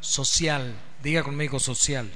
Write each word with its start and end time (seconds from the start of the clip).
social. 0.00 0.74
Diga 1.00 1.22
conmigo 1.22 1.60
social. 1.60 2.10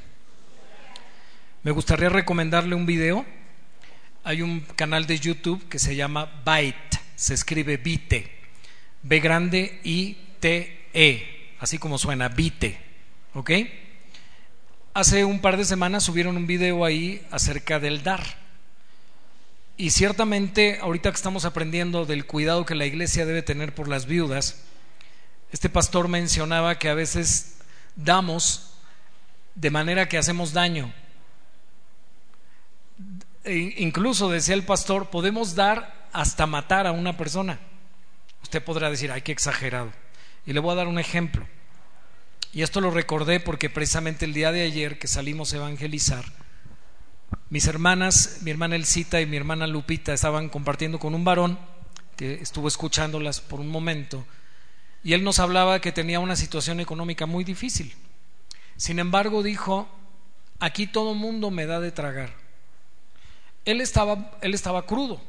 Me 1.62 1.70
gustaría 1.70 2.08
recomendarle 2.08 2.74
un 2.74 2.84
video. 2.84 3.24
Hay 4.24 4.42
un 4.42 4.60
canal 4.60 5.06
de 5.06 5.20
YouTube 5.20 5.68
que 5.68 5.78
se 5.78 5.94
llama 5.94 6.42
Byte, 6.44 6.98
se 7.14 7.34
escribe 7.34 7.76
Bite, 7.76 8.28
B 9.02 9.20
grande 9.20 9.80
I 9.84 10.16
T 10.40 10.88
E, 10.92 11.54
así 11.60 11.78
como 11.78 11.96
suena 11.96 12.28
Bite, 12.28 12.76
¿ok? 13.34 13.50
Hace 14.94 15.24
un 15.24 15.40
par 15.40 15.56
de 15.56 15.64
semanas 15.64 16.02
subieron 16.02 16.36
un 16.36 16.48
video 16.48 16.84
ahí 16.84 17.24
acerca 17.30 17.78
del 17.78 18.02
dar. 18.02 18.24
Y 19.76 19.90
ciertamente, 19.90 20.78
ahorita 20.80 21.10
que 21.10 21.16
estamos 21.16 21.44
aprendiendo 21.44 22.04
del 22.04 22.26
cuidado 22.26 22.66
que 22.66 22.74
la 22.74 22.86
iglesia 22.86 23.26
debe 23.26 23.42
tener 23.42 23.76
por 23.76 23.86
las 23.86 24.06
viudas, 24.06 24.65
este 25.52 25.68
pastor 25.68 26.08
mencionaba 26.08 26.78
que 26.78 26.88
a 26.88 26.94
veces 26.94 27.58
damos 27.94 28.74
de 29.54 29.70
manera 29.70 30.08
que 30.08 30.18
hacemos 30.18 30.52
daño. 30.52 30.92
E 33.44 33.74
incluso, 33.78 34.28
decía 34.28 34.54
el 34.54 34.64
pastor, 34.64 35.08
podemos 35.10 35.54
dar 35.54 36.08
hasta 36.12 36.46
matar 36.46 36.86
a 36.86 36.92
una 36.92 37.16
persona. 37.16 37.58
Usted 38.42 38.62
podrá 38.62 38.90
decir, 38.90 39.10
ay, 39.12 39.22
qué 39.22 39.32
exagerado. 39.32 39.92
Y 40.46 40.52
le 40.52 40.60
voy 40.60 40.72
a 40.72 40.76
dar 40.76 40.88
un 40.88 40.98
ejemplo. 40.98 41.46
Y 42.52 42.62
esto 42.62 42.80
lo 42.80 42.90
recordé 42.90 43.40
porque 43.40 43.70
precisamente 43.70 44.24
el 44.24 44.32
día 44.32 44.52
de 44.52 44.62
ayer 44.62 44.98
que 44.98 45.08
salimos 45.08 45.52
a 45.52 45.56
evangelizar, 45.56 46.24
mis 47.50 47.66
hermanas, 47.66 48.38
mi 48.42 48.50
hermana 48.50 48.76
Elcita 48.76 49.20
y 49.20 49.26
mi 49.26 49.36
hermana 49.36 49.66
Lupita 49.66 50.12
estaban 50.12 50.48
compartiendo 50.48 50.98
con 50.98 51.14
un 51.14 51.24
varón 51.24 51.58
que 52.16 52.34
estuvo 52.34 52.66
escuchándolas 52.66 53.40
por 53.40 53.60
un 53.60 53.68
momento 53.68 54.26
y 55.06 55.12
él 55.12 55.22
nos 55.22 55.38
hablaba 55.38 55.80
que 55.80 55.92
tenía 55.92 56.18
una 56.18 56.34
situación 56.34 56.80
económica 56.80 57.26
muy 57.26 57.44
difícil. 57.44 57.94
Sin 58.76 58.98
embargo, 58.98 59.44
dijo, 59.44 59.88
aquí 60.58 60.88
todo 60.88 61.14
mundo 61.14 61.52
me 61.52 61.64
da 61.64 61.78
de 61.78 61.92
tragar. 61.92 62.34
Él 63.64 63.80
estaba, 63.80 64.32
él 64.40 64.52
estaba 64.52 64.84
crudo, 64.84 65.20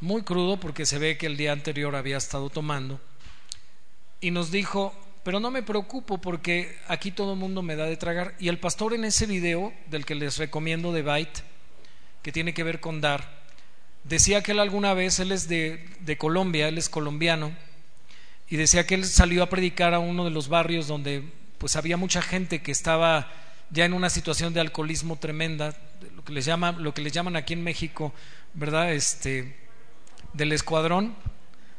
muy 0.00 0.22
crudo 0.22 0.60
porque 0.60 0.86
se 0.86 1.00
ve 1.00 1.18
que 1.18 1.26
el 1.26 1.36
día 1.36 1.50
anterior 1.50 1.96
había 1.96 2.16
estado 2.16 2.50
tomando. 2.50 3.00
Y 4.20 4.30
nos 4.30 4.52
dijo, 4.52 4.94
pero 5.24 5.40
no 5.40 5.50
me 5.50 5.64
preocupo 5.64 6.18
porque 6.18 6.78
aquí 6.86 7.10
todo 7.10 7.34
mundo 7.34 7.62
me 7.62 7.74
da 7.74 7.86
de 7.86 7.96
tragar. 7.96 8.36
Y 8.38 8.46
el 8.46 8.60
pastor 8.60 8.94
en 8.94 9.04
ese 9.04 9.26
video, 9.26 9.72
del 9.86 10.06
que 10.06 10.14
les 10.14 10.38
recomiendo 10.38 10.92
de 10.92 11.02
Byte, 11.02 11.42
que 12.22 12.30
tiene 12.30 12.54
que 12.54 12.62
ver 12.62 12.78
con 12.78 13.00
dar, 13.00 13.42
decía 14.04 14.40
que 14.40 14.52
él 14.52 14.60
alguna 14.60 14.94
vez, 14.94 15.18
él 15.18 15.32
es 15.32 15.48
de, 15.48 15.84
de 15.98 16.16
Colombia, 16.16 16.68
él 16.68 16.78
es 16.78 16.88
colombiano, 16.88 17.50
y 18.52 18.58
decía 18.58 18.86
que 18.86 18.94
él 18.94 19.06
salió 19.06 19.42
a 19.42 19.48
predicar 19.48 19.94
a 19.94 19.98
uno 19.98 20.26
de 20.26 20.30
los 20.30 20.48
barrios 20.48 20.86
donde 20.86 21.24
pues 21.56 21.74
había 21.74 21.96
mucha 21.96 22.20
gente 22.20 22.60
que 22.60 22.70
estaba 22.70 23.32
ya 23.70 23.86
en 23.86 23.94
una 23.94 24.10
situación 24.10 24.52
de 24.52 24.60
alcoholismo 24.60 25.16
tremenda, 25.16 25.74
lo 26.14 26.22
que 26.22 26.34
les 26.34 26.44
llama, 26.44 26.72
lo 26.72 26.92
que 26.92 27.00
les 27.00 27.14
llaman 27.14 27.34
aquí 27.34 27.54
en 27.54 27.64
México, 27.64 28.12
¿verdad? 28.52 28.92
Este 28.92 29.56
del 30.34 30.52
escuadrón 30.52 31.14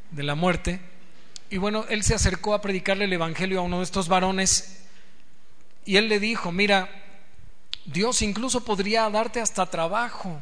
de 0.10 0.24
la 0.24 0.34
muerte. 0.34 0.82
Y 1.52 1.58
bueno, 1.58 1.86
él 1.90 2.02
se 2.02 2.16
acercó 2.16 2.56
a 2.56 2.62
predicarle 2.62 3.06
el 3.06 3.14
evangelio 3.14 3.60
a 3.60 3.64
uno 3.64 3.78
de 3.78 3.84
estos 3.84 4.08
varones 4.08 4.84
y 5.86 5.98
él 5.98 6.10
le 6.10 6.20
dijo, 6.20 6.52
"Mira, 6.52 6.90
Dios 7.86 8.24
incluso 8.24 8.66
podría 8.66 9.08
darte 9.12 9.42
hasta 9.42 9.68
trabajo", 9.68 10.42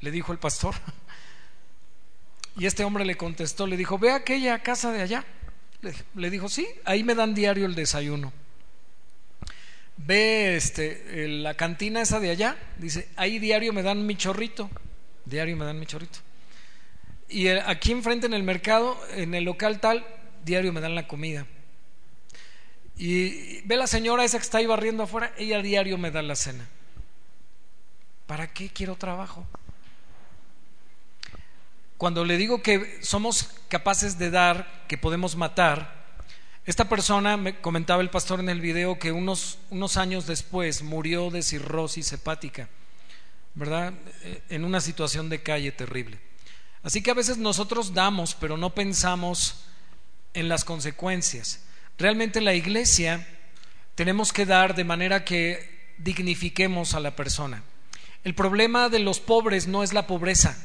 le 0.00 0.10
dijo 0.10 0.32
el 0.32 0.38
pastor. 0.40 0.74
Y 2.56 2.66
este 2.66 2.82
hombre 2.82 3.04
le 3.04 3.16
contestó, 3.16 3.68
le 3.68 3.76
dijo, 3.76 3.96
"Ve 4.00 4.10
a 4.10 4.16
aquella 4.16 4.58
casa 4.58 4.90
de 4.90 5.02
allá." 5.02 5.24
Le 6.14 6.30
dijo, 6.30 6.48
sí, 6.48 6.66
ahí 6.84 7.02
me 7.04 7.14
dan 7.14 7.34
diario 7.34 7.66
el 7.66 7.74
desayuno. 7.74 8.32
Ve 9.96 10.56
este, 10.56 11.28
la 11.28 11.54
cantina 11.54 12.00
esa 12.00 12.20
de 12.20 12.30
allá, 12.30 12.56
dice, 12.78 13.08
ahí 13.16 13.38
diario 13.38 13.72
me 13.72 13.82
dan 13.82 14.06
mi 14.06 14.16
chorrito, 14.16 14.70
diario 15.24 15.56
me 15.56 15.64
dan 15.64 15.78
mi 15.78 15.86
chorrito. 15.86 16.18
Y 17.28 17.48
aquí 17.48 17.92
enfrente 17.92 18.26
en 18.26 18.34
el 18.34 18.42
mercado, 18.42 18.98
en 19.14 19.34
el 19.34 19.44
local 19.44 19.80
tal, 19.80 20.06
diario 20.44 20.72
me 20.72 20.80
dan 20.80 20.94
la 20.94 21.06
comida. 21.06 21.46
Y 22.96 23.62
ve 23.62 23.76
la 23.76 23.86
señora 23.86 24.24
esa 24.24 24.38
que 24.38 24.44
está 24.44 24.58
ahí 24.58 24.66
barriendo 24.66 25.04
afuera, 25.04 25.32
ella 25.38 25.62
diario 25.62 25.96
me 25.96 26.10
da 26.10 26.22
la 26.22 26.36
cena. 26.36 26.66
¿Para 28.26 28.52
qué 28.52 28.68
quiero 28.68 28.96
trabajo? 28.96 29.46
Cuando 32.00 32.24
le 32.24 32.38
digo 32.38 32.62
que 32.62 32.98
somos 33.02 33.50
capaces 33.68 34.18
de 34.18 34.30
dar, 34.30 34.86
que 34.88 34.96
podemos 34.96 35.36
matar, 35.36 36.16
esta 36.64 36.88
persona, 36.88 37.36
me 37.36 37.60
comentaba 37.60 38.00
el 38.00 38.08
pastor 38.08 38.40
en 38.40 38.48
el 38.48 38.62
video, 38.62 38.98
que 38.98 39.12
unos, 39.12 39.58
unos 39.68 39.98
años 39.98 40.26
después 40.26 40.82
murió 40.82 41.28
de 41.28 41.42
cirrosis 41.42 42.10
hepática, 42.14 42.70
¿verdad? 43.54 43.92
Eh, 44.22 44.42
en 44.48 44.64
una 44.64 44.80
situación 44.80 45.28
de 45.28 45.42
calle 45.42 45.72
terrible. 45.72 46.18
Así 46.82 47.02
que 47.02 47.10
a 47.10 47.14
veces 47.20 47.36
nosotros 47.36 47.92
damos, 47.92 48.34
pero 48.34 48.56
no 48.56 48.74
pensamos 48.74 49.66
en 50.32 50.48
las 50.48 50.64
consecuencias. 50.64 51.66
Realmente 51.98 52.40
la 52.40 52.54
iglesia 52.54 53.28
tenemos 53.94 54.32
que 54.32 54.46
dar 54.46 54.74
de 54.74 54.84
manera 54.84 55.26
que 55.26 55.92
dignifiquemos 55.98 56.94
a 56.94 57.00
la 57.00 57.14
persona. 57.14 57.62
El 58.24 58.34
problema 58.34 58.88
de 58.88 59.00
los 59.00 59.20
pobres 59.20 59.66
no 59.66 59.82
es 59.82 59.92
la 59.92 60.06
pobreza, 60.06 60.56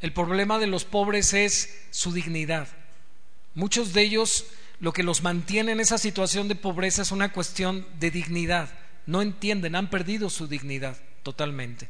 el 0.00 0.12
problema 0.12 0.58
de 0.58 0.66
los 0.66 0.84
pobres 0.84 1.34
es 1.34 1.78
su 1.90 2.12
dignidad. 2.12 2.68
Muchos 3.54 3.92
de 3.92 4.02
ellos 4.02 4.46
lo 4.80 4.92
que 4.92 5.02
los 5.02 5.22
mantiene 5.22 5.72
en 5.72 5.80
esa 5.80 5.98
situación 5.98 6.48
de 6.48 6.54
pobreza 6.54 7.02
es 7.02 7.12
una 7.12 7.32
cuestión 7.32 7.86
de 7.98 8.10
dignidad. 8.10 8.70
No 9.06 9.20
entienden, 9.20 9.76
han 9.76 9.90
perdido 9.90 10.30
su 10.30 10.46
dignidad 10.46 10.96
totalmente. 11.22 11.88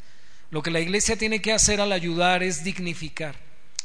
Lo 0.50 0.62
que 0.62 0.72
la 0.72 0.80
iglesia 0.80 1.16
tiene 1.16 1.40
que 1.40 1.52
hacer 1.52 1.80
al 1.80 1.92
ayudar 1.92 2.42
es 2.42 2.64
dignificar. 2.64 3.36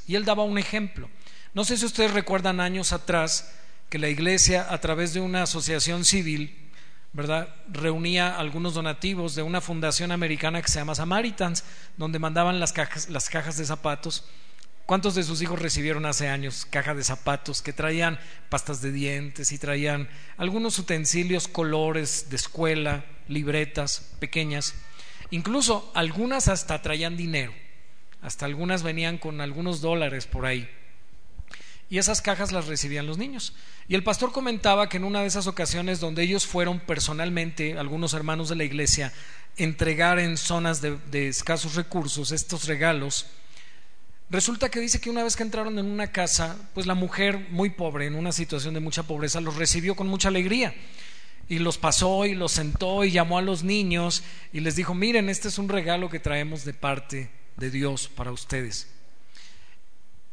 Y 0.08 0.16
él 0.16 0.26
daba 0.26 0.44
un 0.44 0.58
ejemplo. 0.58 1.10
No 1.54 1.64
sé 1.64 1.78
si 1.78 1.86
ustedes 1.86 2.12
recuerdan 2.12 2.60
años 2.60 2.94
atrás 2.94 3.54
que 3.90 4.00
la 4.00 4.10
iglesia, 4.10 4.66
a 4.70 4.82
través 4.82 5.14
de 5.14 5.20
una 5.20 5.44
asociación 5.44 6.04
civil, 6.04 6.65
¿verdad? 7.16 7.48
Reunía 7.70 8.38
algunos 8.38 8.74
donativos 8.74 9.36
de 9.36 9.42
una 9.42 9.62
fundación 9.62 10.12
americana 10.12 10.62
que 10.62 10.68
se 10.68 10.80
llama 10.80 10.96
Samaritans, 10.96 11.64
donde 11.96 12.20
mandaban 12.20 12.60
las 12.60 12.74
cajas, 12.74 13.10
las 13.10 13.30
cajas 13.30 13.56
de 13.56 13.66
zapatos. 13.66 14.26
¿Cuántos 14.86 15.16
de 15.16 15.24
sus 15.24 15.42
hijos 15.42 15.62
recibieron 15.62 16.06
hace 16.06 16.28
años 16.28 16.68
cajas 16.70 16.98
de 16.98 17.06
zapatos 17.06 17.62
que 17.62 17.72
traían 17.72 18.20
pastas 18.50 18.82
de 18.82 18.92
dientes 18.92 19.54
y 19.54 19.58
traían 19.58 20.10
algunos 20.36 20.78
utensilios, 20.78 21.48
colores 21.48 22.30
de 22.30 22.36
escuela, 22.36 23.06
libretas 23.30 24.12
pequeñas? 24.20 24.76
Incluso 25.32 25.90
algunas 25.96 26.50
hasta 26.50 26.82
traían 26.82 27.16
dinero, 27.16 27.54
hasta 28.22 28.46
algunas 28.46 28.84
venían 28.84 29.20
con 29.20 29.40
algunos 29.40 29.80
dólares 29.80 30.28
por 30.28 30.46
ahí. 30.46 30.70
Y 31.96 31.98
esas 31.98 32.22
cajas 32.22 32.52
las 32.52 32.68
recibían 32.68 33.08
los 33.08 33.18
niños. 33.18 33.54
Y 33.88 33.96
el 33.96 34.04
pastor 34.04 34.34
comentaba 34.34 34.90
que 34.90 34.98
en 34.98 35.06
una 35.06 35.22
de 35.22 35.28
esas 35.28 35.48
ocasiones 35.48 36.02
donde 36.02 36.24
ellos 36.24 36.46
fueron 36.46 36.82
personalmente, 36.82 37.78
algunos 37.78 38.14
hermanos 38.14 38.50
de 38.50 38.58
la 38.58 38.66
iglesia, 38.66 39.14
entregar 39.56 40.20
en 40.20 40.36
zonas 40.36 40.82
de, 40.82 41.30
escasos 41.30 41.76
recursos 41.76 42.34
estos 42.34 42.66
regalos, 42.66 43.28
resulta 44.30 44.68
que 44.68 44.82
dice 44.82 45.00
que 45.00 45.10
una 45.10 45.24
vez 45.24 45.38
que 45.38 45.44
entraron 45.44 45.80
en 45.80 45.86
una 45.86 46.12
casa, 46.12 46.58
pues 46.74 46.86
la 46.86 46.96
mujer 46.96 47.48
muy 47.50 47.70
pobre, 47.70 48.08
en 48.08 48.16
una 48.16 48.34
situación 48.34 48.74
de 48.74 48.82
mucha 48.82 49.04
pobreza, 49.04 49.40
los 49.40 49.56
recibió 49.56 49.96
con 49.96 50.08
mucha 50.08 50.28
alegría. 50.28 50.76
Y 51.48 51.60
los 51.60 51.78
pasó 51.78 52.26
y 52.26 52.36
los 52.36 52.52
sentó 52.52 53.06
y 53.06 53.12
llamó 53.12 53.38
a 53.38 53.42
los 53.42 53.64
niños 53.64 54.22
y 54.52 54.60
les 54.60 54.76
dijo, 54.76 54.94
miren, 54.94 55.30
este 55.30 55.48
es 55.48 55.58
un 55.58 55.70
regalo 55.70 56.10
que 56.10 56.20
traemos 56.20 56.66
de 56.66 56.74
parte 56.74 57.32
de 57.56 57.72
Dios 57.72 58.10
para 58.10 58.34
ustedes. 58.34 58.90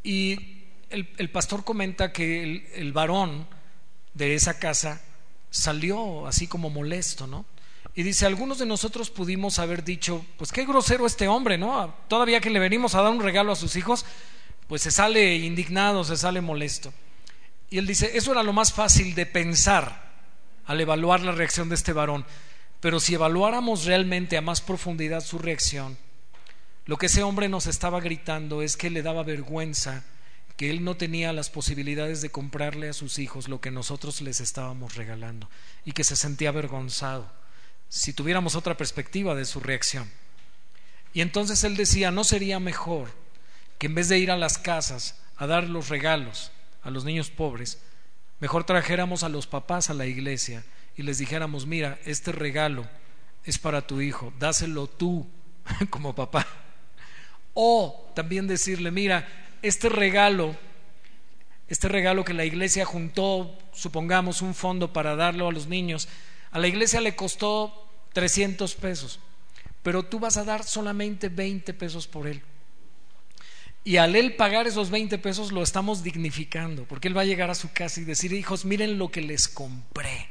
Y 0.02 0.61
el, 0.92 1.30
pastor 1.30 1.64
comenta 1.64 2.12
que 2.12 2.68
el, 2.74 2.92
varón 2.92 3.46
de 4.14 4.34
esa 4.34 4.58
casa 4.58 5.00
salió 5.50 6.26
así 6.26 6.46
como 6.46 6.70
molesto, 6.70 7.26
¿no? 7.26 7.44
Y 7.94 8.02
dice, 8.04 8.24
algunos 8.24 8.58
de 8.58 8.66
nosotros 8.66 9.10
pudimos 9.10 9.58
haber 9.58 9.84
dicho, 9.84 10.24
pues 10.38 10.52
qué 10.52 10.64
grosero 10.64 11.06
este 11.06 11.28
hombre, 11.28 11.58
¿no? 11.58 11.94
Todavía 12.08 12.40
que 12.40 12.50
le 12.50 12.58
venimos 12.58 12.94
a 12.94 13.02
dar 13.02 13.12
un 13.12 13.20
regalo 13.20 13.52
a 13.52 13.56
sus 13.56 13.76
hijos, 13.76 14.06
pues 14.66 14.82
se 14.82 14.90
sale 14.90 15.36
indignado, 15.36 16.04
se 16.04 16.16
sale 16.16 16.40
molesto. 16.40 16.92
Y 17.68 17.78
él 17.78 17.86
dice, 17.86 18.16
eso 18.16 18.32
era 18.32 18.42
lo 18.42 18.52
más 18.52 18.72
fácil 18.72 19.14
de 19.14 19.26
pensar 19.26 20.12
al 20.66 20.80
evaluar 20.80 21.20
la 21.20 21.32
reacción 21.32 21.68
de 21.68 21.74
este 21.74 21.92
varón. 21.92 22.24
Pero 22.80 22.98
si 22.98 23.14
evaluáramos 23.14 23.84
realmente 23.84 24.36
a 24.36 24.42
más 24.42 24.60
profundidad 24.60 25.20
su 25.20 25.38
reacción, 25.38 25.98
lo 26.84 26.96
que 26.96 27.06
ese 27.06 27.22
hombre 27.22 27.48
nos 27.48 27.66
estaba 27.66 28.00
gritando 28.00 28.62
es 28.62 28.76
que 28.76 28.90
le 28.90 29.02
daba 29.02 29.22
vergüenza 29.22 30.04
que 30.56 30.70
él 30.70 30.84
no 30.84 30.96
tenía 30.96 31.32
las 31.32 31.50
posibilidades 31.50 32.22
de 32.22 32.30
comprarle 32.30 32.88
a 32.88 32.92
sus 32.92 33.18
hijos 33.18 33.48
lo 33.48 33.60
que 33.60 33.70
nosotros 33.70 34.20
les 34.20 34.40
estábamos 34.40 34.96
regalando 34.96 35.48
y 35.84 35.92
que 35.92 36.04
se 36.04 36.16
sentía 36.16 36.50
avergonzado 36.50 37.30
si 37.88 38.12
tuviéramos 38.12 38.54
otra 38.54 38.76
perspectiva 38.76 39.34
de 39.34 39.44
su 39.44 39.60
reacción. 39.60 40.10
Y 41.12 41.20
entonces 41.20 41.62
él 41.64 41.76
decía, 41.76 42.10
¿no 42.10 42.24
sería 42.24 42.58
mejor 42.58 43.10
que 43.78 43.86
en 43.86 43.94
vez 43.94 44.08
de 44.08 44.18
ir 44.18 44.30
a 44.30 44.36
las 44.36 44.58
casas 44.58 45.20
a 45.36 45.46
dar 45.46 45.68
los 45.68 45.88
regalos 45.88 46.52
a 46.82 46.90
los 46.90 47.04
niños 47.04 47.30
pobres, 47.30 47.78
mejor 48.40 48.64
trajéramos 48.64 49.22
a 49.22 49.28
los 49.28 49.46
papás 49.46 49.90
a 49.90 49.94
la 49.94 50.06
iglesia 50.06 50.64
y 50.96 51.02
les 51.02 51.18
dijéramos, 51.18 51.66
mira, 51.66 51.98
este 52.04 52.32
regalo 52.32 52.88
es 53.44 53.58
para 53.58 53.86
tu 53.86 54.00
hijo, 54.00 54.32
dáselo 54.38 54.86
tú 54.86 55.28
como 55.90 56.14
papá. 56.14 56.46
O 57.54 58.10
también 58.14 58.46
decirle, 58.46 58.90
mira, 58.90 59.28
este 59.62 59.88
regalo, 59.88 60.56
este 61.68 61.88
regalo 61.88 62.24
que 62.24 62.34
la 62.34 62.44
iglesia 62.44 62.84
juntó, 62.84 63.56
supongamos 63.72 64.42
un 64.42 64.54
fondo 64.54 64.92
para 64.92 65.16
darlo 65.16 65.48
a 65.48 65.52
los 65.52 65.68
niños, 65.68 66.08
a 66.50 66.58
la 66.58 66.68
iglesia 66.68 67.00
le 67.00 67.16
costó 67.16 67.88
300 68.12 68.74
pesos, 68.74 69.20
pero 69.82 70.02
tú 70.02 70.18
vas 70.18 70.36
a 70.36 70.44
dar 70.44 70.64
solamente 70.64 71.28
20 71.28 71.72
pesos 71.74 72.06
por 72.06 72.26
él. 72.26 72.42
Y 73.84 73.96
al 73.96 74.14
él 74.14 74.36
pagar 74.36 74.66
esos 74.66 74.90
20 74.90 75.18
pesos 75.18 75.50
lo 75.50 75.62
estamos 75.62 76.04
dignificando, 76.04 76.84
porque 76.84 77.08
él 77.08 77.16
va 77.16 77.22
a 77.22 77.26
llegar 77.26 77.50
a 77.50 77.54
su 77.54 77.72
casa 77.72 78.00
y 78.00 78.04
decir, 78.04 78.32
hijos, 78.32 78.64
miren 78.64 78.98
lo 78.98 79.10
que 79.10 79.22
les 79.22 79.48
compré. 79.48 80.28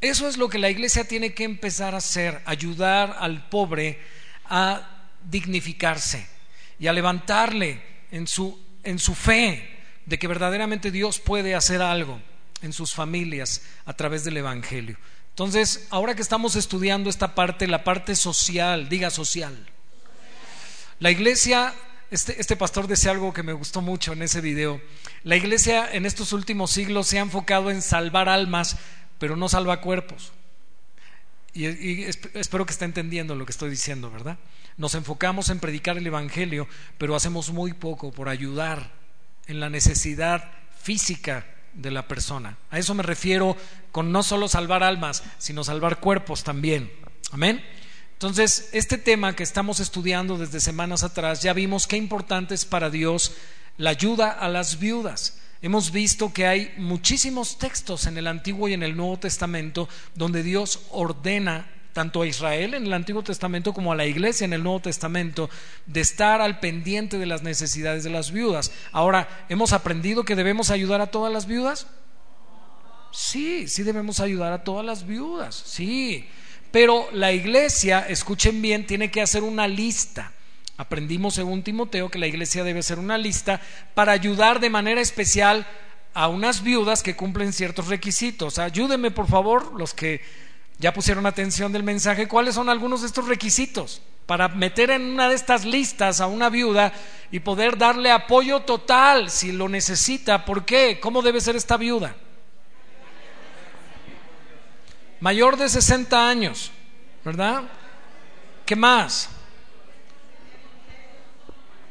Eso 0.00 0.26
es 0.26 0.36
lo 0.36 0.48
que 0.48 0.58
la 0.58 0.70
iglesia 0.70 1.06
tiene 1.06 1.34
que 1.34 1.44
empezar 1.44 1.94
a 1.94 1.98
hacer, 1.98 2.40
ayudar 2.46 3.16
al 3.20 3.48
pobre 3.50 4.00
a 4.46 5.08
dignificarse 5.28 6.26
y 6.78 6.86
a 6.86 6.92
levantarle 6.92 7.82
en 8.10 8.26
su, 8.26 8.58
en 8.82 8.98
su 8.98 9.14
fe 9.14 9.78
de 10.06 10.18
que 10.18 10.26
verdaderamente 10.26 10.90
Dios 10.90 11.20
puede 11.20 11.54
hacer 11.54 11.82
algo 11.82 12.20
en 12.62 12.72
sus 12.72 12.94
familias 12.94 13.62
a 13.84 13.94
través 13.94 14.24
del 14.24 14.36
Evangelio. 14.36 14.96
Entonces, 15.30 15.86
ahora 15.90 16.14
que 16.14 16.22
estamos 16.22 16.56
estudiando 16.56 17.08
esta 17.08 17.34
parte, 17.34 17.66
la 17.66 17.84
parte 17.84 18.14
social, 18.16 18.88
diga 18.88 19.10
social, 19.10 19.66
la 20.98 21.10
iglesia, 21.10 21.72
este, 22.10 22.38
este, 22.40 22.56
pastor 22.56 22.86
decía 22.86 23.12
algo 23.12 23.32
que 23.32 23.42
me 23.42 23.54
gustó 23.54 23.80
mucho 23.80 24.12
en 24.12 24.22
ese 24.22 24.42
video, 24.42 24.82
la 25.22 25.36
iglesia 25.36 25.88
en 25.90 26.04
estos 26.04 26.32
últimos 26.32 26.70
siglos 26.70 27.06
se 27.06 27.18
ha 27.18 27.22
enfocado 27.22 27.70
en 27.70 27.80
salvar 27.80 28.28
almas, 28.28 28.76
pero 29.18 29.36
no 29.36 29.48
salva 29.48 29.80
cuerpos. 29.80 30.32
Y, 31.52 32.04
espero 32.34 32.64
que 32.64 32.72
esté 32.72 32.84
entendiendo 32.84 33.34
lo 33.34 33.44
que 33.44 33.52
estoy 33.52 33.70
diciendo, 33.70 34.10
¿verdad? 34.10 34.38
Nos 34.76 34.94
enfocamos 34.94 35.50
en 35.50 35.58
predicar 35.58 35.98
el 35.98 36.06
Evangelio, 36.06 36.68
pero 36.96 37.16
hacemos 37.16 37.50
muy 37.50 37.72
poco 37.72 38.12
por 38.12 38.28
ayudar 38.28 38.92
en 39.46 39.60
la 39.60 39.68
necesidad 39.68 40.50
física 40.80 41.46
de 41.74 41.90
la 41.90 42.06
persona. 42.06 42.56
A 42.70 42.78
eso 42.78 42.94
me 42.94 43.02
refiero 43.02 43.56
con 43.92 44.12
no 44.12 44.22
solo 44.22 44.48
salvar 44.48 44.82
almas, 44.82 45.22
sino 45.38 45.64
salvar 45.64 46.00
cuerpos 46.00 46.44
también. 46.44 46.90
Amén. 47.32 47.64
Entonces, 48.12 48.68
este 48.72 48.98
tema 48.98 49.34
que 49.34 49.42
estamos 49.42 49.80
estudiando 49.80 50.36
desde 50.36 50.60
semanas 50.60 51.02
atrás, 51.02 51.42
ya 51.42 51.52
vimos 51.52 51.86
qué 51.86 51.96
importante 51.96 52.54
es 52.54 52.64
para 52.64 52.90
Dios 52.90 53.32
la 53.76 53.90
ayuda 53.90 54.30
a 54.30 54.48
las 54.48 54.78
viudas. 54.78 55.38
Hemos 55.62 55.92
visto 55.92 56.32
que 56.32 56.46
hay 56.46 56.72
muchísimos 56.78 57.58
textos 57.58 58.06
en 58.06 58.16
el 58.16 58.26
Antiguo 58.26 58.68
y 58.68 58.72
en 58.72 58.82
el 58.82 58.96
Nuevo 58.96 59.18
Testamento 59.18 59.88
donde 60.14 60.42
Dios 60.42 60.80
ordena 60.90 61.68
tanto 61.92 62.22
a 62.22 62.26
Israel 62.26 62.74
en 62.74 62.86
el 62.86 62.92
Antiguo 62.92 63.22
Testamento 63.22 63.74
como 63.74 63.92
a 63.92 63.96
la 63.96 64.06
iglesia 64.06 64.44
en 64.44 64.52
el 64.52 64.62
Nuevo 64.62 64.80
Testamento, 64.80 65.50
de 65.86 66.00
estar 66.00 66.40
al 66.40 66.60
pendiente 66.60 67.18
de 67.18 67.26
las 67.26 67.42
necesidades 67.42 68.04
de 68.04 68.10
las 68.10 68.30
viudas. 68.30 68.72
Ahora, 68.92 69.46
¿hemos 69.48 69.72
aprendido 69.72 70.24
que 70.24 70.36
debemos 70.36 70.70
ayudar 70.70 71.00
a 71.00 71.10
todas 71.10 71.32
las 71.32 71.46
viudas? 71.46 71.88
Sí, 73.12 73.66
sí 73.68 73.82
debemos 73.82 74.20
ayudar 74.20 74.52
a 74.52 74.64
todas 74.64 74.86
las 74.86 75.06
viudas, 75.06 75.62
sí. 75.66 76.28
Pero 76.70 77.08
la 77.12 77.32
iglesia, 77.32 78.06
escuchen 78.08 78.62
bien, 78.62 78.86
tiene 78.86 79.10
que 79.10 79.20
hacer 79.20 79.42
una 79.42 79.66
lista. 79.66 80.32
Aprendimos 80.80 81.34
según 81.34 81.62
Timoteo 81.62 82.08
que 82.08 82.18
la 82.18 82.26
iglesia 82.26 82.64
debe 82.64 82.80
hacer 82.80 82.98
una 82.98 83.18
lista 83.18 83.60
para 83.92 84.12
ayudar 84.12 84.60
de 84.60 84.70
manera 84.70 85.02
especial 85.02 85.66
a 86.14 86.28
unas 86.28 86.62
viudas 86.62 87.02
que 87.02 87.14
cumplen 87.14 87.52
ciertos 87.52 87.88
requisitos. 87.88 88.58
Ayúdenme, 88.58 89.10
por 89.10 89.26
favor, 89.26 89.78
los 89.78 89.92
que 89.92 90.22
ya 90.78 90.94
pusieron 90.94 91.26
atención 91.26 91.70
del 91.70 91.82
mensaje, 91.82 92.28
cuáles 92.28 92.54
son 92.54 92.70
algunos 92.70 93.02
de 93.02 93.08
estos 93.08 93.28
requisitos 93.28 94.00
para 94.24 94.48
meter 94.48 94.90
en 94.90 95.02
una 95.02 95.28
de 95.28 95.34
estas 95.34 95.66
listas 95.66 96.22
a 96.22 96.26
una 96.28 96.48
viuda 96.48 96.94
y 97.30 97.40
poder 97.40 97.76
darle 97.76 98.10
apoyo 98.10 98.60
total 98.60 99.28
si 99.28 99.52
lo 99.52 99.68
necesita. 99.68 100.46
¿Por 100.46 100.64
qué? 100.64 100.98
¿Cómo 100.98 101.20
debe 101.20 101.42
ser 101.42 101.56
esta 101.56 101.76
viuda? 101.76 102.16
Mayor 105.20 105.58
de 105.58 105.68
60 105.68 106.26
años, 106.26 106.72
¿verdad? 107.22 107.64
¿Qué 108.64 108.74
más? 108.74 109.28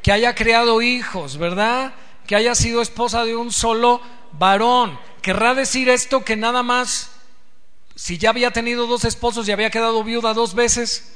Que 0.09 0.13
haya 0.13 0.33
creado 0.33 0.81
hijos, 0.81 1.37
¿verdad? 1.37 1.93
Que 2.25 2.35
haya 2.35 2.55
sido 2.55 2.81
esposa 2.81 3.25
de 3.25 3.35
un 3.35 3.51
solo 3.51 4.01
varón. 4.31 4.99
¿Querrá 5.21 5.53
decir 5.53 5.87
esto 5.87 6.25
que 6.25 6.35
nada 6.35 6.63
más 6.63 7.11
si 7.93 8.17
ya 8.17 8.31
había 8.31 8.49
tenido 8.49 8.87
dos 8.87 9.05
esposos 9.05 9.47
y 9.47 9.51
había 9.51 9.69
quedado 9.69 10.03
viuda 10.03 10.33
dos 10.33 10.55
veces, 10.55 11.15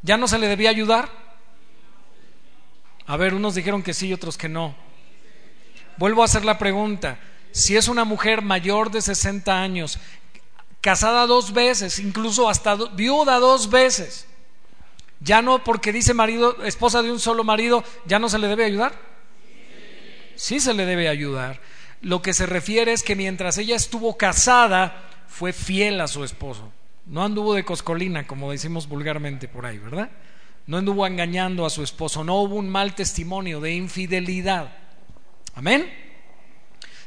¿ya 0.00 0.16
no 0.16 0.26
se 0.26 0.38
le 0.38 0.48
debía 0.48 0.70
ayudar? 0.70 1.10
A 3.04 3.18
ver, 3.18 3.34
unos 3.34 3.56
dijeron 3.56 3.82
que 3.82 3.92
sí 3.92 4.06
y 4.06 4.14
otros 4.14 4.38
que 4.38 4.48
no. 4.48 4.74
Vuelvo 5.98 6.22
a 6.22 6.24
hacer 6.24 6.46
la 6.46 6.56
pregunta. 6.56 7.18
Si 7.52 7.76
es 7.76 7.88
una 7.88 8.06
mujer 8.06 8.40
mayor 8.40 8.90
de 8.90 9.02
60 9.02 9.60
años, 9.60 9.98
casada 10.80 11.26
dos 11.26 11.52
veces, 11.52 11.98
incluso 11.98 12.48
hasta 12.48 12.74
viuda 12.74 13.38
dos 13.38 13.68
veces, 13.68 14.26
ya 15.24 15.42
no 15.42 15.64
porque 15.64 15.92
dice 15.92 16.14
marido, 16.14 16.62
esposa 16.64 17.02
de 17.02 17.10
un 17.10 17.18
solo 17.18 17.42
marido, 17.42 17.82
ya 18.06 18.18
no 18.18 18.28
se 18.28 18.38
le 18.38 18.46
debe 18.46 18.66
ayudar? 18.66 18.92
Sí 20.36 20.60
se 20.60 20.74
le 20.74 20.84
debe 20.84 21.08
ayudar. 21.08 21.60
Lo 22.02 22.20
que 22.20 22.34
se 22.34 22.44
refiere 22.44 22.92
es 22.92 23.02
que 23.02 23.16
mientras 23.16 23.56
ella 23.56 23.74
estuvo 23.74 24.18
casada, 24.18 25.08
fue 25.26 25.54
fiel 25.54 26.00
a 26.02 26.08
su 26.08 26.22
esposo. 26.22 26.70
No 27.06 27.24
anduvo 27.24 27.54
de 27.54 27.64
coscolina, 27.64 28.26
como 28.26 28.50
decimos 28.50 28.86
vulgarmente 28.86 29.48
por 29.48 29.64
ahí, 29.64 29.78
¿verdad? 29.78 30.10
No 30.66 30.76
anduvo 30.76 31.06
engañando 31.06 31.64
a 31.64 31.70
su 31.70 31.82
esposo, 31.82 32.22
no 32.22 32.36
hubo 32.40 32.56
un 32.56 32.68
mal 32.68 32.94
testimonio 32.94 33.60
de 33.60 33.74
infidelidad. 33.74 34.76
Amén. 35.54 35.90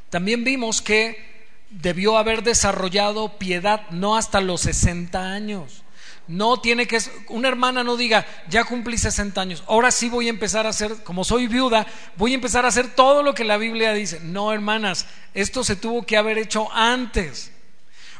También 0.09 0.43
vimos 0.43 0.81
que 0.81 1.37
debió 1.69 2.17
haber 2.17 2.43
desarrollado 2.43 3.37
piedad 3.37 3.89
no 3.91 4.15
hasta 4.15 4.41
los 4.41 4.61
60 4.61 5.31
años. 5.31 5.83
No 6.27 6.59
tiene 6.59 6.88
que, 6.88 7.00
una 7.29 7.47
hermana 7.47 7.83
no 7.83 7.95
diga, 7.95 8.25
ya 8.50 8.65
cumplí 8.65 8.97
60 8.97 9.39
años, 9.39 9.63
ahora 9.68 9.91
sí 9.91 10.09
voy 10.09 10.27
a 10.27 10.31
empezar 10.31 10.65
a 10.65 10.69
hacer, 10.69 11.03
como 11.03 11.24
soy 11.24 11.47
viuda, 11.47 11.88
voy 12.18 12.33
a 12.33 12.35
empezar 12.35 12.65
a 12.65 12.68
hacer 12.68 12.94
todo 12.94 13.24
lo 13.24 13.33
que 13.33 13.45
la 13.45 13.57
Biblia 13.57 13.94
dice. 13.94 14.19
No, 14.21 14.51
hermanas, 14.51 15.06
esto 15.33 15.63
se 15.63 15.77
tuvo 15.77 16.06
que 16.06 16.18
haber 16.18 16.38
hecho 16.38 16.71
antes. 16.74 17.51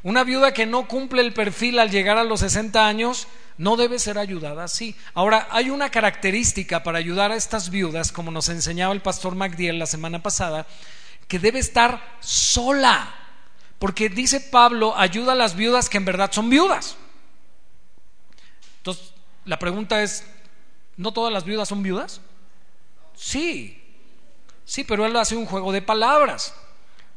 Una 0.04 0.24
viuda 0.24 0.54
que 0.54 0.66
no 0.66 0.88
cumple 0.88 1.22
el 1.22 1.34
perfil 1.34 1.80
al 1.80 1.90
llegar 1.90 2.18
a 2.18 2.24
los 2.24 2.40
60 2.40 2.88
años 2.88 3.28
no 3.58 3.76
debe 3.76 4.00
ser 4.00 4.18
ayudada 4.18 4.64
así. 4.64 4.96
Ahora, 5.14 5.48
hay 5.52 5.70
una 5.70 5.90
característica 5.90 6.84
para 6.84 7.00
ayudar 7.00 7.32
a 7.32 7.36
estas 7.36 7.70
viudas, 7.72 8.12
como 8.12 8.32
nos 8.32 8.50
enseñaba 8.50 8.94
el 8.94 9.02
pastor 9.02 9.36
MacDiel 9.36 9.80
la 9.80 9.86
semana 9.86 10.24
pasada, 10.24 10.68
que 11.28 11.40
debe 11.40 11.60
estar 11.60 12.18
sola. 12.20 13.14
Porque 13.80 14.10
dice 14.10 14.40
Pablo, 14.40 14.96
ayuda 14.96 15.34
a 15.34 15.36
las 15.36 15.56
viudas 15.56 15.90
que 15.90 15.98
en 15.98 16.06
verdad 16.06 16.32
son 16.32 16.50
viudas. 16.50 16.96
Entonces, 18.88 19.14
la 19.44 19.60
pregunta 19.60 20.02
es, 20.02 20.24
¿no 20.96 21.12
todas 21.12 21.34
las 21.34 21.44
viudas 21.44 21.68
son 21.68 21.84
viudas? 21.84 22.22
Sí, 23.18 23.84
sí, 24.64 24.86
pero 24.86 25.06
él 25.06 25.14
hace 25.18 25.36
un 25.36 25.46
juego 25.46 25.74
de 25.74 25.82
palabras 25.82 26.54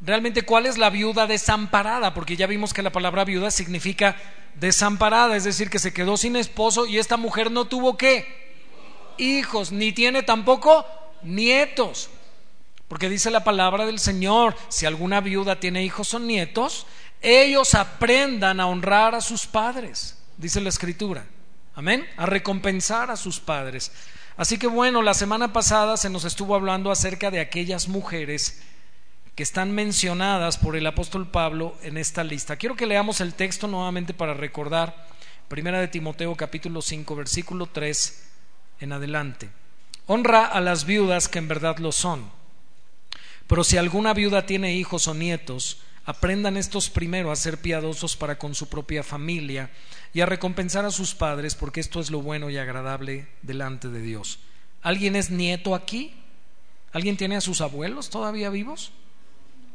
realmente 0.01 0.43
cuál 0.43 0.67
es 0.67 0.79
la 0.79 0.91
viuda 0.91 1.29
desamparada, 1.29 2.13
porque 2.13 2.37
ya 2.37 2.49
vimos 2.49 2.75
que 2.75 2.83
la 2.83 2.91
palabra 2.91 3.25
viuda 3.25 3.53
significa 3.53 4.17
desamparada, 4.57 5.37
es 5.37 5.45
decir, 5.45 5.71
que 5.71 5.79
se 5.79 5.93
quedó 5.93 6.17
sin 6.17 6.35
esposo 6.35 6.87
y 6.87 6.99
esta 6.99 7.17
mujer 7.17 7.53
no 7.53 7.67
tuvo 7.67 7.97
qué? 7.97 8.27
Hijos, 9.17 9.71
ni 9.71 9.93
tiene 9.93 10.25
tampoco 10.25 10.85
nietos. 11.23 12.11
Porque 12.89 13.09
dice 13.09 13.31
la 13.31 13.45
palabra 13.45 13.87
del 13.87 14.01
Señor, 14.01 14.57
si 14.71 14.87
alguna 14.87 15.21
viuda 15.21 15.61
tiene 15.61 15.85
hijos 15.85 16.15
o 16.15 16.19
nietos, 16.19 16.89
ellos 17.21 17.77
aprendan 17.77 18.59
a 18.59 18.67
honrar 18.67 19.15
a 19.15 19.21
sus 19.21 19.47
padres, 19.47 20.19
dice 20.37 20.61
la 20.61 20.71
escritura. 20.71 21.27
Amén, 21.81 22.07
a 22.19 22.27
recompensar 22.27 23.11
a 23.11 23.17
sus 23.17 23.41
padres. 23.41 23.91
Así 24.37 24.59
que 24.59 24.67
bueno, 24.67 25.01
la 25.01 25.15
semana 25.15 25.55
pasada 25.55 25.97
se 25.97 26.11
nos 26.11 26.27
estuvo 26.27 26.55
hablando 26.55 26.91
acerca 26.91 27.31
de 27.31 27.41
aquellas 27.41 27.89
mujeres 27.89 28.63
que 29.35 29.43
están 29.43 29.73
mencionadas 29.73 30.59
por 30.59 30.77
el 30.77 30.87
apóstol 30.87 31.31
Pablo 31.31 31.75
en 31.83 31.97
esta 31.97 32.23
lista. 32.23 32.57
Quiero 32.57 32.77
que 32.77 32.85
leamos 32.85 33.23
el 33.23 33.33
texto 33.33 33.67
nuevamente 33.67 34.13
para 34.13 34.35
recordar, 34.35 35.07
Primera 35.49 35.81
de 35.81 35.89
Timoteo 35.89 36.37
capítulo 36.37 36.83
5 36.83 37.17
versículo 37.17 37.65
3 37.65 38.29
en 38.81 38.93
adelante. 38.93 39.49
Honra 40.07 40.45
a 40.45 40.61
las 40.61 40.85
viudas 40.85 41.29
que 41.29 41.39
en 41.39 41.49
verdad 41.49 41.79
lo 41.79 41.93
son. 41.93 42.31
Pero 43.47 43.65
si 43.65 43.79
alguna 43.79 44.13
viuda 44.13 44.45
tiene 44.45 44.75
hijos 44.75 45.09
o 45.09 45.15
nietos, 45.15 45.79
aprendan 46.05 46.57
estos 46.57 46.91
primero 46.91 47.31
a 47.31 47.37
ser 47.37 47.59
piadosos 47.59 48.17
para 48.17 48.39
con 48.39 48.55
su 48.55 48.69
propia 48.69 49.03
familia 49.03 49.71
y 50.13 50.21
a 50.21 50.27
recompensar 50.27 50.85
a 50.85 50.91
sus 50.91 51.15
padres, 51.15 51.55
porque 51.55 51.81
esto 51.81 52.01
es 52.01 52.11
lo 52.11 52.23
bueno 52.23 52.51
y 52.51 52.57
agradable 52.57 53.29
delante 53.43 53.89
de 53.89 54.01
Dios. 54.01 54.39
¿Alguien 54.83 55.17
es 55.17 55.31
nieto 55.31 55.75
aquí? 55.75 56.15
¿Alguien 56.93 57.17
tiene 57.17 57.37
a 57.37 57.41
sus 57.41 57.61
abuelos 57.61 58.11
todavía 58.11 58.51
vivos? 58.51 58.93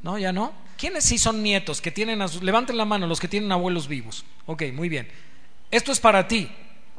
No, 0.04 0.18
ya 0.18 0.34
no. 0.34 0.54
¿Quiénes 0.78 1.06
sí 1.06 1.18
son 1.18 1.42
nietos 1.42 1.82
que 1.82 1.92
tienen 1.92 2.22
a 2.22 2.28
sus... 2.28 2.44
Levanten 2.44 2.78
la 2.78 2.86
mano 2.86 3.08
los 3.08 3.20
que 3.20 3.28
tienen 3.28 3.52
abuelos 3.52 3.88
vivos. 3.88 4.26
Ok, 4.46 4.64
muy 4.74 4.90
bien. 4.90 5.08
Esto 5.72 5.92
es 5.92 6.00
para 6.00 6.28
ti. 6.28 6.50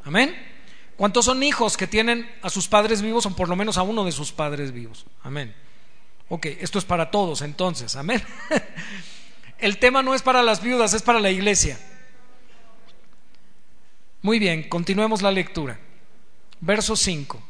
Amén. 0.03 0.35
¿Cuántos 0.95 1.25
son 1.25 1.43
hijos 1.43 1.77
que 1.77 1.85
tienen 1.85 2.29
a 2.41 2.49
sus 2.49 2.67
padres 2.67 3.01
vivos 3.01 3.25
o 3.25 3.35
por 3.35 3.49
lo 3.49 3.55
menos 3.55 3.77
a 3.77 3.83
uno 3.83 4.03
de 4.03 4.11
sus 4.11 4.31
padres 4.31 4.71
vivos? 4.71 5.05
Amén. 5.21 5.53
Ok, 6.29 6.47
esto 6.59 6.79
es 6.79 6.85
para 6.85 7.11
todos 7.11 7.41
entonces. 7.43 7.95
Amén. 7.95 8.21
El 9.59 9.77
tema 9.77 10.03
no 10.03 10.13
es 10.13 10.21
para 10.21 10.43
las 10.43 10.61
viudas, 10.61 10.93
es 10.93 11.01
para 11.01 11.19
la 11.19 11.31
iglesia. 11.31 11.79
Muy 14.21 14.39
bien, 14.39 14.67
continuemos 14.69 15.21
la 15.21 15.31
lectura. 15.31 15.79
Verso 16.59 16.95
5. 16.95 17.41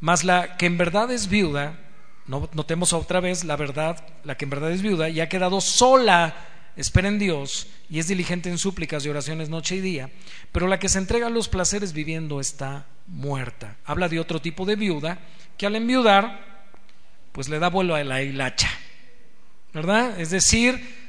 Mas 0.00 0.24
la 0.24 0.56
que 0.56 0.66
en 0.66 0.78
verdad 0.78 1.10
es 1.10 1.28
viuda 1.28 1.78
notemos 2.26 2.92
otra 2.92 3.20
vez 3.20 3.44
la 3.44 3.56
verdad, 3.56 4.06
la 4.24 4.36
que 4.36 4.44
en 4.44 4.50
verdad 4.50 4.72
es 4.72 4.82
viuda 4.82 5.08
y 5.08 5.20
ha 5.20 5.28
quedado 5.28 5.60
sola, 5.60 6.34
espera 6.76 7.08
en 7.08 7.18
Dios 7.18 7.68
y 7.90 7.98
es 7.98 8.08
diligente 8.08 8.48
en 8.48 8.58
súplicas 8.58 9.04
y 9.04 9.10
oraciones 9.10 9.48
noche 9.50 9.76
y 9.76 9.80
día, 9.80 10.10
pero 10.50 10.66
la 10.66 10.78
que 10.78 10.88
se 10.88 10.98
entrega 10.98 11.26
a 11.26 11.30
los 11.30 11.48
placeres 11.48 11.92
viviendo 11.92 12.40
está 12.40 12.86
muerta. 13.06 13.76
Habla 13.84 14.08
de 14.08 14.20
otro 14.20 14.40
tipo 14.40 14.64
de 14.64 14.76
viuda 14.76 15.18
que 15.58 15.66
al 15.66 15.76
enviudar, 15.76 16.64
pues 17.32 17.48
le 17.48 17.58
da 17.58 17.68
vuelo 17.68 17.94
a 17.94 18.02
la 18.02 18.22
hilacha, 18.22 18.70
¿verdad? 19.74 20.18
Es 20.18 20.30
decir, 20.30 21.03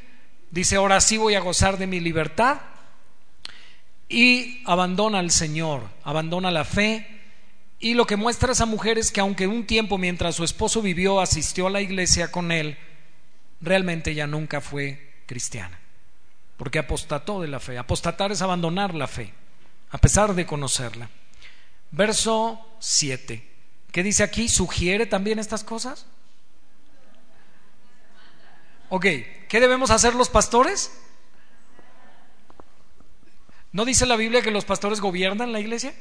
dice, 0.55 0.77
ahora 0.77 1.01
sí 1.01 1.17
voy 1.17 1.35
a 1.35 1.41
gozar 1.41 1.77
de 1.77 1.85
mi 1.85 2.00
libertad 2.00 2.62
y 4.07 4.63
abandona 4.65 5.19
al 5.19 5.29
Señor, 5.29 5.83
abandona 6.03 6.50
la 6.50 6.63
fe, 6.63 7.05
y 7.77 7.93
lo 7.93 8.07
que 8.07 8.15
muestra 8.15 8.53
esa 8.53 8.65
mujer 8.65 8.97
es 8.97 9.12
que 9.12 9.19
aunque 9.19 9.47
un 9.47 9.67
tiempo 9.67 9.97
mientras 9.97 10.35
su 10.35 10.45
esposo 10.45 10.81
vivió 10.81 11.19
asistió 11.19 11.67
a 11.67 11.69
la 11.69 11.81
iglesia 11.81 12.31
con 12.31 12.53
él, 12.53 12.77
realmente 13.59 14.12
ella 14.12 14.27
nunca 14.27 14.62
fue 14.62 15.24
cristiana, 15.25 15.77
porque 16.55 16.79
apostató 16.79 17.41
de 17.41 17.50
la 17.50 17.59
fe. 17.59 17.77
Apostatar 17.77 18.31
es 18.31 18.41
abandonar 18.41 18.95
la 18.95 19.07
fe, 19.07 19.33
a 19.89 19.97
pesar 19.97 20.35
de 20.35 20.45
conocerla. 20.45 21.09
Verso 21.91 22.77
7. 22.79 23.45
¿Qué 23.91 24.03
dice 24.03 24.24
aquí? 24.24 24.47
¿Sugiere 24.47 25.05
también 25.05 25.38
estas 25.38 25.65
cosas? 25.65 26.05
Ok, 28.88 29.05
¿qué 29.55 29.62
debemos 29.62 29.89
hacer 29.89 30.15
los 30.15 30.27
pastores? 30.27 30.91
¿No 33.71 33.85
dice 33.85 34.05
la 34.05 34.17
Biblia 34.17 34.41
que 34.41 34.51
los 34.51 34.65
pastores 34.65 35.00
gobiernan 35.00 35.53
la 35.53 35.62
iglesia? 35.62 35.93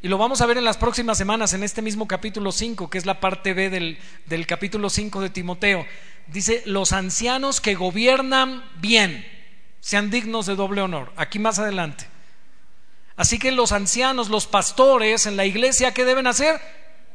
Y 0.00 0.08
lo 0.08 0.16
vamos 0.16 0.40
a 0.40 0.46
ver 0.46 0.56
en 0.56 0.64
las 0.64 0.78
próximas 0.78 1.18
semanas, 1.18 1.52
en 1.52 1.62
este 1.62 1.82
mismo 1.82 2.08
capítulo 2.08 2.52
5, 2.52 2.88
que 2.88 2.96
es 2.96 3.04
la 3.04 3.20
parte 3.20 3.52
B 3.52 3.68
del, 3.68 3.98
del 4.24 4.46
capítulo 4.46 4.88
5 4.88 5.20
de 5.20 5.28
Timoteo. 5.28 5.84
Dice, 6.28 6.62
los 6.64 6.94
ancianos 6.94 7.60
que 7.60 7.74
gobiernan 7.74 8.64
bien, 8.80 9.26
sean 9.80 10.10
dignos 10.10 10.46
de 10.46 10.56
doble 10.56 10.80
honor. 10.80 11.12
Aquí 11.16 11.38
más 11.38 11.58
adelante. 11.58 12.06
Así 13.16 13.38
que 13.38 13.52
los 13.52 13.72
ancianos, 13.72 14.30
los 14.30 14.46
pastores 14.46 15.26
en 15.26 15.36
la 15.36 15.44
iglesia, 15.44 15.92
¿qué 15.92 16.06
deben 16.06 16.26
hacer? 16.26 16.58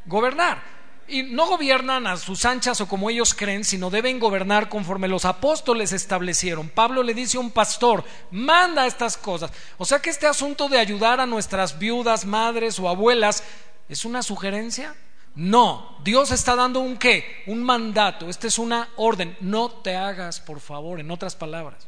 Gobernar 0.05 0.76
y 1.07 1.23
no 1.23 1.47
gobiernan 1.47 2.05
a 2.07 2.17
sus 2.17 2.45
anchas 2.45 2.81
o 2.81 2.87
como 2.87 3.09
ellos 3.09 3.33
creen, 3.33 3.63
sino 3.63 3.89
deben 3.89 4.19
gobernar 4.19 4.69
conforme 4.69 5.07
los 5.07 5.25
apóstoles 5.25 5.93
establecieron. 5.93 6.69
Pablo 6.69 7.03
le 7.03 7.13
dice 7.13 7.37
a 7.37 7.39
un 7.39 7.51
pastor, 7.51 8.03
manda 8.31 8.85
estas 8.85 9.17
cosas. 9.17 9.51
O 9.77 9.85
sea 9.85 9.99
que 9.99 10.09
este 10.09 10.27
asunto 10.27 10.69
de 10.69 10.79
ayudar 10.79 11.19
a 11.19 11.25
nuestras 11.25 11.79
viudas, 11.79 12.25
madres 12.25 12.79
o 12.79 12.89
abuelas, 12.89 13.43
¿es 13.89 14.05
una 14.05 14.21
sugerencia? 14.21 14.95
No, 15.35 15.99
Dios 16.03 16.31
está 16.31 16.55
dando 16.55 16.79
un 16.79 16.97
qué, 16.97 17.43
un 17.45 17.63
mandato, 17.63 18.27
esta 18.27 18.47
es 18.47 18.57
una 18.57 18.89
orden, 18.95 19.37
no 19.39 19.69
te 19.69 19.95
hagas, 19.95 20.39
por 20.39 20.59
favor, 20.59 20.99
en 20.99 21.11
otras 21.11 21.35
palabras. 21.35 21.87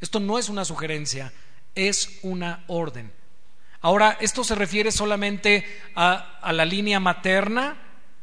Esto 0.00 0.18
no 0.18 0.38
es 0.38 0.48
una 0.48 0.64
sugerencia, 0.64 1.30
es 1.74 2.18
una 2.22 2.64
orden. 2.68 3.12
Ahora, 3.82 4.16
esto 4.20 4.44
se 4.44 4.54
refiere 4.54 4.92
solamente 4.92 5.64
a, 5.94 6.38
a 6.40 6.52
la 6.54 6.64
línea 6.64 7.00
materna, 7.00 7.76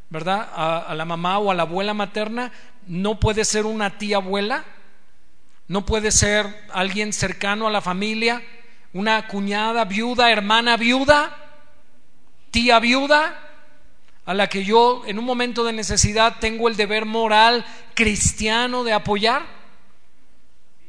¿verdad? 0.09 0.49
A, 0.53 0.93
la 0.95 1.05
mamá 1.05 1.39
o 1.39 1.51
a 1.51 1.55
la 1.55 1.63
abuela 1.63 1.93
materna, 1.93 2.51
no 2.87 3.19
puede 3.19 3.45
ser 3.45 3.65
una 3.65 3.97
tía 3.97 4.17
abuela, 4.17 4.63
no 5.67 5.85
puede 5.85 6.11
ser 6.11 6.45
alguien 6.71 7.11
cercano 7.11 7.67
a 7.67 7.71
la 7.71 7.81
familia, 7.81 8.41
una 8.93 9.27
cuñada 9.27 9.85
viuda, 9.85 10.31
hermana 10.31 10.77
viuda, 10.77 11.35
tía 12.51 12.79
viuda, 12.79 13.43
a 14.25 14.33
la 14.33 14.47
que 14.47 14.63
yo 14.63 15.03
en 15.05 15.19
un 15.19 15.25
momento 15.25 15.63
de 15.63 15.73
necesidad 15.73 16.37
tengo 16.39 16.67
el 16.67 16.75
deber 16.75 17.05
moral 17.05 17.65
cristiano 17.93 18.83
de 18.83 18.93
apoyar. 18.93 19.45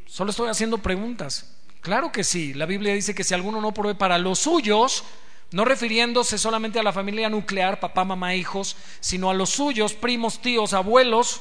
Solo 0.06 0.30
estoy 0.30 0.48
haciendo 0.48 0.78
preguntas. 0.78 1.54
Claro 1.80 2.10
que 2.10 2.24
sí, 2.24 2.52
la 2.54 2.66
Biblia 2.66 2.94
dice 2.94 3.14
que 3.14 3.22
si 3.22 3.34
alguno 3.34 3.60
no 3.60 3.72
provee 3.72 3.94
para 3.94 4.18
los 4.18 4.40
suyos, 4.40 5.04
no 5.50 5.64
refiriéndose 5.64 6.36
solamente 6.36 6.78
a 6.78 6.82
la 6.82 6.92
familia 6.92 7.30
nuclear, 7.30 7.80
papá, 7.80 8.04
mamá, 8.04 8.34
hijos, 8.34 8.76
sino 9.00 9.30
a 9.30 9.34
los 9.34 9.50
suyos, 9.50 9.94
primos, 9.94 10.40
tíos, 10.42 10.74
abuelos, 10.74 11.40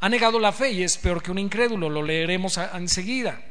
ha 0.00 0.08
negado 0.08 0.38
la 0.38 0.52
fe 0.52 0.72
y 0.72 0.82
es 0.82 0.98
peor 0.98 1.22
que 1.22 1.30
un 1.30 1.38
incrédulo, 1.38 1.88
lo 1.88 2.02
leeremos 2.02 2.58
enseguida. 2.58 3.42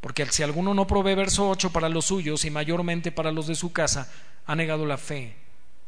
Porque 0.00 0.24
si 0.26 0.42
alguno 0.42 0.72
no 0.72 0.86
provee 0.86 1.14
verso 1.14 1.48
8 1.50 1.70
para 1.70 1.88
los 1.88 2.06
suyos 2.06 2.44
y 2.44 2.50
mayormente 2.50 3.12
para 3.12 3.32
los 3.32 3.46
de 3.46 3.54
su 3.54 3.72
casa, 3.72 4.10
ha 4.46 4.54
negado 4.56 4.86
la 4.86 4.96
fe. 4.96 5.36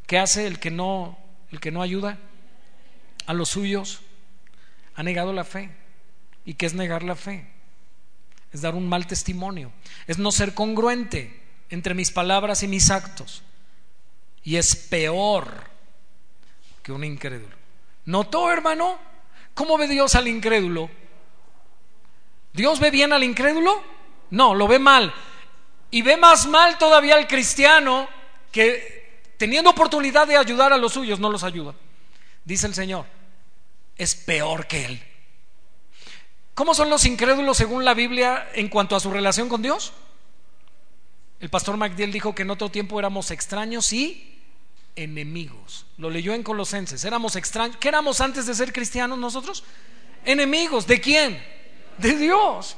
¿Qué 0.05 0.19
hace 0.19 0.45
el 0.45 0.59
que 0.59 0.69
no 0.69 1.17
el 1.51 1.59
que 1.59 1.71
no 1.71 1.81
ayuda 1.81 2.19
a 3.25 3.33
los 3.33 3.49
suyos? 3.49 4.01
Ha 4.95 5.03
negado 5.03 5.33
la 5.33 5.43
fe. 5.43 5.71
¿Y 6.45 6.55
qué 6.55 6.65
es 6.65 6.73
negar 6.73 7.03
la 7.03 7.15
fe? 7.15 7.47
Es 8.51 8.61
dar 8.61 8.75
un 8.75 8.87
mal 8.87 9.07
testimonio, 9.07 9.71
es 10.05 10.19
no 10.19 10.31
ser 10.31 10.53
congruente 10.53 11.42
entre 11.73 11.95
mis 11.95 12.11
palabras 12.11 12.61
y 12.61 12.67
mis 12.67 12.91
actos. 12.91 13.41
Y 14.43 14.57
es 14.57 14.75
peor 14.75 15.47
que 16.83 16.91
un 16.91 17.03
incrédulo. 17.03 17.55
¿Notó, 18.05 18.51
hermano? 18.51 18.99
¿Cómo 19.55 19.77
ve 19.79 19.87
Dios 19.87 20.13
al 20.13 20.27
incrédulo? 20.27 20.91
¿Dios 22.53 22.79
ve 22.79 22.91
bien 22.91 23.11
al 23.11 23.23
incrédulo? 23.23 23.81
No, 24.29 24.53
lo 24.53 24.67
ve 24.67 24.77
mal. 24.77 25.11
Y 25.89 26.03
ve 26.03 26.15
más 26.15 26.45
mal 26.45 26.77
todavía 26.77 27.15
al 27.15 27.27
cristiano 27.27 28.07
que 28.51 29.33
teniendo 29.37 29.71
oportunidad 29.71 30.27
de 30.27 30.37
ayudar 30.37 30.73
a 30.73 30.77
los 30.77 30.93
suyos 30.93 31.19
no 31.19 31.31
los 31.31 31.43
ayuda. 31.43 31.73
Dice 32.45 32.67
el 32.67 32.75
Señor, 32.75 33.07
es 33.97 34.13
peor 34.13 34.67
que 34.67 34.85
él. 34.85 35.03
¿Cómo 36.53 36.75
son 36.75 36.91
los 36.91 37.05
incrédulos 37.05 37.57
según 37.57 37.83
la 37.83 37.95
Biblia 37.95 38.47
en 38.53 38.69
cuanto 38.69 38.95
a 38.95 38.99
su 38.99 39.09
relación 39.09 39.49
con 39.49 39.63
Dios? 39.63 39.93
El 41.43 41.49
pastor 41.49 41.75
MacDill 41.75 42.13
dijo 42.13 42.33
que 42.33 42.43
en 42.43 42.51
otro 42.51 42.69
tiempo 42.71 42.97
éramos 42.97 43.29
extraños 43.29 43.91
y 43.91 44.39
enemigos. 44.95 45.85
Lo 45.97 46.09
leyó 46.09 46.33
en 46.33 46.41
Colosenses. 46.41 47.03
Éramos 47.03 47.35
extraños. 47.35 47.75
¿Qué 47.81 47.89
éramos 47.89 48.21
antes 48.21 48.45
de 48.45 48.55
ser 48.55 48.71
cristianos 48.71 49.19
nosotros? 49.19 49.65
Enemigos. 50.23 50.87
¿De 50.87 51.01
quién? 51.01 51.43
De 51.97 52.15
Dios. 52.15 52.77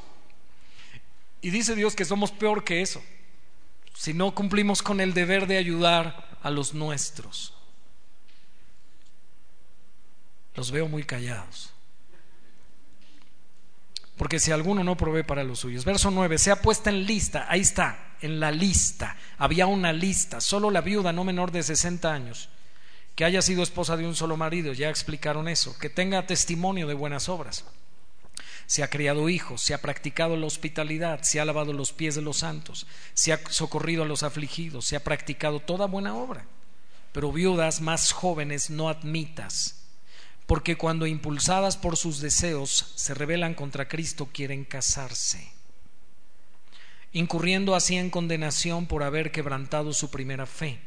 Y 1.41 1.51
dice 1.51 1.75
Dios 1.75 1.95
que 1.95 2.05
somos 2.05 2.31
peor 2.31 2.63
que 2.63 2.81
eso. 2.81 3.03
Si 3.93 4.15
no 4.15 4.33
cumplimos 4.33 4.81
con 4.81 4.99
el 4.99 5.13
deber 5.13 5.45
de 5.45 5.57
ayudar 5.57 6.35
a 6.41 6.49
los 6.49 6.73
nuestros. 6.73 7.53
Los 10.55 10.71
veo 10.71 10.87
muy 10.87 11.03
callados. 11.03 11.71
Porque 14.17 14.39
si 14.39 14.51
alguno 14.51 14.83
no 14.83 14.97
provee 14.97 15.21
para 15.21 15.43
los 15.43 15.59
suyos. 15.59 15.85
Verso 15.85 16.09
9. 16.09 16.39
Sea 16.39 16.63
puesta 16.63 16.89
en 16.89 17.05
lista. 17.05 17.45
Ahí 17.47 17.61
está 17.61 18.04
en 18.21 18.39
la 18.39 18.51
lista. 18.51 19.17
Había 19.37 19.67
una 19.67 19.93
lista, 19.93 20.41
solo 20.41 20.71
la 20.71 20.81
viuda 20.81 21.11
no 21.13 21.23
menor 21.23 21.51
de 21.51 21.63
60 21.63 22.13
años, 22.13 22.49
que 23.15 23.25
haya 23.25 23.41
sido 23.41 23.63
esposa 23.63 23.97
de 23.97 24.05
un 24.05 24.15
solo 24.15 24.37
marido, 24.37 24.73
ya 24.73 24.89
explicaron 24.89 25.47
eso, 25.47 25.77
que 25.77 25.89
tenga 25.89 26.27
testimonio 26.27 26.87
de 26.87 26.93
buenas 26.93 27.29
obras. 27.29 27.65
Se 28.67 28.83
ha 28.83 28.89
criado 28.89 29.29
hijos, 29.29 29.61
se 29.61 29.73
ha 29.73 29.81
practicado 29.81 30.35
la 30.35 30.47
hospitalidad, 30.47 31.21
se 31.21 31.39
ha 31.39 31.45
lavado 31.45 31.71
los 31.71 31.93
pies 31.93 32.15
de 32.15 32.21
los 32.21 32.37
santos, 32.37 32.87
se 33.13 33.31
ha 33.31 33.39
socorrido 33.49 34.03
a 34.03 34.07
los 34.07 34.23
afligidos, 34.23 34.85
se 34.85 34.95
ha 34.95 35.03
practicado 35.03 35.59
toda 35.59 35.85
buena 35.85 36.15
obra. 36.15 36.45
Pero 37.11 37.31
viudas 37.31 37.79
más 37.79 38.11
jóvenes 38.11 38.69
no 38.69 38.89
admitas, 38.89 39.85
porque 40.47 40.75
cuando 40.77 41.07
impulsadas 41.07 41.77
por 41.77 41.95
sus 41.95 42.19
deseos 42.19 42.93
se 42.95 43.13
rebelan 43.13 43.53
contra 43.53 43.87
Cristo 43.87 44.27
quieren 44.33 44.65
casarse 44.65 45.54
incurriendo 47.15 47.75
así 47.75 47.95
en 47.95 48.09
condenación 48.09 48.87
por 48.87 49.01
haber 49.01 49.31
quebrantado 49.31 49.93
su 49.93 50.11
primera 50.11 50.45
fe. 50.45 50.81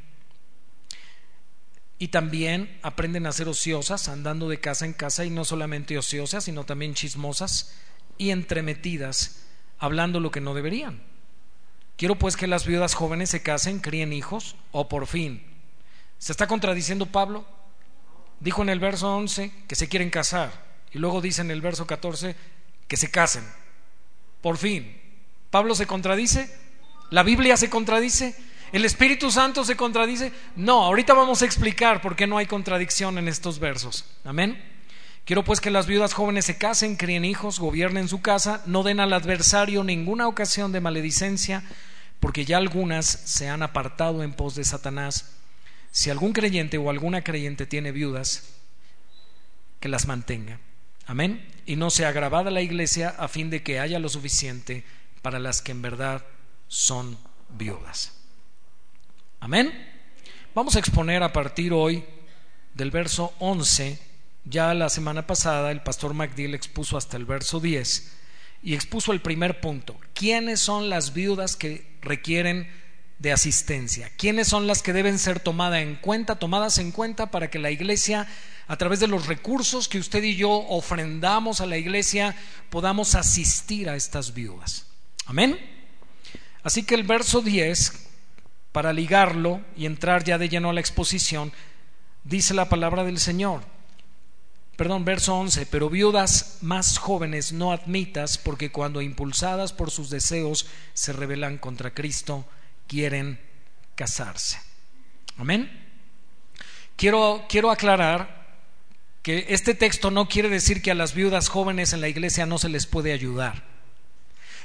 Y 1.99 2.09
también 2.09 2.79
aprenden 2.83 3.27
a 3.27 3.33
ser 3.33 3.49
ociosas, 3.49 4.09
andando 4.09 4.47
de 4.51 4.61
casa 4.61 4.85
en 4.85 4.93
casa, 4.93 5.25
y 5.25 5.31
no 5.31 5.47
solamente 5.47 5.97
ociosas, 5.97 6.45
sino 6.45 6.65
también 6.65 6.93
chismosas 6.93 7.75
y 8.19 8.29
entremetidas, 8.29 9.47
hablando 9.79 10.21
lo 10.21 10.31
que 10.31 10.43
no 10.43 10.53
deberían. 10.53 11.03
Quiero 11.97 12.19
pues 12.19 12.37
que 12.37 12.47
las 12.47 12.67
viudas 12.67 12.93
jóvenes 12.93 13.31
se 13.31 13.43
casen, 13.43 13.81
críen 13.81 14.13
hijos, 14.13 14.55
o 14.71 14.87
por 14.87 15.07
fin. 15.07 15.43
¿Se 16.19 16.33
está 16.33 16.47
contradiciendo 16.47 17.07
Pablo? 17.07 17.47
Dijo 18.41 18.61
en 18.61 18.69
el 18.69 18.81
verso 18.81 19.17
11 19.17 19.51
que 19.67 19.75
se 19.77 19.89
quieren 19.89 20.11
casar. 20.11 20.53
Y 20.93 20.99
luego 20.99 21.23
dice 21.23 21.41
en 21.41 21.51
el 21.51 21.63
verso 21.63 21.87
14 21.87 22.37
que 22.87 22.99
se 22.99 23.11
casen. 23.11 23.45
Por 24.43 24.59
fin. 24.59 24.98
¿Pablo 25.51 25.75
se 25.75 25.87
contradice? 25.87 26.51
¿La 27.11 27.23
Biblia 27.23 27.57
se 27.57 27.71
contradice? 27.71 28.35
¿El 28.73 28.85
Espíritu 28.85 29.31
Santo 29.31 29.65
se 29.65 29.77
contradice? 29.77 30.33
No, 30.57 30.85
ahorita 30.85 31.15
vamos 31.15 31.41
a 31.41 31.47
explicar 31.47 32.03
por 32.03 32.17
qué 32.17 32.27
no 32.27 32.37
hay 32.37 32.47
contradicción 32.47 33.17
en 33.17 33.29
estos 33.29 33.59
versos. 33.59 34.05
Amén. 34.25 34.63
Quiero 35.25 35.45
pues 35.45 35.61
que 35.61 35.71
las 35.71 35.87
viudas 35.87 36.15
jóvenes 36.15 36.47
se 36.47 36.59
casen, 36.59 36.97
críen 36.97 37.25
hijos, 37.25 37.61
gobiernen 37.61 38.09
su 38.09 38.21
casa, 38.21 38.63
no 38.67 38.83
den 38.83 39.01
al 39.01 39.13
adversario 39.13 39.85
ninguna 39.85 40.27
ocasión 40.27 40.73
de 40.73 40.81
maledicencia, 40.81 41.63
porque 42.21 42.45
ya 42.45 42.59
algunas 42.59 43.07
se 43.07 43.49
han 43.49 43.63
apartado 43.63 44.23
en 44.23 44.33
pos 44.33 44.55
de 44.55 44.65
Satanás. 44.65 45.37
Si 45.91 46.11
algún 46.11 46.33
creyente 46.33 46.79
o 46.79 46.91
alguna 46.91 47.23
creyente 47.25 47.67
tiene 47.67 47.93
viudas, 47.93 48.55
que 49.81 49.89
las 49.89 50.07
mantenga. 50.07 50.61
Amén. 51.07 51.47
Y 51.65 51.77
no 51.77 51.91
sea 51.91 52.09
agravada 52.09 52.51
la 52.51 52.61
iglesia 52.61 53.15
a 53.19 53.29
fin 53.29 53.51
de 53.51 53.63
que 53.63 53.81
haya 53.81 53.99
lo 53.99 54.09
suficiente 54.09 54.85
para 55.23 55.39
las 55.39 55.63
que 55.63 55.73
en 55.73 55.83
verdad 55.83 56.25
son 56.69 57.19
viudas. 57.51 58.13
Amén. 59.41 59.73
Vamos 60.55 60.77
a 60.77 60.81
exponer 60.81 61.23
a 61.23 61.33
partir 61.33 61.73
hoy 61.73 62.05
del 62.75 62.91
verso 62.91 63.33
11. 63.39 63.99
Ya 64.45 64.75
la 64.75 64.89
semana 64.89 65.27
pasada 65.27 65.71
el 65.71 65.83
pastor 65.83 66.15
MacDill 66.15 66.55
expuso 66.55 66.97
hasta 66.97 67.17
el 67.17 67.27
verso 67.27 67.61
10 67.61 68.17
y 68.63 68.75
expuso 68.75 69.13
el 69.13 69.21
primer 69.21 69.61
punto. 69.61 69.97
¿Quiénes 70.15 70.61
son 70.61 70.89
las 70.89 71.15
viudas 71.15 71.55
que 71.55 71.97
requieren 72.01 72.69
de 73.19 73.33
asistencia? 73.33 74.11
¿Quiénes 74.17 74.49
son 74.49 74.67
las 74.67 74.83
que 74.83 74.93
deben 74.93 75.19
ser 75.19 75.39
tomadas 75.41 75.83
en 75.83 75.97
cuenta, 75.97 76.39
tomadas 76.39 76.79
en 76.79 76.93
cuenta 76.93 77.31
para 77.31 77.51
que 77.51 77.59
la 77.59 77.71
iglesia, 77.71 78.27
a 78.67 78.77
través 78.77 79.01
de 79.01 79.07
los 79.07 79.27
recursos 79.27 79.89
que 79.89 79.99
usted 79.99 80.23
y 80.25 80.37
yo 80.37 80.51
ofrendamos 80.51 81.61
a 81.61 81.67
la 81.67 81.77
iglesia, 81.77 82.35
podamos 82.71 83.15
asistir 83.15 83.89
a 83.89 83.97
estas 83.97 84.35
viudas? 84.35 84.88
Amén. 85.29 85.59
Así 86.63 86.85
que 86.85 86.95
el 86.95 87.03
verso 87.03 87.43
10, 87.43 88.09
para 88.73 88.95
ligarlo 88.95 89.61
y 89.77 89.85
entrar 89.85 90.25
ya 90.25 90.39
de 90.39 90.49
lleno 90.49 90.71
a 90.71 90.73
la 90.73 90.81
exposición, 90.81 91.53
dice 92.25 92.55
la 92.55 92.71
palabra 92.71 93.05
del 93.05 93.19
Señor. 93.19 93.63
Perdón, 94.77 95.05
verso 95.05 95.35
11, 95.35 95.67
pero 95.67 95.91
viudas 95.91 96.59
más 96.63 96.97
jóvenes 96.97 97.53
no 97.53 97.73
admitas 97.73 98.39
porque 98.39 98.73
cuando 98.73 99.03
impulsadas 99.03 99.75
por 99.75 99.91
sus 99.91 100.09
deseos 100.09 100.67
se 100.95 101.13
rebelan 101.13 101.59
contra 101.59 101.93
Cristo, 101.93 102.47
quieren 102.87 103.39
casarse. 103.97 104.59
Amén. 105.37 105.71
Quiero, 106.97 107.45
quiero 107.51 107.71
aclarar 107.71 108.57
que 109.23 109.47
este 109.51 109.75
texto 109.75 110.11
no 110.11 110.27
quiere 110.27 110.49
decir 110.49 110.81
que 110.81 110.91
a 110.91 110.95
las 110.95 111.13
viudas 111.13 111.51
jóvenes 111.51 111.93
en 111.93 112.01
la 112.01 112.09
iglesia 112.09 112.47
no 112.47 112.57
se 112.57 112.71
les 112.71 112.87
puede 112.87 113.13
ayudar 113.13 113.78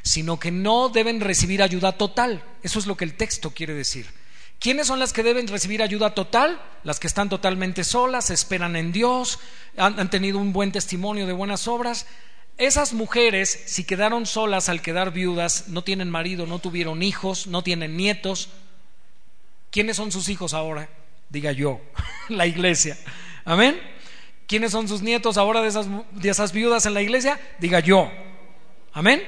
sino 0.03 0.37
que 0.39 0.51
no 0.51 0.89
deben 0.89 1.21
recibir 1.21 1.63
ayuda 1.63 1.93
total. 1.93 2.43
Eso 2.61 2.77
es 2.77 2.85
lo 2.85 2.95
que 2.95 3.05
el 3.05 3.15
texto 3.15 3.51
quiere 3.51 3.73
decir. 3.73 4.07
¿Quiénes 4.59 4.87
son 4.87 4.99
las 4.99 5.11
que 5.11 5.23
deben 5.23 5.47
recibir 5.47 5.81
ayuda 5.81 6.13
total? 6.13 6.61
Las 6.83 6.99
que 6.99 7.07
están 7.07 7.29
totalmente 7.29 7.83
solas, 7.83 8.29
esperan 8.29 8.75
en 8.75 8.91
Dios, 8.91 9.39
han, 9.77 10.09
tenido 10.09 10.39
un 10.39 10.53
buen 10.53 10.71
testimonio 10.71 11.25
de 11.25 11.33
buenas 11.33 11.67
obras. 11.67 12.05
Esas 12.57 12.93
mujeres, 12.93 13.63
si 13.65 13.83
quedaron 13.83 14.25
solas 14.25 14.69
al 14.69 14.81
quedar 14.81 15.11
viudas, 15.11 15.69
no 15.69 15.83
tienen 15.83 16.09
marido, 16.09 16.45
no 16.45 16.59
tuvieron 16.59 17.01
hijos, 17.01 17.47
no 17.47 17.63
tienen 17.63 17.97
nietos. 17.97 18.49
¿Quiénes 19.71 19.97
son 19.97 20.11
sus 20.11 20.29
hijos 20.29 20.53
ahora? 20.53 20.89
Diga 21.29 21.51
yo, 21.51 21.81
la 22.29 22.45
iglesia. 22.45 22.97
Amén. 23.45 23.81
¿Quiénes 24.47 24.71
son 24.71 24.87
sus 24.87 25.01
nietos 25.01 25.37
ahora 25.37 25.61
de 25.61 25.69
esas, 25.69 25.87
de 26.11 26.29
esas 26.29 26.51
viudas 26.51 26.85
en 26.85 26.93
la 26.93 27.01
iglesia? 27.01 27.39
Diga 27.59 27.79
yo. 27.79 28.11
Amén. 28.93 29.21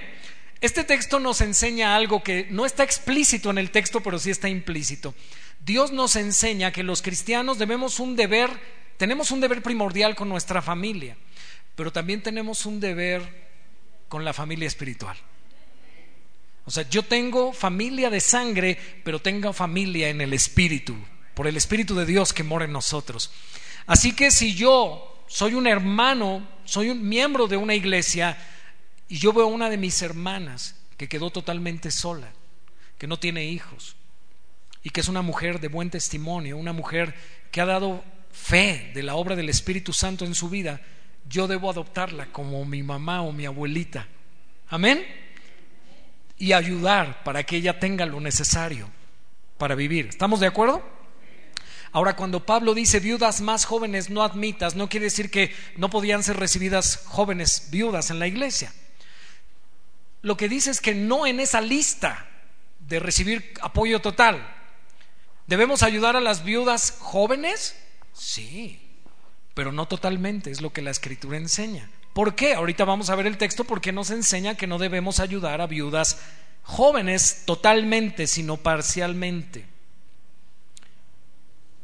Este 0.65 0.83
texto 0.83 1.19
nos 1.19 1.41
enseña 1.41 1.95
algo 1.95 2.23
que 2.23 2.47
no 2.49 2.65
está 2.65 2.83
explícito 2.83 3.51
en 3.51 3.59
el 3.59 3.69
texto, 3.69 4.01
pero 4.01 4.17
sí 4.17 4.31
está 4.31 4.49
implícito. 4.49 5.13
Dios 5.63 5.91
nos 5.91 6.15
enseña 6.15 6.71
que 6.71 6.81
los 6.81 7.03
cristianos 7.03 7.59
debemos 7.59 7.99
un 7.99 8.15
deber, 8.15 8.49
tenemos 8.97 9.29
un 9.29 9.41
deber 9.41 9.61
primordial 9.61 10.15
con 10.15 10.27
nuestra 10.27 10.63
familia, 10.63 11.17
pero 11.75 11.91
también 11.91 12.23
tenemos 12.23 12.65
un 12.65 12.79
deber 12.79 13.21
con 14.09 14.25
la 14.25 14.33
familia 14.33 14.67
espiritual. 14.67 15.15
O 16.65 16.71
sea, 16.71 16.89
yo 16.89 17.03
tengo 17.03 17.53
familia 17.53 18.09
de 18.09 18.19
sangre, 18.19 18.75
pero 19.03 19.21
tengo 19.21 19.53
familia 19.53 20.09
en 20.09 20.19
el 20.19 20.33
espíritu, 20.33 20.95
por 21.35 21.45
el 21.45 21.57
espíritu 21.57 21.93
de 21.93 22.07
Dios 22.07 22.33
que 22.33 22.41
mora 22.41 22.65
en 22.65 22.73
nosotros. 22.73 23.31
Así 23.85 24.15
que 24.15 24.31
si 24.31 24.55
yo 24.55 25.23
soy 25.27 25.53
un 25.53 25.67
hermano, 25.67 26.47
soy 26.63 26.89
un 26.89 27.07
miembro 27.07 27.45
de 27.45 27.55
una 27.55 27.75
iglesia, 27.75 28.35
y 29.07 29.17
yo 29.17 29.33
veo 29.33 29.45
a 29.45 29.49
una 29.49 29.69
de 29.69 29.77
mis 29.77 30.01
hermanas 30.01 30.75
que 30.97 31.07
quedó 31.07 31.29
totalmente 31.29 31.91
sola, 31.91 32.31
que 32.97 33.07
no 33.07 33.17
tiene 33.17 33.45
hijos 33.45 33.95
y 34.81 34.89
que 34.89 35.01
es 35.01 35.07
una 35.07 35.21
mujer 35.21 35.59
de 35.59 35.67
buen 35.67 35.89
testimonio, 35.89 36.57
una 36.57 36.73
mujer 36.73 37.13
que 37.51 37.61
ha 37.61 37.65
dado 37.65 38.03
fe 38.31 38.91
de 38.93 39.03
la 39.03 39.15
obra 39.15 39.35
del 39.35 39.49
Espíritu 39.49 39.93
Santo 39.93 40.25
en 40.25 40.35
su 40.35 40.49
vida, 40.49 40.81
yo 41.27 41.47
debo 41.47 41.69
adoptarla 41.69 42.27
como 42.27 42.65
mi 42.65 42.83
mamá 42.83 43.21
o 43.21 43.31
mi 43.31 43.45
abuelita. 43.45 44.07
Amén. 44.67 45.05
Y 46.37 46.53
ayudar 46.53 47.23
para 47.23 47.43
que 47.43 47.57
ella 47.57 47.79
tenga 47.79 48.05
lo 48.05 48.19
necesario 48.19 48.89
para 49.57 49.75
vivir. 49.75 50.07
¿Estamos 50.07 50.39
de 50.39 50.47
acuerdo? 50.47 50.83
Ahora, 51.91 52.15
cuando 52.15 52.45
Pablo 52.45 52.73
dice 52.73 52.99
viudas 52.99 53.39
más 53.39 53.65
jóvenes 53.65 54.09
no 54.09 54.21
admitas, 54.21 54.75
no 54.75 54.89
quiere 54.89 55.05
decir 55.05 55.31
que 55.31 55.55
no 55.77 55.89
podían 55.89 56.23
ser 56.23 56.37
recibidas 56.37 57.03
jóvenes 57.05 57.69
viudas 57.71 58.11
en 58.11 58.19
la 58.19 58.27
iglesia 58.27 58.73
lo 60.25 60.37
que 60.37 60.49
dice 60.49 60.71
es 60.71 60.81
que 60.81 60.95
no 60.95 61.27
en 61.27 61.39
esa 61.39 61.61
lista 61.61 62.25
de 62.79 62.99
recibir 62.99 63.53
apoyo 63.61 64.01
total. 64.01 64.43
¿Debemos 65.45 65.83
ayudar 65.83 66.15
a 66.15 66.19
las 66.19 66.43
viudas 66.43 66.97
jóvenes? 66.99 67.79
Sí, 68.11 68.81
pero 69.53 69.71
no 69.71 69.87
totalmente, 69.87 70.49
es 70.49 70.61
lo 70.61 70.73
que 70.73 70.81
la 70.81 70.89
escritura 70.89 71.37
enseña. 71.37 71.91
¿Por 72.13 72.33
qué? 72.33 72.55
Ahorita 72.55 72.85
vamos 72.85 73.11
a 73.11 73.15
ver 73.15 73.27
el 73.27 73.37
texto 73.37 73.65
porque 73.65 73.91
nos 73.91 74.09
enseña 74.09 74.55
que 74.55 74.65
no 74.65 74.79
debemos 74.79 75.19
ayudar 75.19 75.61
a 75.61 75.67
viudas 75.67 76.17
jóvenes 76.63 77.43
totalmente, 77.45 78.25
sino 78.25 78.57
parcialmente. 78.57 79.67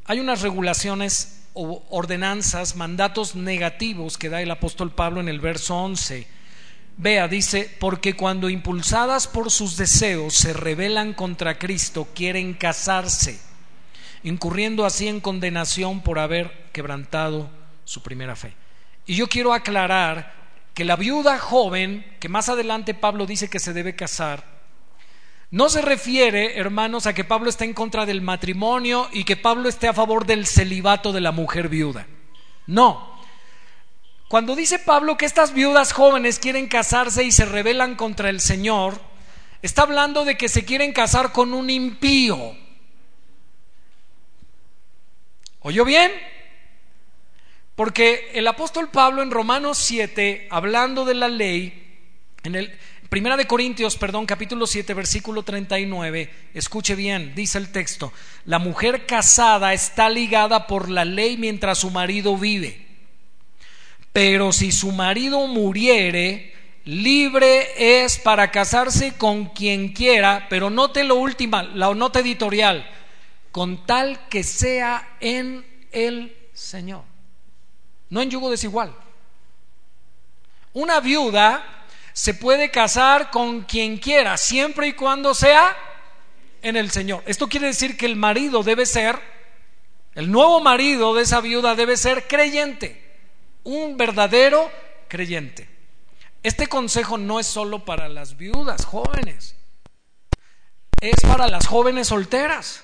Hay 0.05 0.19
unas 0.19 0.41
regulaciones 0.41 1.43
o 1.53 1.83
ordenanzas, 1.91 2.75
mandatos 2.75 3.35
negativos 3.35 4.17
que 4.17 4.29
da 4.29 4.41
el 4.41 4.49
apóstol 4.49 4.89
Pablo 4.89 5.21
en 5.21 5.29
el 5.29 5.39
verso 5.39 5.75
11 5.75 6.40
Vea, 7.01 7.27
dice, 7.27 7.67
porque 7.79 8.15
cuando 8.15 8.47
impulsadas 8.47 9.25
por 9.27 9.49
sus 9.49 9.75
deseos 9.75 10.35
se 10.35 10.53
rebelan 10.53 11.15
contra 11.15 11.57
Cristo, 11.57 12.07
quieren 12.13 12.53
casarse, 12.53 13.41
incurriendo 14.21 14.85
así 14.85 15.07
en 15.07 15.19
condenación 15.19 16.01
por 16.01 16.19
haber 16.19 16.69
quebrantado 16.71 17.49
su 17.85 18.03
primera 18.03 18.35
fe. 18.35 18.53
Y 19.07 19.15
yo 19.15 19.27
quiero 19.27 19.51
aclarar 19.51 20.31
que 20.75 20.85
la 20.85 20.95
viuda 20.95 21.39
joven, 21.39 22.05
que 22.19 22.29
más 22.29 22.49
adelante 22.49 22.93
Pablo 22.93 23.25
dice 23.25 23.49
que 23.49 23.57
se 23.57 23.73
debe 23.73 23.95
casar, 23.95 24.45
no 25.49 25.69
se 25.69 25.81
refiere, 25.81 26.59
hermanos, 26.59 27.07
a 27.07 27.15
que 27.15 27.23
Pablo 27.23 27.49
esté 27.49 27.65
en 27.65 27.73
contra 27.73 28.05
del 28.05 28.21
matrimonio 28.21 29.09
y 29.11 29.23
que 29.23 29.37
Pablo 29.37 29.69
esté 29.69 29.87
a 29.87 29.93
favor 29.93 30.27
del 30.27 30.45
celibato 30.45 31.11
de 31.13 31.21
la 31.21 31.31
mujer 31.31 31.67
viuda. 31.67 32.05
No, 32.67 33.10
cuando 34.31 34.55
dice 34.55 34.79
Pablo 34.79 35.17
que 35.17 35.25
estas 35.25 35.53
viudas 35.53 35.91
jóvenes 35.91 36.39
quieren 36.39 36.67
casarse 36.69 37.25
y 37.25 37.33
se 37.33 37.43
rebelan 37.43 37.95
contra 37.95 38.29
el 38.29 38.39
Señor, 38.39 38.97
está 39.61 39.81
hablando 39.81 40.23
de 40.23 40.37
que 40.37 40.47
se 40.47 40.63
quieren 40.63 40.93
casar 40.93 41.33
con 41.33 41.53
un 41.53 41.69
impío. 41.69 42.55
¿Oyó 45.59 45.83
bien? 45.83 46.13
Porque 47.75 48.31
el 48.33 48.47
apóstol 48.47 48.87
Pablo 48.87 49.21
en 49.21 49.31
Romanos 49.31 49.77
7, 49.79 50.47
hablando 50.49 51.03
de 51.03 51.13
la 51.13 51.27
ley, 51.27 51.99
en 52.43 52.55
el 52.55 52.79
Primera 53.09 53.35
de 53.35 53.47
Corintios, 53.47 53.97
perdón, 53.97 54.25
capítulo 54.25 54.65
7, 54.65 54.93
versículo 54.93 55.43
39, 55.43 56.33
escuche 56.53 56.95
bien, 56.95 57.35
dice 57.35 57.57
el 57.57 57.69
texto, 57.73 58.13
la 58.45 58.59
mujer 58.59 59.05
casada 59.05 59.73
está 59.73 60.09
ligada 60.09 60.67
por 60.67 60.89
la 60.89 61.03
ley 61.03 61.35
mientras 61.35 61.79
su 61.79 61.89
marido 61.89 62.37
vive. 62.37 62.90
Pero 64.13 64.51
si 64.51 64.71
su 64.71 64.91
marido 64.91 65.47
muriere, 65.47 66.53
libre 66.85 68.03
es 68.03 68.17
para 68.17 68.51
casarse 68.51 69.13
con 69.13 69.45
quien 69.45 69.93
quiera, 69.93 70.47
pero 70.49 70.69
note 70.69 71.03
lo 71.03 71.15
última, 71.15 71.63
la 71.63 71.93
nota 71.93 72.19
editorial, 72.19 72.89
con 73.51 73.85
tal 73.85 74.27
que 74.27 74.43
sea 74.43 75.15
en 75.19 75.65
el 75.91 76.35
Señor, 76.53 77.03
no 78.09 78.21
en 78.21 78.29
yugo 78.29 78.49
desigual. 78.49 78.93
Una 80.73 80.99
viuda 80.99 81.85
se 82.13 82.33
puede 82.33 82.69
casar 82.69 83.31
con 83.31 83.61
quien 83.61 83.97
quiera, 83.97 84.37
siempre 84.37 84.87
y 84.87 84.93
cuando 84.93 85.33
sea 85.33 85.75
en 86.61 86.75
el 86.75 86.91
Señor. 86.91 87.23
Esto 87.25 87.47
quiere 87.47 87.67
decir 87.67 87.97
que 87.97 88.05
el 88.05 88.17
marido 88.17 88.63
debe 88.63 88.85
ser, 88.85 89.19
el 90.15 90.29
nuevo 90.29 90.59
marido 90.59 91.13
de 91.13 91.23
esa 91.23 91.39
viuda 91.39 91.75
debe 91.75 91.95
ser 91.95 92.27
creyente 92.27 93.10
un 93.63 93.97
verdadero 93.97 94.71
creyente, 95.07 95.69
este 96.43 96.67
consejo 96.67 97.17
no 97.17 97.39
es 97.39 97.47
solo 97.47 97.85
para 97.85 98.09
las 98.09 98.37
viudas 98.37 98.85
jóvenes, 98.85 99.55
es 101.01 101.19
para 101.21 101.47
las 101.47 101.67
jóvenes 101.67 102.07
solteras. 102.07 102.83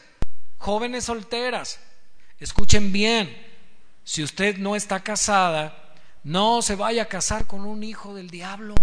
Jóvenes 0.60 1.06
solteras, 1.06 1.80
escuchen 2.40 2.92
bien, 2.92 3.36
si 4.04 4.24
usted 4.24 4.58
no 4.58 4.76
está 4.76 5.02
casada, 5.02 5.94
no 6.24 6.62
se 6.62 6.76
vaya 6.76 7.04
a 7.04 7.08
casar 7.08 7.46
con 7.46 7.64
un 7.66 7.84
hijo 7.84 8.16
del 8.16 8.30
diablo. 8.30 8.74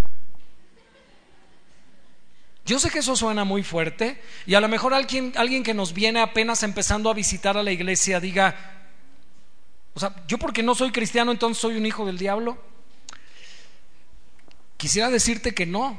Yo 2.65 2.79
sé 2.79 2.91
que 2.91 3.01
eso 3.01 3.17
suena 3.17 3.45
muy 3.45 3.63
fuerte 3.63 4.23
y 4.47 4.55
a 4.55 4.61
lo 4.61 4.69
mejor 4.69 4.95
alguien, 4.95 5.33
alguien 5.37 5.63
que 5.63 5.75
nos 5.75 5.93
viene 5.93 6.21
apenas 6.21 6.63
empezando 6.63 7.11
a 7.11 7.15
visitar 7.15 7.59
a 7.59 7.63
la 7.63 7.73
iglesia 7.73 8.21
diga, 8.21 8.84
o 9.95 10.01
sea, 10.01 10.15
yo 10.27 10.39
porque 10.39 10.63
no 10.63 10.75
soy 10.75 10.91
cristiano 10.91 11.31
entonces 11.33 11.61
soy 11.61 11.77
un 11.77 11.87
hijo 11.87 12.05
del 12.05 12.19
diablo. 12.19 12.59
Quisiera 14.77 15.09
decirte 15.09 15.55
que 15.55 15.67
no. 15.67 15.99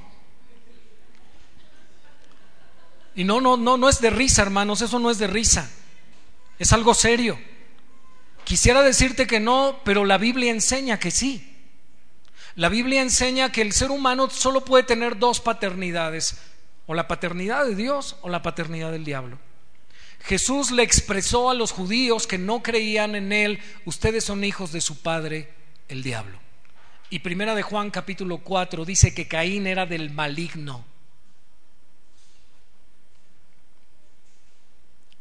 Y 3.16 3.24
no, 3.24 3.40
no, 3.40 3.56
no, 3.56 3.78
no 3.78 3.88
es 3.88 4.02
de 4.02 4.10
risa, 4.10 4.42
hermanos, 4.42 4.82
eso 4.82 5.00
no 5.00 5.10
es 5.10 5.18
de 5.18 5.28
risa. 5.28 5.70
Es 6.60 6.74
algo 6.74 6.94
serio. 6.94 7.40
Quisiera 8.44 8.84
decirte 8.84 9.26
que 9.26 9.40
no, 9.40 9.80
pero 9.86 10.06
la 10.06 10.18
Biblia 10.18 10.52
enseña 10.52 11.00
que 11.00 11.12
sí. 11.12 11.56
La 12.56 12.70
Biblia 12.70 13.02
enseña 13.02 13.52
que 13.52 13.62
el 13.62 13.74
ser 13.74 13.92
humano 13.92 14.30
solo 14.30 14.64
puede 14.64 14.84
tener 14.84 15.18
dos 15.18 15.40
paternidades, 15.40 16.38
o 16.86 16.94
la 16.94 17.08
paternidad 17.08 17.66
de 17.66 17.76
Dios 17.76 18.18
o 18.22 18.30
la 18.30 18.42
paternidad 18.42 18.92
del 18.92 19.04
diablo. 19.04 19.40
Jesús 20.26 20.72
le 20.72 20.82
expresó 20.82 21.52
a 21.52 21.54
los 21.54 21.72
judíos 21.72 22.26
que 22.26 22.40
no 22.40 22.64
creían 22.64 23.14
en 23.14 23.32
él, 23.32 23.60
ustedes 23.86 24.24
son 24.24 24.44
hijos 24.44 24.72
de 24.72 24.82
su 24.82 24.98
padre, 24.98 25.54
el 25.88 26.02
diablo. 26.02 26.40
Y 27.12 27.20
primera 27.20 27.54
de 27.54 27.62
Juan 27.62 27.92
capítulo 27.92 28.40
4 28.40 28.86
dice 28.86 29.14
que 29.14 29.28
Caín 29.28 29.68
era 29.68 29.86
del 29.86 30.10
maligno. 30.10 30.84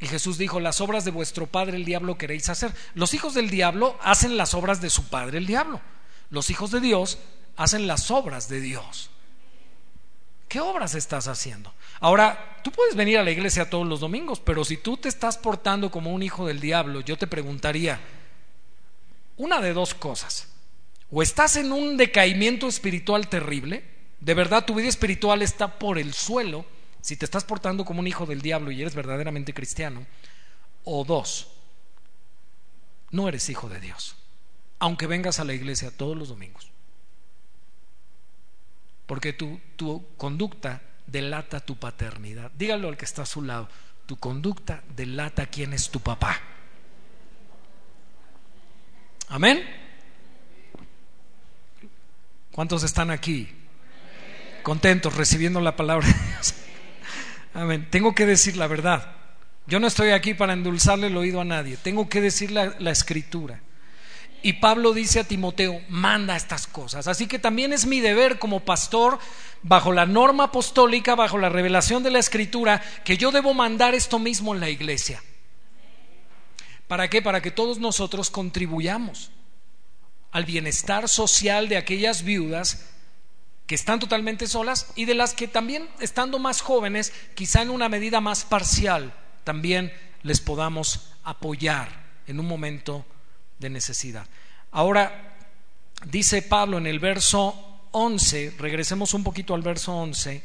Y 0.01 0.07
Jesús 0.07 0.39
dijo, 0.39 0.59
las 0.59 0.81
obras 0.81 1.05
de 1.05 1.11
vuestro 1.11 1.47
padre 1.47 1.77
el 1.77 1.85
diablo 1.85 2.17
queréis 2.17 2.49
hacer. 2.49 2.73
Los 2.95 3.13
hijos 3.13 3.35
del 3.35 3.51
diablo 3.51 3.99
hacen 4.03 4.39
las 4.39 4.55
obras 4.55 4.81
de 4.81 4.89
su 4.89 5.09
padre 5.09 5.37
el 5.37 5.47
diablo. 5.47 5.83
Los 6.31 6.49
hijos 6.49 6.71
de 6.71 6.81
Dios 6.81 7.19
hacen 7.57 7.87
las 7.87 8.11
obras 8.11 8.49
de 8.49 8.61
Dios. 8.61 9.11
¿Qué 10.55 10.61
obras 10.61 10.95
estás 10.95 11.27
haciendo? 11.27 11.75
Ahora, 11.99 12.61
tú 12.63 12.71
puedes 12.71 12.95
venir 12.95 13.19
a 13.19 13.25
la 13.25 13.33
iglesia 13.33 13.69
todos 13.69 13.89
los 13.89 13.99
domingos, 13.99 14.39
pero 14.39 14.65
si 14.65 14.77
tú 14.77 14.97
te 14.97 15.09
estás 15.09 15.37
portando 15.37 15.91
como 15.91 16.13
un 16.13 16.23
hijo 16.23 16.47
del 16.47 16.61
diablo, 16.61 17.01
yo 17.01 17.19
te 17.19 17.27
preguntaría, 17.27 17.99
una 19.37 19.61
de 19.61 19.73
dos 19.73 19.95
cosas. 19.95 20.47
O 21.11 21.25
estás 21.25 21.57
en 21.57 21.73
un 21.73 21.97
decaimiento 21.97 22.69
espiritual 22.69 23.27
terrible, 23.27 23.83
de 24.21 24.35
verdad 24.35 24.65
tu 24.65 24.77
vida 24.77 24.87
espiritual 24.87 25.43
está 25.43 25.77
por 25.77 25.99
el 25.99 26.15
suelo, 26.15 26.65
si 27.01 27.17
te 27.17 27.25
estás 27.25 27.43
portando 27.43 27.85
como 27.85 27.99
un 27.99 28.07
hijo 28.07 28.25
del 28.25 28.41
diablo 28.41 28.71
y 28.71 28.81
eres 28.81 28.95
verdaderamente 28.95 29.53
cristiano, 29.53 30.07
o 30.85 31.05
dos, 31.05 31.49
no 33.11 33.27
eres 33.27 33.51
hijo 33.51 33.69
de 33.69 33.81
Dios, 33.81 34.15
aunque 34.79 35.09
vengas 35.09 35.41
a 35.41 35.45
la 35.45 35.53
iglesia 35.53 35.91
todos 35.91 36.17
los 36.17 36.29
domingos 36.29 36.71
porque 39.07 39.33
tu, 39.33 39.61
tu 39.77 40.07
conducta 40.17 40.83
delata 41.07 41.61
tu 41.61 41.77
paternidad. 41.77 42.51
Dígalo 42.57 42.89
al 42.89 42.97
que 42.97 43.05
está 43.05 43.23
a 43.23 43.27
su 43.27 43.43
lado, 43.43 43.69
tu 44.07 44.17
conducta 44.17 44.83
delata 44.97 45.47
quién 45.47 45.73
es 45.73 45.91
tu 45.91 46.01
papá. 46.01 46.41
Amén. 49.29 49.65
¿Cuántos 52.53 52.85
están 52.85 53.11
aquí? 53.11 53.49
Contentos 54.63 55.17
recibiendo 55.17 55.61
la 55.61 55.77
palabra 55.77 56.07
de 56.07 56.15
Dios. 56.15 56.55
Amén. 57.55 57.89
Tengo 57.91 58.15
que 58.15 58.27
decir 58.27 58.57
la 58.57 58.67
verdad. 58.67 59.17
Yo 59.67 59.81
no 59.81 59.87
estoy 59.87 60.11
aquí 60.11 60.35
para 60.35 60.53
endulzarle 60.53 61.09
el 61.09 61.17
oído 61.17 61.41
a 61.41 61.45
nadie. 61.45 61.77
Tengo 61.77 62.09
que 62.09 62.21
decir 62.21 62.51
la, 62.51 62.75
la 62.79 62.91
escritura. 62.91 63.61
Y 64.45 64.53
Pablo 64.53 64.93
dice 64.93 65.21
a 65.21 65.25
Timoteo, 65.25 65.81
manda 65.89 66.37
estas 66.37 66.67
cosas. 66.67 67.09
Así 67.09 67.27
que 67.27 67.39
también 67.39 67.73
es 67.73 67.87
mi 67.87 68.01
deber 68.01 68.39
como 68.39 68.61
pastor, 68.61 69.19
bajo 69.63 69.91
la 69.91 70.05
norma 70.05 70.45
apostólica, 70.45 71.15
bajo 71.15 71.39
la 71.39 71.49
revelación 71.49 72.03
de 72.03 72.11
la 72.11 72.19
escritura, 72.19 72.83
que 73.07 73.17
yo 73.17 73.33
debo 73.33 73.55
mandar 73.55 73.95
esto 73.95 74.19
mismo 74.19 74.53
en 74.53 74.61
la 74.61 74.69
iglesia. 74.69 75.23
¿Para 76.87 77.09
qué? 77.09 77.23
Para 77.23 77.41
que 77.41 77.51
todos 77.51 77.79
nosotros 77.79 78.29
contribuyamos 78.29 79.31
al 80.31 80.45
bienestar 80.45 81.09
social 81.09 81.71
de 81.71 81.79
aquellas 81.79 82.23
viudas 82.23 82.91
que 83.65 83.75
están 83.75 83.99
totalmente 83.99 84.47
solas 84.47 84.89
y 84.95 85.07
de 85.07 85.15
las 85.15 85.33
que 85.33 85.49
también, 85.49 85.89
estando 86.01 86.39
más 86.39 86.61
jóvenes, 86.61 87.15
quizá 87.35 87.63
en 87.63 87.71
una 87.71 87.89
medida 87.89 88.21
más 88.21 88.45
parcial, 88.45 89.15
también 89.43 89.91
les 90.23 90.43
podamos 90.43 91.15
apoyar 91.23 91.89
en 92.27 92.41
un 92.41 92.47
momento 92.47 93.07
de 93.65 93.71
necesidad. 93.71 94.27
Ahora, 94.71 95.37
dice 96.07 96.43
Pablo 96.43 96.77
en 96.79 96.87
el 96.87 96.99
verso 96.99 97.89
11, 97.93 98.55
regresemos 98.59 99.15
un 99.15 99.25
poquito 99.25 99.55
al 99.55 99.63
verso 99.63 99.95
11, 99.97 100.43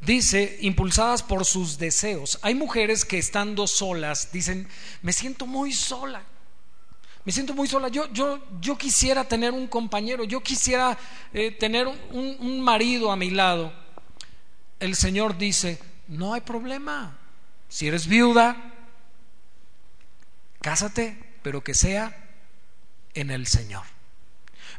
dice, 0.00 0.58
impulsadas 0.60 1.24
por 1.24 1.44
sus 1.44 1.76
deseos. 1.76 2.38
Hay 2.42 2.54
mujeres 2.54 3.04
que 3.04 3.18
estando 3.18 3.66
solas 3.66 4.30
dicen, 4.30 4.68
me 5.02 5.12
siento 5.12 5.46
muy 5.46 5.72
sola. 5.72 6.22
Me 7.24 7.32
siento 7.32 7.54
muy 7.54 7.66
sola. 7.66 7.88
Yo, 7.88 8.12
yo, 8.12 8.38
yo 8.60 8.78
quisiera 8.78 9.24
tener 9.24 9.52
un 9.52 9.66
compañero, 9.66 10.22
yo 10.24 10.40
quisiera 10.40 10.96
eh, 11.32 11.50
tener 11.50 11.88
un, 11.88 12.36
un 12.38 12.60
marido 12.60 13.10
a 13.10 13.16
mi 13.16 13.30
lado. 13.30 13.72
El 14.78 14.94
Señor 14.94 15.36
dice, 15.36 15.80
no 16.06 16.34
hay 16.34 16.42
problema. 16.42 17.18
Si 17.68 17.88
eres 17.88 18.06
viuda, 18.06 18.73
Cásate, 20.64 21.18
pero 21.42 21.62
que 21.62 21.74
sea 21.74 22.16
en 23.12 23.30
el 23.30 23.46
Señor. 23.46 23.82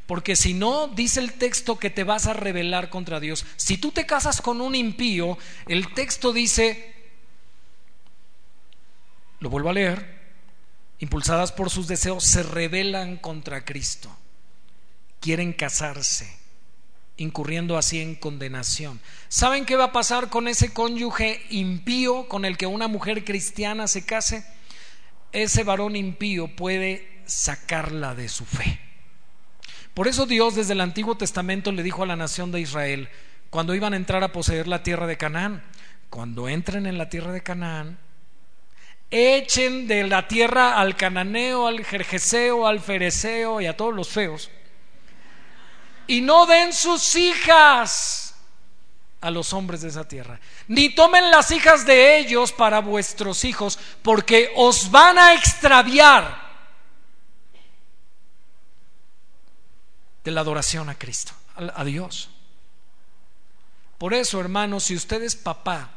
Porque 0.08 0.36
si 0.36 0.56
no, 0.56 0.88
dice 0.88 1.19
el 1.19 1.34
texto 1.34 1.78
que 1.78 1.91
te 1.91 2.04
vas 2.04 2.26
a 2.26 2.34
rebelar 2.34 2.89
contra 2.89 3.19
Dios. 3.19 3.45
Si 3.56 3.78
tú 3.78 3.91
te 3.91 4.08
casas 4.08 4.41
con 4.41 4.62
un 4.62 4.74
impío, 4.74 5.38
el 5.67 5.93
texto 5.93 6.34
dice, 6.34 6.91
lo 9.39 9.52
vuelvo 9.52 9.69
a 9.69 9.74
leer, 9.74 10.24
impulsadas 10.98 11.52
por 11.52 11.69
sus 11.69 11.88
deseos, 11.88 12.24
se 12.24 12.41
rebelan 12.41 13.17
contra 13.17 13.63
Cristo. 13.63 14.10
Quieren 15.19 15.54
casarse, 15.54 16.36
incurriendo 17.17 17.78
así 17.78 18.02
en 18.02 18.15
condenación. 18.15 19.00
¿Saben 19.30 19.67
qué 19.67 19.76
va 19.76 19.84
a 19.84 19.91
pasar 19.91 20.32
con 20.32 20.48
ese 20.48 20.74
cónyuge 20.74 21.45
impío 21.52 22.28
con 22.28 22.43
el 22.43 22.58
que 22.58 22.65
una 22.65 22.88
mujer 22.88 23.24
cristiana 23.24 23.88
se 23.88 24.04
case? 24.04 24.55
Ese 25.36 25.63
varón 25.63 25.95
impío 25.95 26.48
puede 26.48 27.21
sacarla 27.26 28.15
de 28.15 28.30
su 28.30 28.45
fe. 28.45 28.80
Por 29.93 30.08
eso 30.08 30.26
Dios 30.26 30.56
desde 30.56 30.74
el 30.74 30.82
Antiguo 30.82 31.15
Testamento 31.15 31.71
le 31.71 31.84
dijo 31.84 32.04
a 32.04 32.08
la 32.08 32.15
nación 32.15 32.52
de 32.52 32.62
Israel, 32.62 33.10
cuando 33.50 33.76
iban 33.76 33.93
a 33.93 33.98
entrar 33.98 34.24
a 34.24 34.32
poseer 34.32 34.67
la 34.67 34.84
tierra 34.84 35.08
de 35.08 35.17
Canaán, 35.17 35.63
cuando 36.10 36.48
entren 36.50 36.86
en 36.86 36.98
la 36.98 37.10
tierra 37.10 37.32
de 37.32 37.43
Canaán, 37.43 37.98
echen 39.12 39.88
de 39.88 40.08
la 40.08 40.28
tierra 40.28 40.80
al 40.80 40.95
cananeo, 40.95 41.67
al 41.67 41.84
jerjeseo, 41.86 42.67
al 42.67 42.80
fereceo 42.80 43.62
y 43.62 43.65
a 43.65 43.78
todos 43.78 43.93
los 43.93 44.10
feos, 44.10 44.50
y 46.08 46.21
no 46.21 46.45
den 46.45 46.74
sus 46.74 47.15
hijas 47.15 48.24
a 49.21 49.32
los 49.32 49.54
hombres 49.54 49.82
de 49.82 49.89
esa 49.89 50.08
tierra. 50.08 50.39
Ni 50.67 50.93
tomen 50.93 51.32
las 51.32 51.51
hijas 51.51 51.86
de 51.86 52.19
ellos 52.19 52.51
para 52.51 52.80
vuestros 52.80 53.43
hijos, 53.43 53.80
porque 54.01 54.51
os 54.56 54.91
van 54.91 55.17
a 55.17 55.34
extraviar 55.34 56.45
de 60.23 60.32
la 60.32 60.41
adoración 60.41 60.89
a 60.89 60.95
Cristo, 60.95 61.34
a 61.56 61.84
Dios. 61.84 62.30
Por 63.97 64.13
eso, 64.13 64.39
hermanos, 64.39 64.84
si 64.84 64.95
usted 64.95 65.23
es 65.23 65.36
papá, 65.36 65.91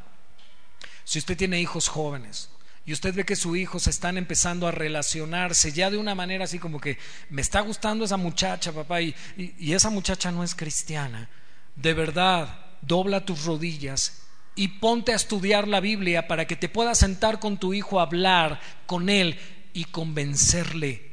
si 1.04 1.18
usted 1.18 1.36
tiene 1.36 1.60
hijos 1.60 1.88
jóvenes, 1.88 2.50
y 2.84 2.92
usted 2.92 3.14
ve 3.14 3.26
que 3.26 3.36
sus 3.36 3.56
hijos 3.58 3.86
están 3.86 4.16
empezando 4.16 4.66
a 4.66 4.70
relacionarse 4.70 5.72
ya 5.72 5.90
de 5.90 5.98
una 5.98 6.14
manera 6.14 6.44
así 6.44 6.58
como 6.58 6.80
que 6.80 6.96
me 7.28 7.42
está 7.42 7.60
gustando 7.60 8.06
esa 8.06 8.16
muchacha, 8.16 8.72
papá, 8.72 9.02
y, 9.02 9.14
y 9.36 9.74
esa 9.74 9.90
muchacha 9.90 10.30
no 10.30 10.42
es 10.42 10.54
cristiana, 10.54 11.28
de 11.76 11.92
verdad, 11.92 12.67
dobla 12.82 13.24
tus 13.24 13.44
rodillas 13.44 14.22
y 14.54 14.68
ponte 14.68 15.12
a 15.12 15.16
estudiar 15.16 15.68
la 15.68 15.80
Biblia 15.80 16.26
para 16.26 16.46
que 16.46 16.56
te 16.56 16.68
puedas 16.68 16.98
sentar 16.98 17.38
con 17.38 17.58
tu 17.58 17.74
hijo 17.74 18.00
a 18.00 18.02
hablar 18.02 18.60
con 18.86 19.08
él 19.08 19.38
y 19.72 19.84
convencerle 19.84 21.08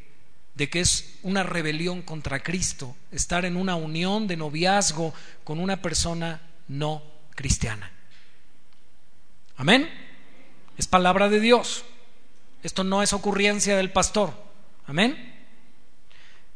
de 0.55 0.69
que 0.69 0.79
es 0.79 1.19
una 1.21 1.43
rebelión 1.43 2.01
contra 2.01 2.41
Cristo 2.41 2.95
estar 3.11 3.45
en 3.45 3.57
una 3.57 3.75
unión 3.75 4.25
de 4.25 4.37
noviazgo 4.37 5.13
con 5.43 5.59
una 5.59 5.81
persona 5.81 6.41
no 6.67 7.03
cristiana. 7.35 7.91
Amén. 9.57 9.89
Es 10.77 10.87
palabra 10.87 11.29
de 11.29 11.39
Dios. 11.39 11.85
Esto 12.63 12.83
no 12.83 13.03
es 13.03 13.13
ocurrencia 13.13 13.77
del 13.77 13.91
pastor. 13.91 14.33
Amén. 14.87 15.33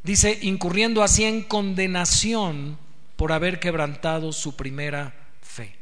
Dice, 0.03 0.39
incurriendo 0.41 1.03
así 1.03 1.25
en 1.25 1.43
condenación 1.43 2.79
por 3.19 3.33
haber 3.33 3.59
quebrantado 3.59 4.31
su 4.31 4.55
primera 4.55 5.13
fe. 5.41 5.75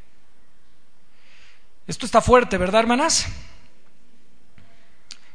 Esto 1.85 2.07
está 2.07 2.19
fuerte, 2.19 2.57
¿verdad, 2.57 2.81
hermanas? 2.81 3.27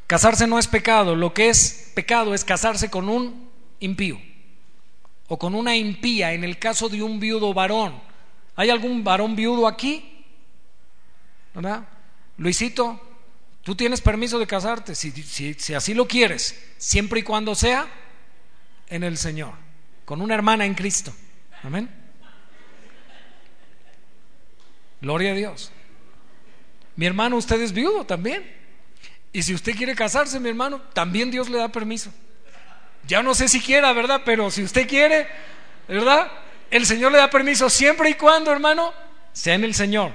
Casarse 0.08 0.48
no 0.48 0.58
es 0.58 0.66
pecado, 0.66 1.14
lo 1.14 1.32
que 1.32 1.48
es 1.48 1.92
pecado 1.94 2.34
es 2.34 2.44
casarse 2.44 2.90
con 2.90 3.08
un 3.08 3.48
impío 3.78 4.20
o 5.28 5.38
con 5.38 5.54
una 5.54 5.76
impía 5.76 6.32
en 6.32 6.42
el 6.42 6.58
caso 6.58 6.88
de 6.88 7.04
un 7.04 7.20
viudo 7.20 7.54
varón. 7.54 8.02
¿Hay 8.56 8.68
algún 8.68 9.04
varón 9.04 9.36
viudo 9.36 9.68
aquí? 9.68 10.24
¿Verdad? 11.54 11.88
Luisito, 12.36 13.00
tú 13.62 13.76
tienes 13.76 14.00
permiso 14.00 14.40
de 14.40 14.48
casarte, 14.48 14.96
si, 14.96 15.12
si 15.12 15.72
así 15.72 15.94
lo 15.94 16.08
quieres, 16.08 16.60
siempre 16.78 17.20
y 17.20 17.22
cuando 17.22 17.54
sea 17.54 17.86
en 18.88 19.04
el 19.04 19.16
Señor, 19.18 19.52
con 20.04 20.20
una 20.20 20.34
hermana 20.34 20.66
en 20.66 20.74
Cristo. 20.74 21.14
Amén. 21.62 21.88
Gloria 25.00 25.32
a 25.32 25.34
Dios. 25.34 25.72
Mi 26.96 27.06
hermano, 27.06 27.36
usted 27.36 27.60
es 27.60 27.72
viudo 27.72 28.04
también. 28.04 28.44
Y 29.32 29.42
si 29.42 29.54
usted 29.54 29.74
quiere 29.74 29.94
casarse, 29.94 30.38
mi 30.38 30.48
hermano, 30.48 30.80
también 30.92 31.30
Dios 31.30 31.48
le 31.48 31.58
da 31.58 31.68
permiso. 31.70 32.12
Ya 33.06 33.22
no 33.22 33.34
sé 33.34 33.48
si 33.48 33.60
quiera, 33.60 33.92
¿verdad? 33.92 34.22
Pero 34.24 34.50
si 34.50 34.62
usted 34.62 34.86
quiere, 34.86 35.26
¿verdad? 35.88 36.30
El 36.70 36.86
Señor 36.86 37.12
le 37.12 37.18
da 37.18 37.30
permiso 37.30 37.68
siempre 37.68 38.10
y 38.10 38.14
cuando, 38.14 38.52
hermano, 38.52 38.92
sea 39.32 39.54
en 39.54 39.64
el 39.64 39.74
Señor. 39.74 40.12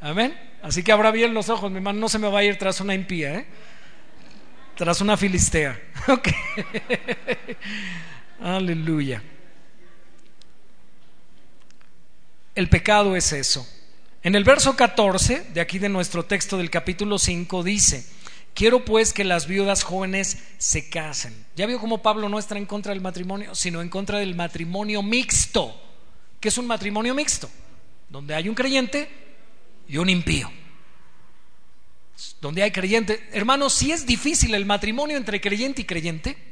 Amén. 0.00 0.38
Así 0.62 0.82
que 0.84 0.92
abra 0.92 1.10
bien 1.10 1.34
los 1.34 1.48
ojos, 1.48 1.70
mi 1.70 1.78
hermano, 1.78 1.98
no 1.98 2.08
se 2.08 2.18
me 2.18 2.28
va 2.28 2.40
a 2.40 2.44
ir 2.44 2.56
tras 2.58 2.80
una 2.80 2.94
impía, 2.94 3.34
¿eh? 3.34 3.46
Tras 4.76 5.00
una 5.00 5.16
filistea. 5.16 5.80
Ok. 6.08 6.28
Aleluya. 8.40 9.22
El 12.54 12.68
pecado 12.68 13.16
es 13.16 13.32
eso. 13.32 13.66
En 14.22 14.34
el 14.34 14.44
verso 14.44 14.76
14 14.76 15.46
de 15.54 15.60
aquí 15.60 15.78
de 15.78 15.88
nuestro 15.88 16.24
texto 16.24 16.58
del 16.58 16.70
capítulo 16.70 17.18
5 17.18 17.62
dice, 17.62 18.06
quiero 18.54 18.84
pues 18.84 19.12
que 19.12 19.24
las 19.24 19.46
viudas 19.46 19.82
jóvenes 19.82 20.38
se 20.58 20.90
casen. 20.90 21.34
Ya 21.56 21.66
vio 21.66 21.80
cómo 21.80 22.02
Pablo 22.02 22.28
no 22.28 22.38
está 22.38 22.58
en 22.58 22.66
contra 22.66 22.92
del 22.92 23.00
matrimonio, 23.00 23.54
sino 23.54 23.80
en 23.80 23.88
contra 23.88 24.18
del 24.18 24.34
matrimonio 24.34 25.02
mixto. 25.02 25.74
que 26.40 26.48
es 26.48 26.58
un 26.58 26.66
matrimonio 26.66 27.14
mixto? 27.14 27.48
Donde 28.10 28.34
hay 28.34 28.48
un 28.48 28.54
creyente 28.54 29.08
y 29.88 29.96
un 29.96 30.10
impío. 30.10 30.50
Donde 32.40 32.62
hay 32.62 32.70
creyente. 32.70 33.28
Hermanos, 33.32 33.72
si 33.72 33.92
es 33.92 34.04
difícil 34.04 34.54
el 34.54 34.66
matrimonio 34.66 35.16
entre 35.16 35.40
creyente 35.40 35.82
y 35.82 35.84
creyente, 35.84 36.51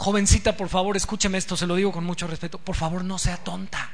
jovencita, 0.00 0.56
por 0.56 0.70
favor, 0.70 0.96
escúcheme 0.96 1.36
esto, 1.36 1.58
se 1.58 1.66
lo 1.66 1.74
digo 1.74 1.92
con 1.92 2.04
mucho 2.04 2.26
respeto, 2.26 2.56
por 2.56 2.74
favor 2.74 3.04
no 3.04 3.18
sea 3.18 3.36
tonta. 3.36 3.92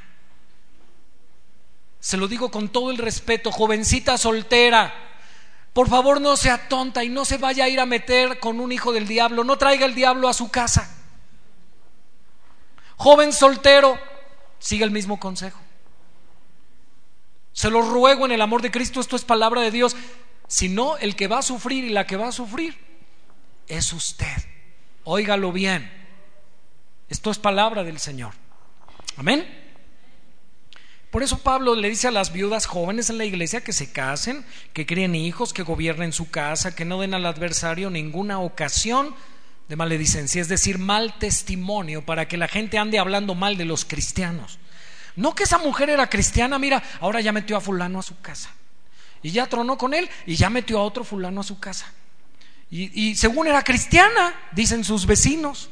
Se 1.99 2.15
lo 2.15 2.29
digo 2.29 2.49
con 2.49 2.69
todo 2.69 2.91
el 2.91 2.97
respeto, 2.97 3.51
jovencita 3.51 4.17
soltera, 4.17 4.93
por 5.73 5.89
favor 5.89 6.21
no 6.21 6.37
sea 6.37 6.69
tonta 6.69 7.03
y 7.03 7.09
no 7.09 7.25
se 7.25 7.37
vaya 7.37 7.65
a 7.65 7.67
ir 7.67 7.81
a 7.81 7.85
meter 7.85 8.39
con 8.39 8.61
un 8.61 8.71
hijo 8.71 8.93
del 8.93 9.05
diablo, 9.05 9.43
no 9.43 9.57
traiga 9.57 9.85
el 9.85 9.95
diablo 9.95 10.29
a 10.29 10.33
su 10.33 10.49
casa. 10.49 10.95
Joven 12.95 13.33
soltero, 13.33 13.99
siga 14.59 14.85
el 14.85 14.91
mismo 14.91 15.19
consejo. 15.19 15.59
Se 17.51 17.69
lo 17.69 17.81
ruego 17.81 18.25
en 18.25 18.31
el 18.31 18.41
amor 18.41 18.61
de 18.61 18.71
Cristo, 18.71 19.01
esto 19.01 19.17
es 19.17 19.25
palabra 19.25 19.59
de 19.59 19.71
Dios. 19.71 19.93
Si 20.47 20.69
no, 20.69 20.95
el 20.99 21.17
que 21.17 21.27
va 21.27 21.39
a 21.39 21.41
sufrir 21.41 21.83
y 21.83 21.89
la 21.89 22.07
que 22.07 22.15
va 22.15 22.29
a 22.29 22.31
sufrir 22.31 22.77
es 23.67 23.91
usted. 23.91 24.56
Óigalo 25.09 25.53
bien. 25.53 25.89
Esto 27.07 27.31
es 27.31 27.39
palabra 27.39 27.85
del 27.85 27.97
Señor. 27.97 28.33
Amén. 29.15 29.47
Por 31.11 31.23
eso 31.23 31.37
Pablo 31.37 31.75
le 31.75 31.89
dice 31.89 32.09
a 32.09 32.11
las 32.11 32.33
viudas 32.33 32.65
jóvenes 32.65 33.09
en 33.09 33.17
la 33.17 33.23
iglesia 33.23 33.63
que 33.63 33.71
se 33.71 33.93
casen, 33.93 34.45
que 34.73 34.85
críen 34.85 35.15
hijos, 35.15 35.53
que 35.53 35.63
gobiernen 35.63 36.11
su 36.11 36.29
casa, 36.29 36.75
que 36.75 36.83
no 36.83 36.99
den 36.99 37.13
al 37.13 37.25
adversario 37.25 37.89
ninguna 37.89 38.39
ocasión 38.39 39.15
de 39.69 39.77
maledicencia, 39.77 40.41
es 40.41 40.49
decir, 40.49 40.77
mal 40.77 41.17
testimonio 41.19 42.05
para 42.05 42.27
que 42.27 42.35
la 42.35 42.49
gente 42.49 42.77
ande 42.77 42.99
hablando 42.99 43.33
mal 43.33 43.55
de 43.55 43.63
los 43.63 43.85
cristianos. 43.85 44.59
No 45.15 45.35
que 45.35 45.43
esa 45.43 45.57
mujer 45.57 45.89
era 45.89 46.09
cristiana, 46.09 46.59
mira, 46.59 46.83
ahora 46.99 47.21
ya 47.21 47.31
metió 47.31 47.55
a 47.55 47.61
fulano 47.61 47.99
a 47.99 48.03
su 48.03 48.19
casa. 48.19 48.49
Y 49.23 49.31
ya 49.31 49.47
tronó 49.47 49.77
con 49.77 49.93
él 49.93 50.09
y 50.25 50.35
ya 50.35 50.49
metió 50.49 50.79
a 50.79 50.83
otro 50.83 51.05
fulano 51.05 51.39
a 51.39 51.45
su 51.45 51.61
casa. 51.61 51.93
Y, 52.69 53.15
según 53.15 53.47
era 53.47 53.63
cristiana, 53.63 54.35
dicen 54.51 54.83
sus 54.83 55.05
vecinos. 55.05 55.69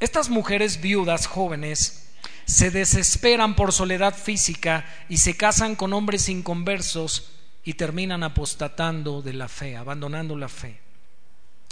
Estas 0.00 0.28
mujeres 0.28 0.80
viudas 0.80 1.26
jóvenes 1.26 2.10
se 2.44 2.70
desesperan 2.70 3.54
por 3.54 3.72
soledad 3.72 4.14
física 4.14 4.84
y 5.08 5.18
se 5.18 5.36
casan 5.36 5.76
con 5.76 5.92
hombres 5.92 6.28
inconversos 6.28 7.30
y 7.64 7.74
terminan 7.74 8.22
apostatando 8.22 9.22
de 9.22 9.32
la 9.32 9.48
fe, 9.48 9.76
abandonando 9.76 10.36
la 10.36 10.48
fe. 10.48 10.80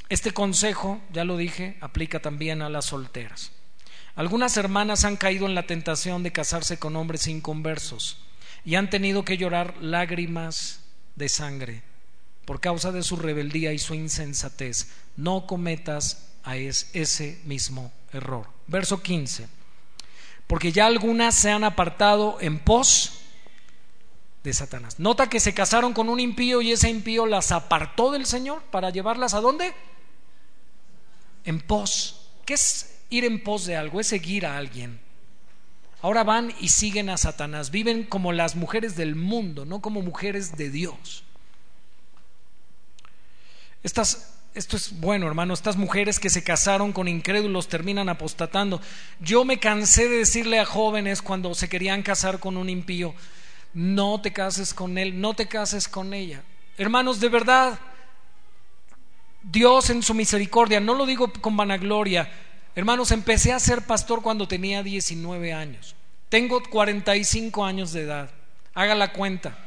Este 0.08 0.32
consejo, 0.32 1.02
ya 1.12 1.24
lo 1.24 1.36
dije, 1.36 1.76
aplica 1.80 2.20
también 2.20 2.62
a 2.62 2.70
las 2.70 2.86
solteras. 2.86 3.50
Algunas 4.14 4.56
hermanas 4.56 5.04
han 5.04 5.16
caído 5.16 5.46
en 5.46 5.54
la 5.54 5.64
tentación 5.64 6.22
de 6.22 6.32
casarse 6.32 6.78
con 6.78 6.96
hombres 6.96 7.26
inconversos 7.26 8.18
y 8.64 8.76
han 8.76 8.90
tenido 8.90 9.24
que 9.24 9.36
llorar 9.36 9.74
lágrimas 9.80 10.81
de 11.16 11.28
sangre 11.28 11.82
por 12.44 12.60
causa 12.60 12.92
de 12.92 13.02
su 13.02 13.16
rebeldía 13.16 13.72
y 13.72 13.78
su 13.78 13.94
insensatez. 13.94 14.88
No 15.16 15.46
cometas 15.46 16.28
a 16.44 16.56
ese 16.56 17.40
mismo 17.44 17.92
error. 18.12 18.48
Verso 18.66 19.02
15. 19.02 19.46
Porque 20.46 20.72
ya 20.72 20.86
algunas 20.86 21.34
se 21.34 21.50
han 21.50 21.64
apartado 21.64 22.38
en 22.40 22.58
pos 22.58 23.20
de 24.42 24.52
Satanás. 24.52 24.98
Nota 24.98 25.28
que 25.28 25.40
se 25.40 25.54
casaron 25.54 25.92
con 25.92 26.08
un 26.08 26.18
impío 26.18 26.62
y 26.62 26.72
ese 26.72 26.90
impío 26.90 27.26
las 27.26 27.52
apartó 27.52 28.10
del 28.10 28.26
Señor 28.26 28.62
para 28.64 28.90
llevarlas 28.90 29.34
a 29.34 29.40
dónde? 29.40 29.72
En 31.44 31.60
pos. 31.60 32.28
¿Qué 32.44 32.54
es 32.54 32.92
ir 33.12 33.24
en 33.24 33.42
pos 33.42 33.66
de 33.66 33.76
algo, 33.76 34.00
es 34.00 34.06
seguir 34.08 34.46
a 34.46 34.56
alguien. 34.56 34.98
Ahora 36.02 36.24
van 36.24 36.52
y 36.60 36.68
siguen 36.68 37.08
a 37.10 37.16
Satanás, 37.16 37.70
viven 37.70 38.02
como 38.02 38.32
las 38.32 38.56
mujeres 38.56 38.96
del 38.96 39.14
mundo, 39.14 39.64
no 39.64 39.80
como 39.80 40.02
mujeres 40.02 40.56
de 40.56 40.68
Dios. 40.68 41.22
Estas, 43.84 44.34
esto 44.54 44.76
es 44.76 44.98
bueno, 44.98 45.28
hermano, 45.28 45.54
estas 45.54 45.76
mujeres 45.76 46.18
que 46.18 46.28
se 46.28 46.42
casaron 46.42 46.92
con 46.92 47.06
incrédulos 47.06 47.68
terminan 47.68 48.08
apostatando. 48.08 48.80
Yo 49.20 49.44
me 49.44 49.60
cansé 49.60 50.08
de 50.08 50.18
decirle 50.18 50.58
a 50.58 50.64
jóvenes 50.64 51.22
cuando 51.22 51.54
se 51.54 51.68
querían 51.68 52.02
casar 52.02 52.40
con 52.40 52.56
un 52.56 52.68
impío, 52.68 53.14
no 53.72 54.20
te 54.20 54.32
cases 54.32 54.74
con 54.74 54.98
él, 54.98 55.20
no 55.20 55.34
te 55.34 55.46
cases 55.46 55.86
con 55.86 56.14
ella. 56.14 56.42
Hermanos, 56.78 57.20
de 57.20 57.28
verdad, 57.28 57.78
Dios 59.44 59.88
en 59.90 60.02
su 60.02 60.14
misericordia, 60.14 60.80
no 60.80 60.94
lo 60.94 61.06
digo 61.06 61.32
con 61.32 61.56
vanagloria, 61.56 62.28
Hermanos, 62.74 63.10
empecé 63.10 63.52
a 63.52 63.60
ser 63.60 63.82
pastor 63.82 64.22
cuando 64.22 64.48
tenía 64.48 64.82
19 64.82 65.52
años. 65.52 65.94
Tengo 66.28 66.62
45 66.62 67.64
años 67.64 67.92
de 67.92 68.02
edad. 68.02 68.30
Haga 68.72 68.94
la 68.94 69.12
cuenta. 69.12 69.58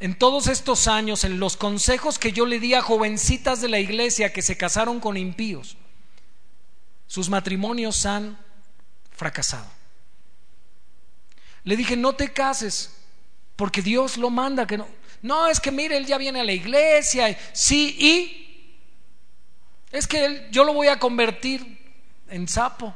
En 0.00 0.18
todos 0.18 0.46
estos 0.46 0.88
años, 0.88 1.24
en 1.24 1.38
los 1.38 1.56
consejos 1.56 2.18
que 2.18 2.32
yo 2.32 2.46
le 2.46 2.60
di 2.60 2.74
a 2.74 2.82
jovencitas 2.82 3.60
de 3.60 3.68
la 3.68 3.78
iglesia 3.78 4.32
que 4.32 4.42
se 4.42 4.56
casaron 4.56 5.00
con 5.00 5.16
impíos, 5.16 5.76
sus 7.06 7.28
matrimonios 7.28 8.06
han 8.06 8.38
fracasado. 9.12 9.66
Le 11.64 11.76
dije, 11.76 11.96
no 11.96 12.14
te 12.14 12.32
cases, 12.32 12.96
porque 13.56 13.82
Dios 13.82 14.16
lo 14.16 14.30
manda 14.30 14.66
que 14.66 14.78
no. 14.78 14.88
No, 15.22 15.48
es 15.48 15.60
que 15.60 15.70
mire, 15.70 15.96
él 15.96 16.06
ya 16.06 16.18
viene 16.18 16.40
a 16.40 16.44
la 16.44 16.52
iglesia. 16.52 17.38
Sí, 17.52 17.96
y 17.98 18.76
es 19.92 20.06
que 20.06 20.48
yo 20.50 20.64
lo 20.64 20.72
voy 20.72 20.88
a 20.88 20.98
convertir 20.98 21.73
en 22.28 22.48
sapo. 22.48 22.94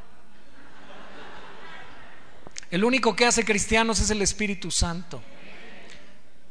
El 2.70 2.84
único 2.84 3.16
que 3.16 3.26
hace 3.26 3.44
cristianos 3.44 4.00
es 4.00 4.10
el 4.10 4.20
Espíritu 4.20 4.70
Santo. 4.70 5.22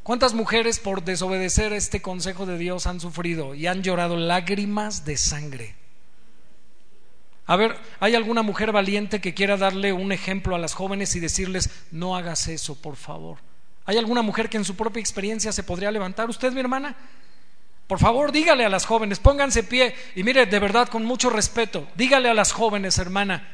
¿Cuántas 0.03 0.33
mujeres 0.33 0.79
por 0.79 1.03
desobedecer 1.03 1.73
este 1.73 2.01
consejo 2.01 2.45
de 2.45 2.57
Dios 2.57 2.87
han 2.87 2.99
sufrido 2.99 3.53
y 3.53 3.67
han 3.67 3.83
llorado 3.83 4.15
lágrimas 4.15 5.05
de 5.05 5.17
sangre? 5.17 5.75
A 7.45 7.55
ver, 7.55 7.77
¿hay 7.99 8.15
alguna 8.15 8.41
mujer 8.41 8.71
valiente 8.71 9.21
que 9.21 9.33
quiera 9.33 9.57
darle 9.57 9.93
un 9.93 10.11
ejemplo 10.11 10.55
a 10.55 10.59
las 10.59 10.73
jóvenes 10.73 11.15
y 11.15 11.19
decirles, 11.19 11.69
no 11.91 12.15
hagas 12.15 12.47
eso, 12.47 12.75
por 12.75 12.95
favor? 12.95 13.37
¿Hay 13.85 13.97
alguna 13.97 14.21
mujer 14.21 14.49
que 14.49 14.57
en 14.57 14.65
su 14.65 14.75
propia 14.75 14.99
experiencia 14.99 15.51
se 15.51 15.63
podría 15.63 15.91
levantar? 15.91 16.29
¿Usted, 16.29 16.51
mi 16.51 16.59
hermana? 16.59 16.95
Por 17.87 17.99
favor, 17.99 18.33
dígale 18.33 18.65
a 18.65 18.69
las 18.69 18.85
jóvenes, 18.85 19.19
pónganse 19.19 19.63
pie 19.63 19.95
y 20.15 20.23
mire, 20.23 20.45
de 20.45 20.59
verdad, 20.59 20.89
con 20.89 21.05
mucho 21.05 21.29
respeto, 21.29 21.87
dígale 21.95 22.29
a 22.29 22.33
las 22.33 22.51
jóvenes, 22.51 22.97
hermana. 22.97 23.47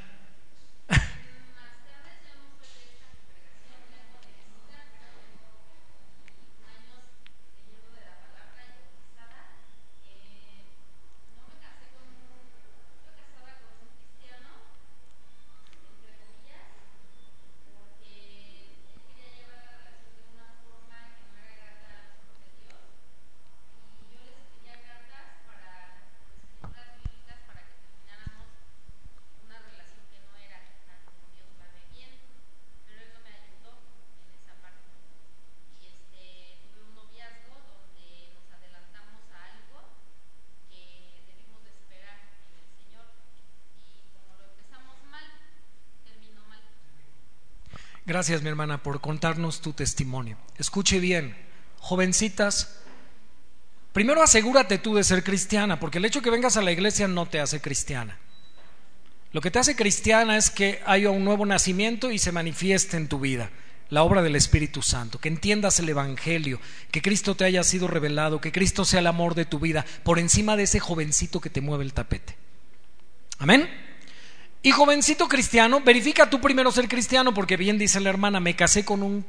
Gracias, 48.23 48.41
mi 48.41 48.47
hermana, 48.47 48.81
por 48.81 49.01
contarnos 49.01 49.59
tu 49.59 49.73
testimonio. 49.73 50.37
Escuche 50.57 51.01
bien, 51.01 51.35
jovencitas, 51.79 52.79
primero 53.91 54.23
asegúrate 54.23 54.77
tú 54.77 54.95
de 54.95 55.03
ser 55.03 55.25
cristiana, 55.25 55.77
porque 55.77 55.97
el 55.97 56.05
hecho 56.05 56.19
de 56.19 56.23
que 56.23 56.29
vengas 56.29 56.55
a 56.55 56.61
la 56.61 56.71
iglesia 56.71 57.09
no 57.09 57.25
te 57.25 57.41
hace 57.41 57.59
cristiana. 57.59 58.17
Lo 59.33 59.41
que 59.41 59.51
te 59.51 59.59
hace 59.59 59.75
cristiana 59.75 60.37
es 60.37 60.49
que 60.49 60.81
haya 60.85 61.09
un 61.09 61.25
nuevo 61.25 61.45
nacimiento 61.45 62.11
y 62.11 62.17
se 62.17 62.31
manifieste 62.31 62.95
en 62.95 63.09
tu 63.09 63.19
vida 63.19 63.49
la 63.89 64.03
obra 64.03 64.21
del 64.21 64.37
Espíritu 64.37 64.81
Santo, 64.81 65.19
que 65.19 65.27
entiendas 65.27 65.77
el 65.79 65.89
Evangelio, 65.89 66.61
que 66.91 67.01
Cristo 67.01 67.35
te 67.35 67.43
haya 67.43 67.65
sido 67.65 67.89
revelado, 67.89 68.39
que 68.39 68.53
Cristo 68.53 68.85
sea 68.85 69.01
el 69.01 69.07
amor 69.07 69.35
de 69.35 69.43
tu 69.43 69.59
vida, 69.59 69.85
por 70.03 70.17
encima 70.17 70.55
de 70.55 70.63
ese 70.63 70.79
jovencito 70.79 71.41
que 71.41 71.49
te 71.49 71.59
mueve 71.59 71.83
el 71.83 71.91
tapete. 71.91 72.37
Amén. 73.37 73.69
Y 74.65 74.71
jovencito 74.71 75.27
cristiano, 75.27 75.81
verifica 75.81 76.29
tú 76.29 76.39
primero 76.39 76.71
ser 76.71 76.87
cristiano, 76.87 77.33
porque 77.33 77.57
bien 77.57 77.77
dice 77.77 77.99
la 77.99 78.09
hermana, 78.09 78.39
me 78.39 78.55
casé 78.55 78.85
con 78.85 79.03
un 79.03 79.25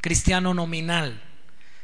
cristiano 0.00 0.52
nominal. 0.52 1.22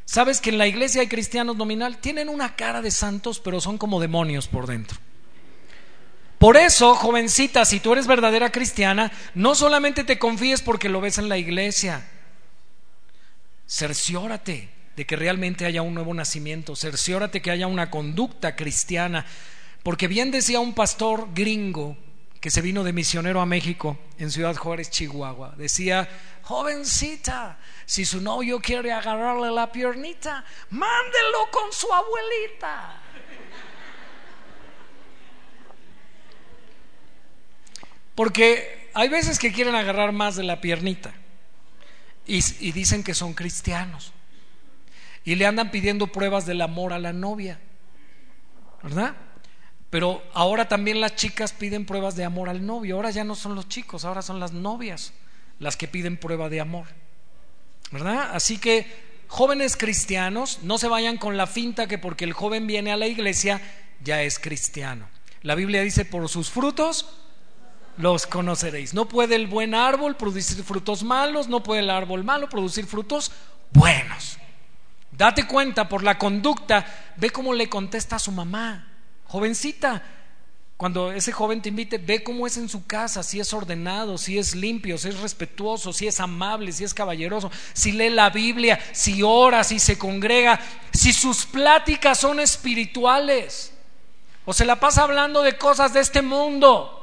¿Sabes 0.05 0.41
que 0.41 0.51
en 0.51 0.59
la 0.59 0.67
iglesia 0.67 1.01
hay 1.01 1.07
cristianos 1.07 1.57
nominal? 1.57 1.99
Tienen 1.99 2.29
una 2.29 2.57
cara 2.57 2.83
de 2.83 2.91
santos, 2.91 3.39
pero 3.39 3.61
son 3.61 3.79
como 3.79 4.01
demonios 4.01 4.49
por 4.49 4.67
dentro. 4.67 4.99
Por 6.39 6.57
eso, 6.57 6.97
jovencita, 6.97 7.65
si 7.65 7.79
tú 7.79 7.93
eres 7.93 8.09
verdadera 8.09 8.51
cristiana, 8.51 9.13
no 9.35 9.55
solamente 9.55 10.03
te 10.03 10.19
confíes 10.19 10.61
porque 10.61 10.89
lo 10.89 11.01
ves 11.01 11.19
en 11.19 11.29
la 11.29 11.39
iglesia, 11.39 12.09
cerciórate 13.69 14.71
de 14.97 15.07
que 15.07 15.15
realmente 15.15 15.67
haya 15.67 15.83
un 15.83 15.95
nuevo 15.95 16.15
nacimiento, 16.15 16.75
cerciórate 16.75 17.43
que 17.43 17.53
haya 17.53 17.69
una 17.69 17.91
conducta 17.91 18.57
cristiana, 18.57 19.25
porque 19.85 20.09
bien 20.09 20.33
decía 20.33 20.59
un 20.59 20.75
pastor 20.75 21.29
gringo 21.33 21.97
que 22.41 22.51
se 22.51 22.61
vino 22.61 22.85
de 22.85 22.93
misionero 22.93 23.41
a 23.41 23.47
México 23.47 23.99
en 24.19 24.31
Ciudad 24.31 24.57
Juárez, 24.57 24.91
Chihuahua, 24.91 25.55
decía, 25.57 26.09
jovencita, 26.43 27.59
si 27.85 28.05
su 28.05 28.21
novio 28.21 28.61
quiere 28.61 28.93
agarrarle 28.93 29.51
la 29.51 29.73
piernita, 29.73 30.45
mándelo 30.71 31.51
con 31.51 31.73
su 31.73 31.93
abuelita. 31.93 33.03
Porque 38.15 38.91
hay 38.95 39.09
veces 39.09 39.39
que 39.39 39.53
quieren 39.53 39.77
agarrar 39.77 40.13
más 40.13 40.35
de 40.35 40.43
la 40.43 40.61
piernita 40.61 41.15
y, 42.27 42.73
dicen 42.73 43.05
que 43.05 43.15
son 43.15 43.33
cristianos 43.33 44.13
y 45.25 45.35
le 45.37 45.47
andan 45.47 45.71
pidiendo 45.71 46.09
pruebas 46.09 46.45
del 46.45 46.61
amor 46.61 46.93
a 46.93 46.99
la 46.99 47.13
novia, 47.13 47.61
¿verdad? 48.83 49.15
Pero 49.91 50.23
ahora 50.35 50.69
también 50.69 51.01
las 51.01 51.17
chicas 51.17 51.53
piden 51.53 51.87
pruebas 51.87 52.15
de 52.15 52.25
amor 52.25 52.49
al 52.49 52.65
novio. 52.65 52.97
Ahora 52.97 53.11
ya 53.11 53.25
no 53.25 53.35
son 53.35 53.55
los 53.55 53.69
chicos, 53.69 54.05
ahora 54.05 54.23
son 54.23 54.39
las 54.39 54.53
novias 54.53 55.13
las 55.59 55.77
que 55.77 55.89
piden 55.89 56.17
prueba 56.17 56.49
de 56.49 56.61
amor. 56.61 56.87
¿Verdad? 57.91 58.31
Así 58.35 58.59
que 58.59 58.87
jóvenes 59.29 59.77
cristianos, 59.77 60.61
no 60.63 60.79
se 60.79 60.89
vayan 60.89 61.17
con 61.17 61.37
la 61.37 61.47
finta 61.47 61.87
que 61.87 61.99
porque 61.99 62.25
el 62.25 62.33
joven 62.33 62.67
viene 62.67 62.93
a 62.93 62.97
la 62.97 63.07
iglesia 63.07 63.61
ya 64.03 64.23
es 64.23 64.39
cristiano. 64.39 65.09
La 65.43 65.55
Biblia 65.55 65.83
dice, 65.83 66.05
por 66.05 66.29
sus 66.29 66.51
frutos 66.51 67.07
los 67.97 68.27
conoceréis. 68.27 68.95
No 68.95 69.09
puede 69.09 69.37
el 69.37 69.47
buen 69.47 69.75
árbol 69.75 70.17
producir 70.17 70.63
frutos 70.65 71.03
malos, 71.03 71.49
no 71.49 71.63
puede 71.63 71.81
el 71.81 71.91
árbol 71.91 72.25
malo 72.25 72.49
producir 72.49 72.87
frutos 72.87 73.33
buenos. 73.73 74.39
Date 75.11 75.47
cuenta 75.47 75.89
por 75.89 76.05
la 76.05 76.19
conducta, 76.19 76.87
ve 77.17 77.31
cómo 77.31 77.53
le 77.53 77.69
contesta 77.69 78.17
a 78.17 78.21
su 78.21 78.31
mamá, 78.31 78.88
jovencita. 79.29 80.03
Cuando 80.77 81.11
ese 81.11 81.33
joven 81.33 81.61
te 81.61 81.71
invite, 81.71 81.99
ve 81.99 82.23
cómo 82.23 82.47
es 82.47 82.57
en 82.57 82.69
su 82.69 82.87
casa, 82.87 83.25
si 83.25 83.41
es 83.41 83.53
ordenado, 83.53 84.17
si 84.17 84.39
es 84.39 84.55
limpio, 84.55 84.97
si 84.97 85.09
es 85.09 85.21
respetuoso, 85.21 85.93
si 85.93 86.07
es 86.07 86.21
amable, 86.21 86.71
si 86.71 86.85
es 86.85 86.95
caballeroso, 86.95 87.51
si 87.73 87.93
lee 87.93 88.11
la 88.11 88.31
Biblia, 88.31 88.79
si 88.93 89.23
ora, 89.23 89.65
si 89.65 89.81
se 89.81 89.99
congrega, 89.99 90.61
si 90.93 91.13
sus 91.13 91.47
pláticas 91.47 92.19
son 92.19 92.39
espirituales 92.39 93.73
o 94.45 94.53
se 94.53 94.65
la 94.65 94.81
pasa 94.81 95.03
hablando 95.03 95.43
de 95.43 95.59
cosas 95.59 95.93
de 95.93 96.01
este 96.01 96.23
mundo. 96.23 96.95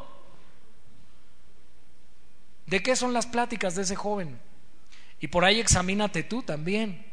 ¿De 2.65 2.81
qué 2.81 2.95
son 2.95 3.13
las 3.13 3.27
pláticas 3.27 3.75
de 3.75 3.83
ese 3.83 3.95
joven? 3.95 4.39
Y 5.19 5.27
por 5.27 5.45
ahí 5.45 5.59
examínate 5.59 6.23
tú 6.23 6.41
también. 6.41 7.05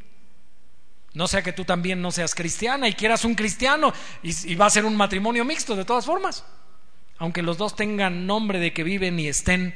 No 1.15 1.29
sea 1.29 1.43
que 1.43 1.53
tú 1.53 1.65
también 1.65 2.01
no 2.01 2.11
seas 2.11 2.35
cristiana 2.35 2.89
y 2.89 2.95
quieras 2.95 3.25
un 3.25 3.35
cristiano 3.35 3.93
y, 4.23 4.55
va 4.55 4.67
a 4.67 4.71
ser 4.71 4.85
un 4.85 4.97
matrimonio 4.97 5.45
mixto 5.45 5.77
de 5.77 5.85
todas 5.85 6.07
formas. 6.07 6.45
Aunque 7.19 7.43
los 7.43 7.59
dos 7.59 7.77
tengan 7.77 8.27
nombre 8.27 8.59
de 8.59 8.73
que 8.73 8.83
viven 8.83 9.21
y 9.21 9.29
estén 9.29 9.75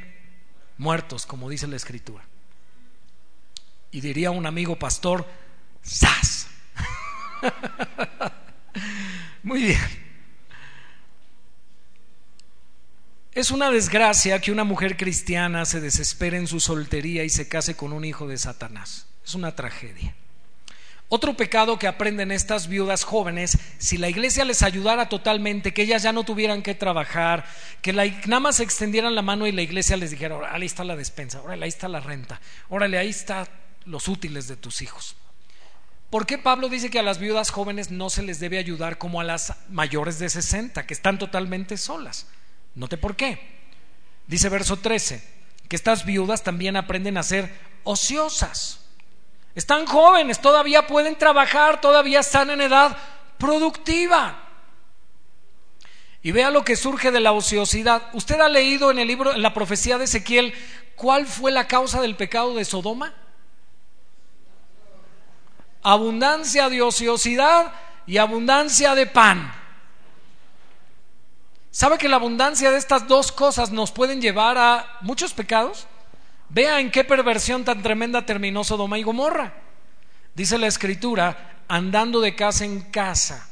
muertos, 0.78 1.26
como 1.26 1.50
dice 1.50 1.66
la 1.66 1.76
escritura. 1.76 2.24
Y 3.90 4.00
diría 4.00 4.30
un 4.30 4.46
amigo 4.46 4.76
pastor, 4.76 5.26
¡zas! 5.84 6.48
Muy 9.42 9.62
bien. 9.62 10.06
Es 13.32 13.50
una 13.50 13.70
desgracia 13.70 14.40
que 14.40 14.50
una 14.50 14.64
mujer 14.64 14.96
cristiana 14.96 15.66
se 15.66 15.82
desespere 15.82 16.38
en 16.38 16.46
su 16.46 16.58
soltería 16.58 17.22
y 17.22 17.28
se 17.28 17.48
case 17.48 17.76
con 17.76 17.92
un 17.92 18.06
hijo 18.06 18.26
de 18.26 18.38
Satanás. 18.38 19.08
Es 19.22 19.34
una 19.34 19.54
tragedia. 19.54 20.14
Otro 21.08 21.36
pecado 21.36 21.78
que 21.78 21.86
aprenden 21.86 22.32
estas 22.32 22.66
viudas 22.66 23.04
jóvenes, 23.04 23.56
si 23.78 23.96
la 23.96 24.08
iglesia 24.08 24.44
les 24.44 24.62
ayudara 24.62 25.08
totalmente, 25.08 25.72
que 25.72 25.82
ellas 25.82 26.02
ya 26.02 26.12
no 26.12 26.24
tuvieran 26.24 26.62
que 26.62 26.74
trabajar, 26.74 27.44
que 27.80 27.92
la, 27.92 28.06
nada 28.26 28.40
más 28.40 28.58
extendieran 28.58 29.14
la 29.14 29.22
mano 29.22 29.46
y 29.46 29.52
la 29.52 29.62
iglesia 29.62 29.96
les 29.96 30.10
dijera, 30.10 30.36
ahí 30.50 30.66
está 30.66 30.82
la 30.82 30.96
despensa, 30.96 31.40
órale, 31.42 31.64
ahí 31.64 31.68
está 31.68 31.88
la 31.88 32.00
renta, 32.00 32.40
órale, 32.68 32.98
ahí 32.98 33.10
está 33.10 33.46
los 33.84 34.08
útiles 34.08 34.48
de 34.48 34.56
tus 34.56 34.82
hijos. 34.82 35.14
¿Por 36.10 36.26
qué 36.26 36.38
Pablo 36.38 36.68
dice 36.68 36.90
que 36.90 36.98
a 36.98 37.04
las 37.04 37.18
viudas 37.18 37.50
jóvenes 37.50 37.90
no 37.90 38.10
se 38.10 38.22
les 38.22 38.40
debe 38.40 38.58
ayudar 38.58 38.98
como 38.98 39.20
a 39.20 39.24
las 39.24 39.54
mayores 39.68 40.18
de 40.18 40.28
60, 40.28 40.86
que 40.86 40.94
están 40.94 41.18
totalmente 41.18 41.76
solas? 41.76 42.26
Note 42.74 42.96
por 42.96 43.16
qué. 43.16 43.38
Dice 44.26 44.48
verso 44.48 44.78
13, 44.78 45.22
que 45.68 45.76
estas 45.76 46.04
viudas 46.04 46.42
también 46.42 46.76
aprenden 46.76 47.16
a 47.16 47.22
ser 47.22 47.52
ociosas. 47.84 48.85
Están 49.56 49.86
jóvenes, 49.86 50.38
todavía 50.38 50.86
pueden 50.86 51.16
trabajar, 51.16 51.80
todavía 51.80 52.20
están 52.20 52.50
en 52.50 52.60
edad 52.60 52.94
productiva. 53.38 54.38
Y 56.22 56.30
vea 56.30 56.50
lo 56.50 56.62
que 56.62 56.76
surge 56.76 57.10
de 57.10 57.20
la 57.20 57.32
ociosidad. 57.32 58.02
¿Usted 58.12 58.38
ha 58.38 58.50
leído 58.50 58.90
en 58.90 58.98
el 58.98 59.08
libro, 59.08 59.32
en 59.32 59.40
la 59.40 59.54
profecía 59.54 59.96
de 59.96 60.04
Ezequiel, 60.04 60.52
cuál 60.94 61.24
fue 61.24 61.52
la 61.52 61.66
causa 61.66 62.02
del 62.02 62.16
pecado 62.16 62.54
de 62.54 62.66
Sodoma? 62.66 63.14
Abundancia 65.82 66.68
de 66.68 66.82
ociosidad 66.82 67.72
y 68.06 68.18
abundancia 68.18 68.94
de 68.94 69.06
pan. 69.06 69.54
¿Sabe 71.70 71.96
que 71.96 72.10
la 72.10 72.16
abundancia 72.16 72.70
de 72.70 72.76
estas 72.76 73.08
dos 73.08 73.32
cosas 73.32 73.70
nos 73.70 73.90
pueden 73.90 74.20
llevar 74.20 74.58
a 74.58 74.98
muchos 75.00 75.32
pecados? 75.32 75.86
Vea 76.48 76.80
en 76.80 76.90
qué 76.90 77.04
perversión 77.04 77.64
tan 77.64 77.82
tremenda 77.82 78.24
terminó 78.24 78.64
Sodoma 78.64 78.98
y 78.98 79.02
Gomorra. 79.02 79.54
Dice 80.34 80.58
la 80.58 80.66
escritura, 80.66 81.62
andando 81.68 82.20
de 82.20 82.34
casa 82.34 82.64
en 82.64 82.82
casa. 82.82 83.48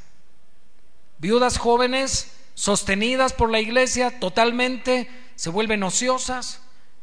Viudas 1.19 1.59
jóvenes 1.59 2.37
sostenidas 2.55 3.33
por 3.33 3.51
la 3.51 3.61
iglesia 3.61 4.21
totalmente 4.21 5.09
se 5.35 5.51
vuelven 5.51 5.83
ociosas 5.83 6.61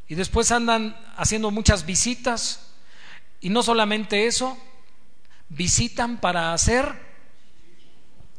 y 0.08 0.16
después 0.16 0.52
andan 0.52 0.98
haciendo 1.18 1.52
muchas 1.52 1.86
visitas. 1.86 2.74
Y 3.40 3.50
no 3.50 3.64
solamente 3.64 4.28
eso, 4.28 4.58
visitan 5.50 6.20
para 6.20 6.54
hacer 6.54 7.12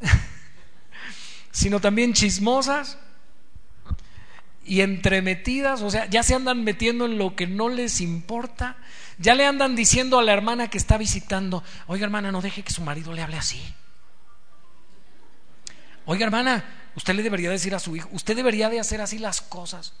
sino 1.51 1.79
también 1.79 2.13
chismosas 2.13 2.97
y 4.65 4.81
entremetidas, 4.81 5.81
o 5.81 5.89
sea, 5.89 6.05
ya 6.05 6.23
se 6.23 6.35
andan 6.35 6.63
metiendo 6.63 7.05
en 7.05 7.17
lo 7.17 7.35
que 7.35 7.47
no 7.47 7.69
les 7.69 8.01
importa, 8.01 8.77
ya 9.17 9.35
le 9.35 9.45
andan 9.45 9.75
diciendo 9.75 10.19
a 10.19 10.23
la 10.23 10.33
hermana 10.33 10.69
que 10.69 10.77
está 10.77 10.97
visitando, 10.97 11.63
oiga 11.87 12.05
hermana, 12.05 12.31
no 12.31 12.41
deje 12.41 12.63
que 12.63 12.73
su 12.73 12.81
marido 12.81 13.13
le 13.13 13.21
hable 13.21 13.37
así. 13.37 13.61
Oiga 16.05 16.25
hermana, 16.25 16.63
usted 16.95 17.13
le 17.13 17.23
debería 17.23 17.49
decir 17.49 17.75
a 17.75 17.79
su 17.79 17.95
hijo, 17.95 18.09
usted 18.11 18.35
debería 18.35 18.69
de 18.69 18.79
hacer 18.79 19.01
así 19.01 19.19
las 19.19 19.41
cosas. 19.41 19.93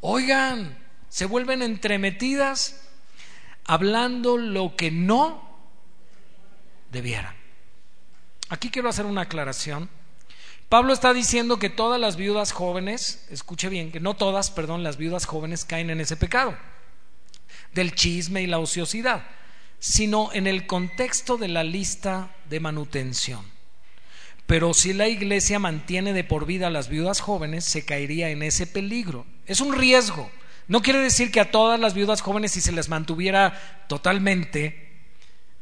Oigan, 0.00 0.78
se 1.08 1.26
vuelven 1.26 1.62
entremetidas 1.62 2.80
hablando 3.64 4.38
lo 4.38 4.76
que 4.76 4.90
no 4.90 5.50
debieran. 6.90 7.34
Aquí 8.48 8.70
quiero 8.70 8.88
hacer 8.88 9.06
una 9.06 9.22
aclaración. 9.22 9.88
Pablo 10.70 10.92
está 10.92 11.12
diciendo 11.12 11.58
que 11.58 11.68
todas 11.68 12.00
las 12.00 12.14
viudas 12.14 12.52
jóvenes, 12.52 13.26
escuche 13.28 13.68
bien, 13.68 13.90
que 13.90 13.98
no 13.98 14.14
todas, 14.14 14.52
perdón, 14.52 14.84
las 14.84 14.98
viudas 14.98 15.26
jóvenes 15.26 15.64
caen 15.64 15.90
en 15.90 16.00
ese 16.00 16.16
pecado 16.16 16.56
del 17.74 17.92
chisme 17.92 18.40
y 18.40 18.46
la 18.46 18.60
ociosidad, 18.60 19.26
sino 19.80 20.30
en 20.32 20.46
el 20.46 20.68
contexto 20.68 21.38
de 21.38 21.48
la 21.48 21.64
lista 21.64 22.30
de 22.48 22.60
manutención. 22.60 23.44
Pero 24.46 24.72
si 24.72 24.92
la 24.92 25.08
iglesia 25.08 25.58
mantiene 25.58 26.12
de 26.12 26.22
por 26.22 26.46
vida 26.46 26.68
a 26.68 26.70
las 26.70 26.88
viudas 26.88 27.20
jóvenes, 27.20 27.64
se 27.64 27.84
caería 27.84 28.30
en 28.30 28.44
ese 28.44 28.68
peligro. 28.68 29.26
Es 29.46 29.60
un 29.60 29.74
riesgo 29.74 30.30
No 30.68 30.82
quiere 30.82 31.00
decir 31.00 31.32
que 31.32 31.40
a 31.40 31.50
todas 31.50 31.80
las 31.80 31.94
viudas 31.94 32.20
jóvenes, 32.20 32.52
si 32.52 32.60
se 32.60 32.70
les 32.70 32.88
mantuviera 32.88 33.86
totalmente, 33.88 34.89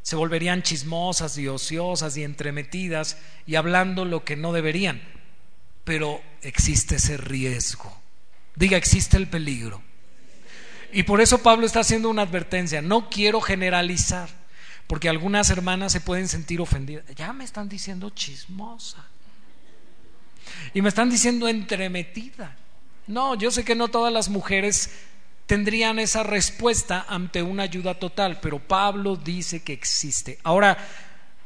se 0.08 0.16
volverían 0.16 0.62
chismosas 0.62 1.36
y 1.36 1.48
ociosas 1.48 2.16
y 2.16 2.24
entremetidas 2.24 3.18
y 3.46 3.56
hablando 3.56 4.06
lo 4.06 4.24
que 4.24 4.36
no 4.36 4.54
deberían. 4.54 5.02
Pero 5.84 6.22
existe 6.40 6.96
ese 6.96 7.18
riesgo. 7.18 7.94
Diga, 8.54 8.78
existe 8.78 9.18
el 9.18 9.28
peligro. 9.28 9.82
Y 10.94 11.02
por 11.02 11.20
eso 11.20 11.42
Pablo 11.42 11.66
está 11.66 11.80
haciendo 11.80 12.08
una 12.08 12.22
advertencia. 12.22 12.80
No 12.80 13.10
quiero 13.10 13.42
generalizar, 13.42 14.30
porque 14.86 15.10
algunas 15.10 15.50
hermanas 15.50 15.92
se 15.92 16.00
pueden 16.00 16.26
sentir 16.26 16.62
ofendidas. 16.62 17.04
Ya 17.14 17.34
me 17.34 17.44
están 17.44 17.68
diciendo 17.68 18.08
chismosa. 18.08 19.04
Y 20.72 20.80
me 20.80 20.88
están 20.88 21.10
diciendo 21.10 21.48
entremetida. 21.48 22.56
No, 23.06 23.34
yo 23.34 23.50
sé 23.50 23.62
que 23.62 23.74
no 23.74 23.88
todas 23.88 24.10
las 24.10 24.30
mujeres 24.30 24.88
tendrían 25.48 25.98
esa 25.98 26.22
respuesta 26.22 27.06
ante 27.08 27.42
una 27.42 27.62
ayuda 27.62 27.94
total, 27.94 28.38
pero 28.38 28.58
Pablo 28.58 29.16
dice 29.16 29.62
que 29.62 29.72
existe. 29.72 30.38
Ahora, 30.44 30.76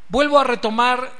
vuelvo 0.09 0.41
a 0.41 0.45
retomar 0.45 1.13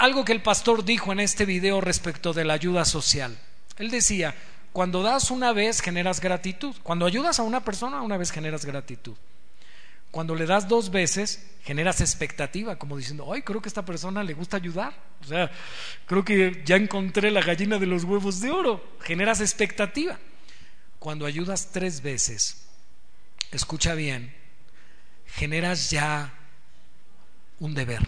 algo 0.00 0.24
que 0.24 0.32
el 0.32 0.42
pastor 0.42 0.84
dijo 0.84 1.12
en 1.12 1.20
este 1.20 1.46
video 1.46 1.80
respecto 1.80 2.32
de 2.32 2.44
la 2.44 2.54
ayuda 2.54 2.84
social. 2.84 3.38
Él 3.78 3.88
decía, 3.88 4.34
cuando 4.72 5.04
das 5.04 5.30
una 5.30 5.52
vez 5.52 5.80
generas 5.80 6.20
gratitud, 6.20 6.74
cuando 6.82 7.06
ayudas 7.06 7.38
a 7.38 7.44
una 7.44 7.62
persona 7.62 8.02
una 8.02 8.16
vez 8.16 8.32
generas 8.32 8.64
gratitud. 8.64 9.14
Cuando 10.10 10.34
le 10.34 10.46
das 10.46 10.66
dos 10.66 10.90
veces, 10.90 11.46
generas 11.62 12.00
expectativa, 12.00 12.76
como 12.76 12.96
diciendo, 12.96 13.32
ay, 13.32 13.42
creo 13.42 13.62
que 13.62 13.68
a 13.68 13.70
esta 13.70 13.84
persona 13.84 14.24
le 14.24 14.34
gusta 14.34 14.56
ayudar. 14.56 14.92
O 15.22 15.24
sea, 15.24 15.50
creo 16.06 16.24
que 16.24 16.62
ya 16.64 16.74
encontré 16.74 17.30
la 17.30 17.42
gallina 17.42 17.78
de 17.78 17.86
los 17.86 18.02
huevos 18.02 18.40
de 18.40 18.50
oro. 18.50 18.96
Generas 19.00 19.40
expectativa. 19.40 20.18
Cuando 21.04 21.26
ayudas 21.26 21.68
tres 21.70 22.00
veces, 22.00 22.64
escucha 23.50 23.94
bien, 23.94 24.34
generas 25.26 25.90
ya 25.90 26.32
un 27.60 27.74
deber. 27.74 28.00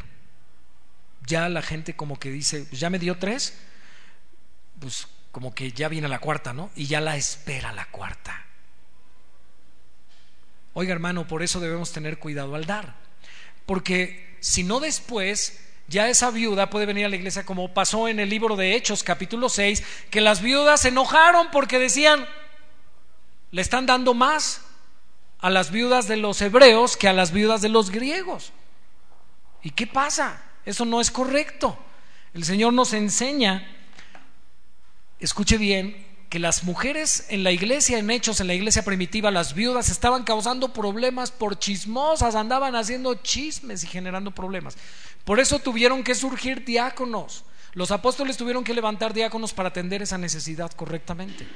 Ya 1.27 1.51
la 1.51 1.61
gente 1.61 1.95
como 1.95 2.19
que 2.19 2.31
dice, 2.31 2.67
ya 2.73 2.89
me 2.89 2.99
dio 2.99 3.19
tres, 3.19 3.53
pues 4.81 5.09
como 5.31 5.55
que 5.55 5.73
ya 5.73 5.91
viene 5.91 6.09
la 6.09 6.21
cuarta, 6.21 6.55
¿no? 6.55 6.71
Y 6.75 6.87
ya 6.87 7.03
la 7.03 7.19
espera 7.19 7.71
la 7.75 7.85
cuarta. 7.91 8.47
Oiga 10.73 10.95
hermano, 10.95 11.29
por 11.29 11.43
eso 11.43 11.61
debemos 11.61 11.93
tener 11.93 12.19
cuidado 12.19 12.55
al 12.55 12.65
dar. 12.65 12.97
Porque 13.67 14.39
si 14.41 14.65
no 14.65 14.81
después, 14.81 15.61
ya 15.87 16.09
esa 16.09 16.31
viuda 16.31 16.71
puede 16.71 16.87
venir 16.87 17.05
a 17.05 17.11
la 17.11 17.17
iglesia 17.17 17.45
como 17.45 17.75
pasó 17.75 18.09
en 18.09 18.21
el 18.21 18.31
libro 18.31 18.57
de 18.57 18.75
Hechos 18.75 19.03
capítulo 19.03 19.51
6, 19.51 19.85
que 20.09 20.23
las 20.23 20.41
viudas 20.41 20.81
se 20.81 20.89
enojaron 20.89 21.51
porque 21.51 21.79
decían, 21.79 22.27
le 23.51 23.63
están 23.63 23.87
dando 23.87 24.15
más 24.15 24.63
a 25.39 25.51
las 25.51 25.71
viudas 25.71 26.09
de 26.09 26.17
los 26.17 26.41
hebreos 26.41 26.97
que 26.97 27.09
a 27.09 27.13
las 27.13 27.33
viudas 27.33 27.63
de 27.63 27.69
los 27.69 27.91
griegos. 27.91 28.53
¿Y 29.63 29.71
qué 29.71 29.87
pasa? 29.87 30.43
Eso 30.65 30.85
no 30.85 31.01
es 31.01 31.11
correcto. 31.11 31.79
El 32.35 32.45
Señor 32.45 32.73
nos 32.73 32.93
enseña, 32.93 33.67
escuche 35.21 35.57
bien, 35.59 36.07
que 36.29 36.39
las 36.39 36.65
mujeres 36.65 37.27
en 37.29 37.45
la 37.45 37.53
iglesia, 37.53 37.99
en 37.99 38.11
hechos, 38.11 38.41
en 38.41 38.49
la 38.49 38.55
iglesia 38.55 38.85
primitiva, 38.85 39.31
las 39.31 39.55
viudas 39.55 39.89
estaban 39.89 40.25
causando 40.25 40.73
problemas 40.73 41.31
por 41.31 41.59
chismosas, 41.59 42.35
andaban 42.35 42.75
haciendo 42.75 43.15
chismes 43.15 43.85
y 43.85 43.87
generando 43.87 44.33
problemas. 44.33 44.77
Por 45.25 45.41
eso 45.41 45.59
tuvieron 45.61 46.03
que 46.03 46.15
surgir 46.15 46.65
diáconos. 46.65 47.45
Los 47.75 47.91
apóstoles 47.91 48.37
tuvieron 48.37 48.65
que 48.65 48.75
levantar 48.75 49.13
diáconos 49.15 49.53
para 49.53 49.69
atender 49.69 50.03
esa 50.03 50.19
necesidad 50.19 50.73
correctamente. 50.73 51.47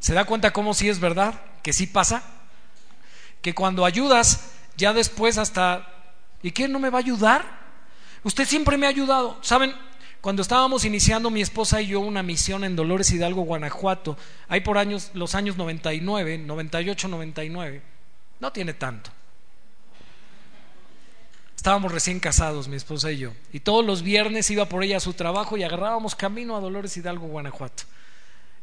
¿Se 0.00 0.14
da 0.14 0.24
cuenta 0.24 0.52
cómo 0.52 0.74
sí 0.74 0.88
es 0.88 0.98
verdad? 0.98 1.40
Que 1.62 1.72
sí 1.72 1.86
pasa. 1.86 2.24
Que 3.42 3.54
cuando 3.54 3.84
ayudas, 3.84 4.50
ya 4.76 4.92
después 4.92 5.38
hasta, 5.38 5.88
¿y 6.42 6.50
quién 6.52 6.72
no 6.72 6.78
me 6.78 6.90
va 6.90 6.98
a 6.98 7.02
ayudar? 7.02 7.60
Usted 8.24 8.46
siempre 8.46 8.76
me 8.76 8.86
ha 8.86 8.90
ayudado. 8.90 9.38
¿Saben? 9.42 9.74
Cuando 10.20 10.42
estábamos 10.42 10.84
iniciando 10.84 11.30
mi 11.30 11.40
esposa 11.40 11.80
y 11.80 11.88
yo 11.88 12.00
una 12.00 12.22
misión 12.22 12.64
en 12.64 12.76
Dolores 12.76 13.10
Hidalgo, 13.10 13.42
Guanajuato, 13.42 14.18
hay 14.48 14.60
por 14.60 14.76
años, 14.76 15.10
los 15.14 15.34
años 15.34 15.56
99, 15.56 16.38
98, 16.38 17.08
99, 17.08 17.82
no 18.38 18.52
tiene 18.52 18.74
tanto. 18.74 19.10
Estábamos 21.56 21.92
recién 21.92 22.20
casados, 22.20 22.68
mi 22.68 22.76
esposa 22.76 23.12
y 23.12 23.18
yo, 23.18 23.32
y 23.52 23.60
todos 23.60 23.84
los 23.84 24.02
viernes 24.02 24.50
iba 24.50 24.66
por 24.66 24.82
ella 24.82 24.98
a 24.98 25.00
su 25.00 25.14
trabajo 25.14 25.56
y 25.56 25.62
agarrábamos 25.62 26.14
camino 26.14 26.56
a 26.56 26.60
Dolores 26.60 26.96
Hidalgo, 26.96 27.26
Guanajuato. 27.26 27.84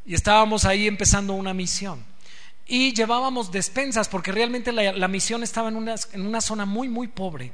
Y 0.08 0.16
estábamos 0.16 0.66
ahí 0.66 0.88
empezando 0.88 1.34
una 1.34 1.53
misión. 1.53 2.03
Y 2.66 2.93
llevábamos 2.93 3.51
despensas, 3.51 4.10
porque 4.10 4.32
realmente 4.32 4.72
la, 4.72 5.08
misión 5.08 5.43
estaba 5.43 5.70
en 5.70 5.76
una, 5.76 5.95
en 6.14 6.26
una 6.26 6.41
zona 6.41 6.66
muy, 6.66 6.89
muy 6.89 7.08
pobre. 7.08 7.53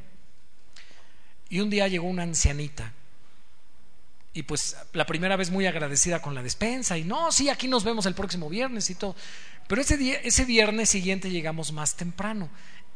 Y 1.49 1.60
un 1.60 1.70
día 1.70 1.88
llegó 1.88 2.08
una 2.08 2.24
ancianita 2.24 2.93
y 4.34 4.43
pues 4.43 4.76
la 4.93 5.06
primera 5.06 5.36
vez 5.36 5.51
muy 5.51 5.68
agradecida 5.68 6.22
con 6.22 6.34
la 6.34 6.41
despensa 6.41 6.97
y 6.97 7.04
no, 7.04 7.32
sí, 7.32 7.49
aquí 7.49 7.68
nos 7.68 7.84
vemos 7.84 8.08
el 8.08 8.16
próximo 8.16 8.49
viernes 8.49 8.89
y 8.89 8.95
todo. 8.95 9.16
Pero 9.68 9.82
ese, 9.82 9.95
día, 9.95 10.16
ese 10.24 10.43
viernes 10.43 10.89
siguiente 10.89 11.30
llegamos 11.30 11.72
más 11.72 11.95
temprano 11.95 12.49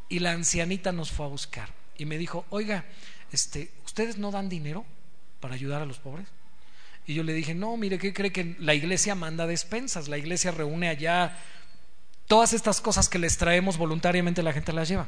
y 0.10 0.20
la 0.20 0.32
ancianita 0.32 0.91
nos 0.91 1.12
fue 1.12 1.28
a 1.28 1.30
buscar 1.30 1.70
y 1.95 2.05
me 2.05 2.18
dijo, 2.18 2.45
oiga, 2.49 2.86
este, 3.32 3.72
¿ustedes 3.86 4.18
no 4.18 4.32
dan 4.32 4.49
dinero 4.49 4.84
para 5.39 5.53
ayudar 5.53 5.82
a 5.84 5.86
los 5.86 5.99
pobres? 5.99 6.28
Y 7.08 7.16
yo 7.16 7.24
le 7.24 7.34
dije, 7.34 7.55
no, 7.55 7.76
mire, 7.78 7.97
¿qué 7.97 8.14
cree 8.14 8.32
que 8.32 8.55
la 8.60 8.76
iglesia 8.76 9.16
manda 9.16 9.47
despensas? 9.47 10.08
La 10.08 10.18
iglesia 10.18 10.51
reúne 10.51 10.89
allá 10.89 11.39
todas 12.28 12.53
estas 12.53 12.82
cosas 12.82 13.10
que 13.10 13.18
les 13.18 13.38
traemos 13.38 13.78
voluntariamente, 13.78 14.43
la 14.43 14.53
gente 14.53 14.74
las 14.74 14.89
lleva 14.89 15.08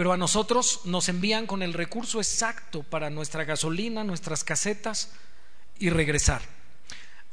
pero 0.00 0.14
a 0.14 0.16
nosotros 0.16 0.80
nos 0.86 1.10
envían 1.10 1.46
con 1.46 1.62
el 1.62 1.74
recurso 1.74 2.20
exacto 2.20 2.82
para 2.82 3.10
nuestra 3.10 3.44
gasolina, 3.44 4.02
nuestras 4.02 4.44
casetas 4.44 5.12
y 5.78 5.90
regresar. 5.90 6.40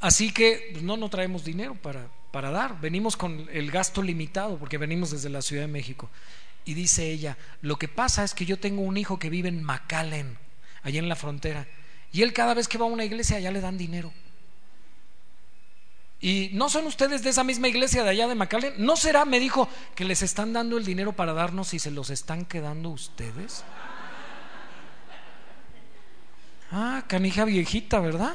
Así 0.00 0.34
que 0.34 0.68
pues, 0.72 0.84
no, 0.84 0.98
no 0.98 1.08
traemos 1.08 1.44
dinero 1.44 1.76
para, 1.76 2.10
para 2.30 2.50
dar, 2.50 2.78
venimos 2.78 3.16
con 3.16 3.48
el 3.50 3.70
gasto 3.70 4.02
limitado 4.02 4.58
porque 4.58 4.76
venimos 4.76 5.10
desde 5.10 5.30
la 5.30 5.40
Ciudad 5.40 5.62
de 5.62 5.72
México. 5.72 6.10
Y 6.66 6.74
dice 6.74 7.10
ella, 7.10 7.38
lo 7.62 7.76
que 7.76 7.88
pasa 7.88 8.22
es 8.22 8.34
que 8.34 8.44
yo 8.44 8.58
tengo 8.58 8.82
un 8.82 8.98
hijo 8.98 9.18
que 9.18 9.30
vive 9.30 9.48
en 9.48 9.62
McAllen, 9.62 10.36
allá 10.82 10.98
en 10.98 11.08
la 11.08 11.16
frontera, 11.16 11.66
y 12.12 12.22
él 12.22 12.32
cada 12.32 12.54
vez 12.54 12.68
que 12.68 12.78
va 12.78 12.86
a 12.86 12.88
una 12.88 13.04
iglesia 13.04 13.36
allá 13.36 13.50
le 13.50 13.60
dan 13.60 13.78
dinero. 13.78 14.12
¿Y 16.20 16.50
no 16.54 16.68
son 16.68 16.86
ustedes 16.86 17.22
de 17.22 17.30
esa 17.30 17.44
misma 17.44 17.68
iglesia 17.68 18.02
de 18.02 18.10
allá 18.10 18.26
de 18.26 18.34
Macalén? 18.34 18.74
¿No 18.78 18.96
será, 18.96 19.24
me 19.24 19.38
dijo, 19.38 19.68
que 19.94 20.04
les 20.04 20.22
están 20.22 20.52
dando 20.52 20.76
el 20.76 20.84
dinero 20.84 21.12
para 21.12 21.32
darnos 21.32 21.74
y 21.74 21.78
se 21.78 21.92
los 21.92 22.10
están 22.10 22.44
quedando 22.44 22.90
ustedes? 22.90 23.64
Ah, 26.72 27.04
canija 27.06 27.44
viejita, 27.44 28.00
¿verdad? 28.00 28.34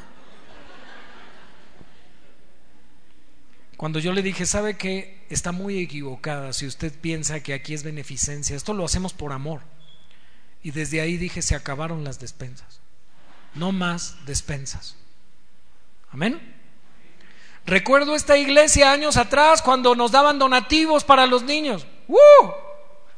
Cuando 3.75 3.99
yo 3.99 4.13
le 4.13 4.21
dije, 4.21 4.45
¿sabe 4.45 4.77
que 4.77 5.23
Está 5.33 5.51
muy 5.51 5.79
equivocada 5.79 6.53
si 6.53 6.67
usted 6.67 6.93
piensa 6.93 7.41
que 7.41 7.55
aquí 7.55 7.73
es 7.73 7.81
beneficencia. 7.81 8.55
Esto 8.55 8.75
lo 8.75 8.85
hacemos 8.85 9.13
por 9.13 9.31
amor. 9.31 9.61
Y 10.61 10.69
desde 10.69 11.01
ahí 11.01 11.17
dije, 11.17 11.41
se 11.41 11.55
acabaron 11.55 12.03
las 12.03 12.19
despensas. 12.19 12.82
No 13.55 13.71
más 13.71 14.17
despensas. 14.25 14.95
Amén. 16.11 16.53
Recuerdo 17.65 18.15
esta 18.15 18.37
iglesia 18.37 18.91
años 18.91 19.17
atrás 19.17 19.61
cuando 19.61 19.95
nos 19.95 20.11
daban 20.11 20.37
donativos 20.37 21.03
para 21.03 21.25
los 21.25 21.43
niños. 21.43 21.87
¡Uh! 22.07 22.17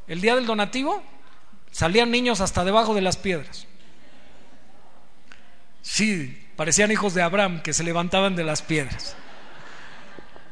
El 0.08 0.22
día 0.22 0.36
del 0.36 0.46
donativo 0.46 1.02
salían 1.72 2.12
niños 2.12 2.42
hasta 2.42 2.64
debajo 2.64 2.94
de 2.94 3.02
las 3.02 3.18
piedras. 3.18 3.66
Sí, 5.82 6.48
parecían 6.56 6.92
hijos 6.92 7.14
de 7.14 7.22
Abraham 7.22 7.62
que 7.62 7.74
se 7.74 7.84
levantaban 7.84 8.36
de 8.36 8.44
las 8.44 8.62
piedras. 8.62 9.16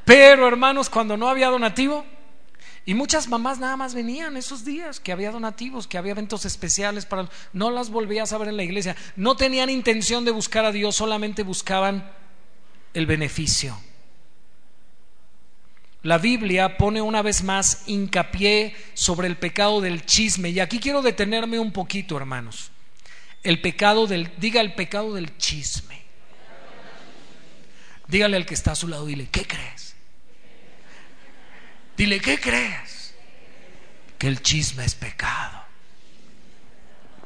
Pero 0.06 0.48
hermanos, 0.48 0.90
cuando 0.90 1.18
no 1.18 1.30
había 1.30 1.50
donativo, 1.50 2.06
y 2.86 2.94
muchas 2.96 3.30
mamás 3.30 3.60
nada 3.60 3.78
más 3.78 3.94
venían 3.94 4.36
esos 4.36 4.66
días 4.66 5.00
que 5.00 5.14
había 5.14 5.32
donativos, 5.32 5.88
que 5.88 5.98
había 5.98 6.12
eventos 6.12 6.44
especiales 6.44 7.06
para... 7.06 7.30
No 7.54 7.72
las 7.72 7.90
volvías 7.90 8.34
a 8.34 8.38
ver 8.38 8.50
en 8.50 8.58
la 8.58 8.64
iglesia. 8.64 8.96
No 9.16 9.38
tenían 9.38 9.70
intención 9.70 10.26
de 10.26 10.32
buscar 10.32 10.66
a 10.66 10.72
Dios, 10.74 10.98
solamente 10.98 11.44
buscaban 11.44 12.12
el 12.94 13.06
beneficio. 13.06 13.80
La 16.02 16.18
Biblia 16.18 16.78
pone 16.78 17.02
una 17.02 17.22
vez 17.22 17.44
más 17.44 17.84
hincapié 17.88 18.76
sobre 18.94 19.30
el 19.30 19.38
pecado 19.38 19.80
del 19.80 20.06
chisme. 20.06 20.50
Y 20.50 20.60
aquí 20.60 20.80
quiero 20.80 21.02
detenerme 21.02 21.60
un 21.60 21.72
poquito, 21.72 22.18
hermanos. 22.18 22.72
El 23.44 23.62
pecado 23.62 24.08
del, 24.08 24.30
diga 24.38 24.60
el 24.60 24.74
pecado 24.74 25.14
del 25.14 25.38
chisme. 25.38 26.02
Dígale 28.10 28.36
al 28.36 28.46
que 28.46 28.54
está 28.54 28.74
a 28.74 28.76
su 28.76 28.90
lado, 28.90 29.06
dile, 29.06 29.30
¿qué 29.32 29.48
crees? 29.48 29.83
Dile, 31.98 32.20
¿qué 32.20 32.40
crees? 32.40 33.16
Que 34.18 34.28
el 34.28 34.42
chisme 34.42 34.86
es 34.86 34.96
pecado. 34.96 35.62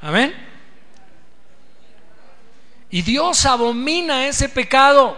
Amén. 0.01 0.35
Y 2.89 3.01
Dios 3.01 3.45
abomina 3.45 4.27
ese 4.27 4.49
pecado. 4.49 5.17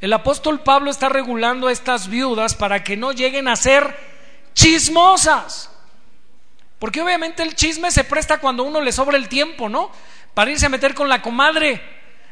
El 0.00 0.12
apóstol 0.12 0.60
Pablo 0.60 0.90
está 0.90 1.08
regulando 1.08 1.68
a 1.68 1.72
estas 1.72 2.08
viudas 2.08 2.54
para 2.54 2.84
que 2.84 2.96
no 2.96 3.12
lleguen 3.12 3.48
a 3.48 3.56
ser 3.56 3.96
chismosas. 4.54 5.70
Porque 6.78 7.00
obviamente 7.00 7.42
el 7.42 7.54
chisme 7.54 7.90
se 7.90 8.04
presta 8.04 8.38
cuando 8.38 8.62
uno 8.62 8.80
le 8.80 8.92
sobra 8.92 9.16
el 9.16 9.28
tiempo, 9.28 9.68
¿no? 9.68 9.90
Para 10.34 10.50
irse 10.50 10.66
a 10.66 10.70
meter 10.70 10.94
con 10.94 11.08
la 11.08 11.22
comadre. 11.22 11.82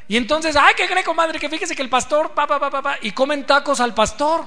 Y 0.09 0.19
entonces, 0.19 0.55
ay, 0.57 0.75
¿qué 0.77 0.87
cree, 0.87 1.03
comadre? 1.03 1.39
Que 1.39 1.49
fíjese 1.49 1.75
que 1.75 1.81
el 1.81 1.89
pastor, 1.89 2.33
pa, 2.33 2.47
pa, 2.47 2.61
pa, 2.61 2.83
pa, 2.83 2.99
y 3.01 3.13
comen 3.13 3.47
tacos 3.47 3.81
al 3.81 3.95
pastor. 3.95 4.45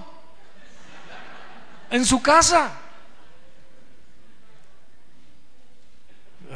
En 1.90 2.06
su 2.06 2.22
casa. 2.22 2.72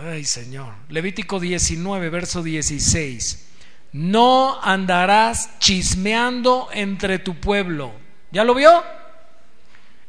Ay, 0.03 0.25
Señor. 0.25 0.73
Levítico 0.89 1.39
19, 1.39 2.09
verso 2.09 2.41
16. 2.41 3.49
No 3.93 4.59
andarás 4.61 5.57
chismeando 5.59 6.69
entre 6.73 7.19
tu 7.19 7.35
pueblo. 7.35 7.91
¿Ya 8.31 8.43
lo 8.43 8.55
vio? 8.55 8.83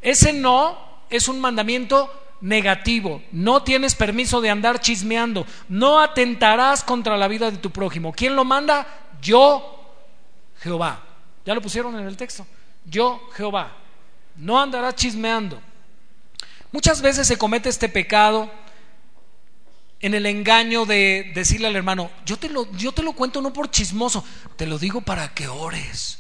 Ese 0.01 0.33
no 0.33 0.79
es 1.11 1.29
un 1.29 1.41
mandamiento 1.41 2.11
negativo. 2.41 3.23
No 3.33 3.63
tienes 3.63 3.95
permiso 3.95 4.41
de 4.41 4.51
andar 4.51 4.81
chismeando. 4.81 5.47
No 5.69 6.01
atentarás 6.01 6.85
contra 6.85 7.17
la 7.17 7.29
vida 7.29 7.51
de 7.51 7.59
tu 7.59 7.71
prójimo. 7.71 8.13
¿Quién 8.13 8.37
lo 8.37 8.45
manda? 8.45 8.87
Yo, 9.21 9.95
Jehová. 10.61 11.03
¿Ya 11.45 11.55
lo 11.55 11.61
pusieron 11.61 11.99
en 11.99 12.07
el 12.07 12.17
texto? 12.17 12.47
Yo, 12.85 13.29
Jehová. 13.35 13.82
No 14.37 14.61
andarás 14.61 14.95
chismeando. 14.97 15.61
Muchas 16.73 17.03
veces 17.03 17.27
se 17.27 17.37
comete 17.37 17.69
este 17.69 17.89
pecado 17.89 18.51
en 20.01 20.15
el 20.15 20.27
engaño 20.27 20.85
de 20.85 21.31
decirle 21.35 21.69
al 21.69 21.77
hermano, 21.77 22.11
yo 22.27 22.37
te 22.37 22.49
lo, 22.49 22.71
yo 22.73 22.93
te 22.93 23.03
lo 23.03 23.13
cuento 23.13 23.41
no 23.41 23.53
por 23.53 23.71
chismoso, 23.71 24.25
te 24.57 24.67
lo 24.67 24.79
digo 24.79 25.01
para 25.01 25.33
que 25.33 25.47
ores. 25.47 26.19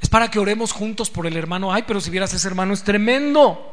Es 0.00 0.08
para 0.10 0.30
que 0.30 0.38
oremos 0.38 0.72
juntos 0.72 1.08
por 1.08 1.26
el 1.26 1.36
hermano. 1.36 1.72
Ay, 1.72 1.84
pero 1.86 1.98
si 1.98 2.10
vieras 2.10 2.34
ese 2.34 2.46
hermano 2.46 2.74
es 2.74 2.84
tremendo. 2.84 3.70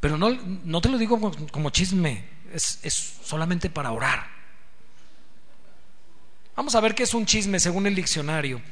Pero 0.00 0.16
no, 0.16 0.30
no 0.30 0.80
te 0.80 0.88
lo 0.88 0.96
digo 0.96 1.20
como, 1.50 1.68
chisme, 1.68 2.24
es, 2.54 2.78
es 2.82 3.18
solamente 3.22 3.68
para 3.68 3.92
orar. 3.92 4.26
Vamos 6.56 6.74
a 6.74 6.80
ver 6.80 6.94
qué 6.94 7.02
es 7.02 7.12
un 7.12 7.26
chisme 7.26 7.60
según 7.60 7.86
el 7.86 7.94
diccionario. 7.94 8.62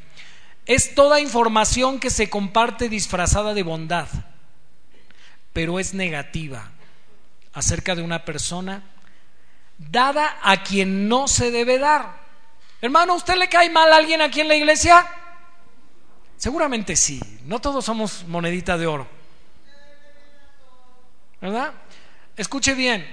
Es 0.66 0.96
toda 0.96 1.20
información 1.20 2.00
que 2.00 2.10
se 2.10 2.28
comparte 2.28 2.88
disfrazada 2.88 3.54
de 3.54 3.62
bondad, 3.62 4.08
pero 5.52 5.78
es 5.78 5.94
negativa 5.94 6.72
acerca 7.52 7.94
de 7.94 8.02
una 8.02 8.24
persona 8.24 8.82
dada 9.78 10.38
a 10.42 10.62
quien 10.64 11.08
no 11.08 11.28
se 11.28 11.52
debe 11.52 11.78
dar. 11.78 12.20
Hermano, 12.80 13.14
¿usted 13.14 13.36
le 13.36 13.48
cae 13.48 13.70
mal 13.70 13.92
a 13.92 13.96
alguien 13.96 14.20
aquí 14.20 14.40
en 14.40 14.48
la 14.48 14.56
iglesia? 14.56 15.06
Seguramente 16.36 16.96
sí, 16.96 17.20
no 17.44 17.60
todos 17.60 17.84
somos 17.84 18.24
monedita 18.26 18.76
de 18.76 18.86
oro. 18.86 19.08
¿Verdad? 21.40 21.72
Escuche 22.36 22.74
bien, 22.74 23.06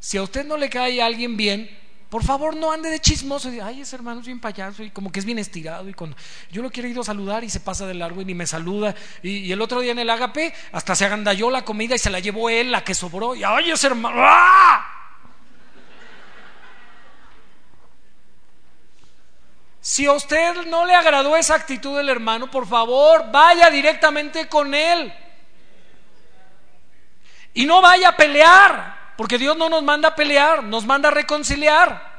si 0.00 0.18
a 0.18 0.22
usted 0.22 0.44
no 0.44 0.56
le 0.56 0.68
cae 0.68 1.00
a 1.00 1.06
alguien 1.06 1.36
bien, 1.36 1.70
por 2.08 2.22
favor 2.22 2.54
no 2.54 2.70
ande 2.70 2.88
de 2.88 3.00
chismoso. 3.00 3.52
Y 3.52 3.60
ay, 3.60 3.80
ese 3.80 3.96
hermano 3.96 4.20
es 4.20 4.26
bien 4.26 4.40
payaso 4.40 4.82
y 4.82 4.90
como 4.90 5.10
que 5.10 5.18
es 5.18 5.24
bien 5.24 5.38
estirado 5.38 5.88
y 5.88 5.94
cuando 5.94 6.16
yo 6.50 6.62
lo 6.62 6.70
quiero 6.70 6.88
ir 6.88 6.98
a 6.98 7.02
saludar 7.02 7.42
y 7.42 7.50
se 7.50 7.60
pasa 7.60 7.86
de 7.86 7.94
largo 7.94 8.22
y 8.22 8.24
ni 8.24 8.34
me 8.34 8.46
saluda. 8.46 8.94
Y, 9.22 9.50
el 9.50 9.60
otro 9.60 9.80
día 9.80 9.92
en 9.92 9.98
el 9.98 10.10
agape 10.10 10.54
hasta 10.72 10.94
se 10.94 11.04
agandalló 11.04 11.50
la 11.50 11.64
comida 11.64 11.94
y 11.94 11.98
se 11.98 12.10
la 12.10 12.20
llevó 12.20 12.48
él, 12.48 12.70
la 12.70 12.84
que 12.84 12.94
sobró. 12.94 13.34
Y 13.34 13.42
ay, 13.42 13.70
ese 13.70 13.88
hermano 13.88 14.16
¡ah! 14.20 14.92
Si 19.80 20.04
a 20.04 20.12
usted 20.12 20.66
no 20.66 20.84
le 20.84 20.96
agradó 20.96 21.36
esa 21.36 21.54
actitud 21.54 21.96
del 21.96 22.08
hermano, 22.08 22.50
por 22.50 22.66
favor, 22.66 23.30
vaya 23.30 23.70
directamente 23.70 24.48
con 24.48 24.74
él. 24.74 25.14
Y 27.54 27.66
no 27.66 27.80
vaya 27.80 28.08
a 28.08 28.16
pelear, 28.16 28.95
porque 29.16 29.38
Dios 29.38 29.56
no 29.56 29.68
nos 29.68 29.82
manda 29.82 30.08
a 30.08 30.14
pelear, 30.14 30.62
nos 30.64 30.84
manda 30.84 31.08
a 31.08 31.12
reconciliar. 31.12 32.16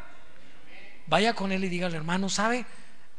Vaya 1.07 1.33
con 1.33 1.51
él 1.51 1.63
y 1.63 1.69
dígale, 1.69 1.95
hermano, 1.97 2.29
¿sabe? 2.29 2.65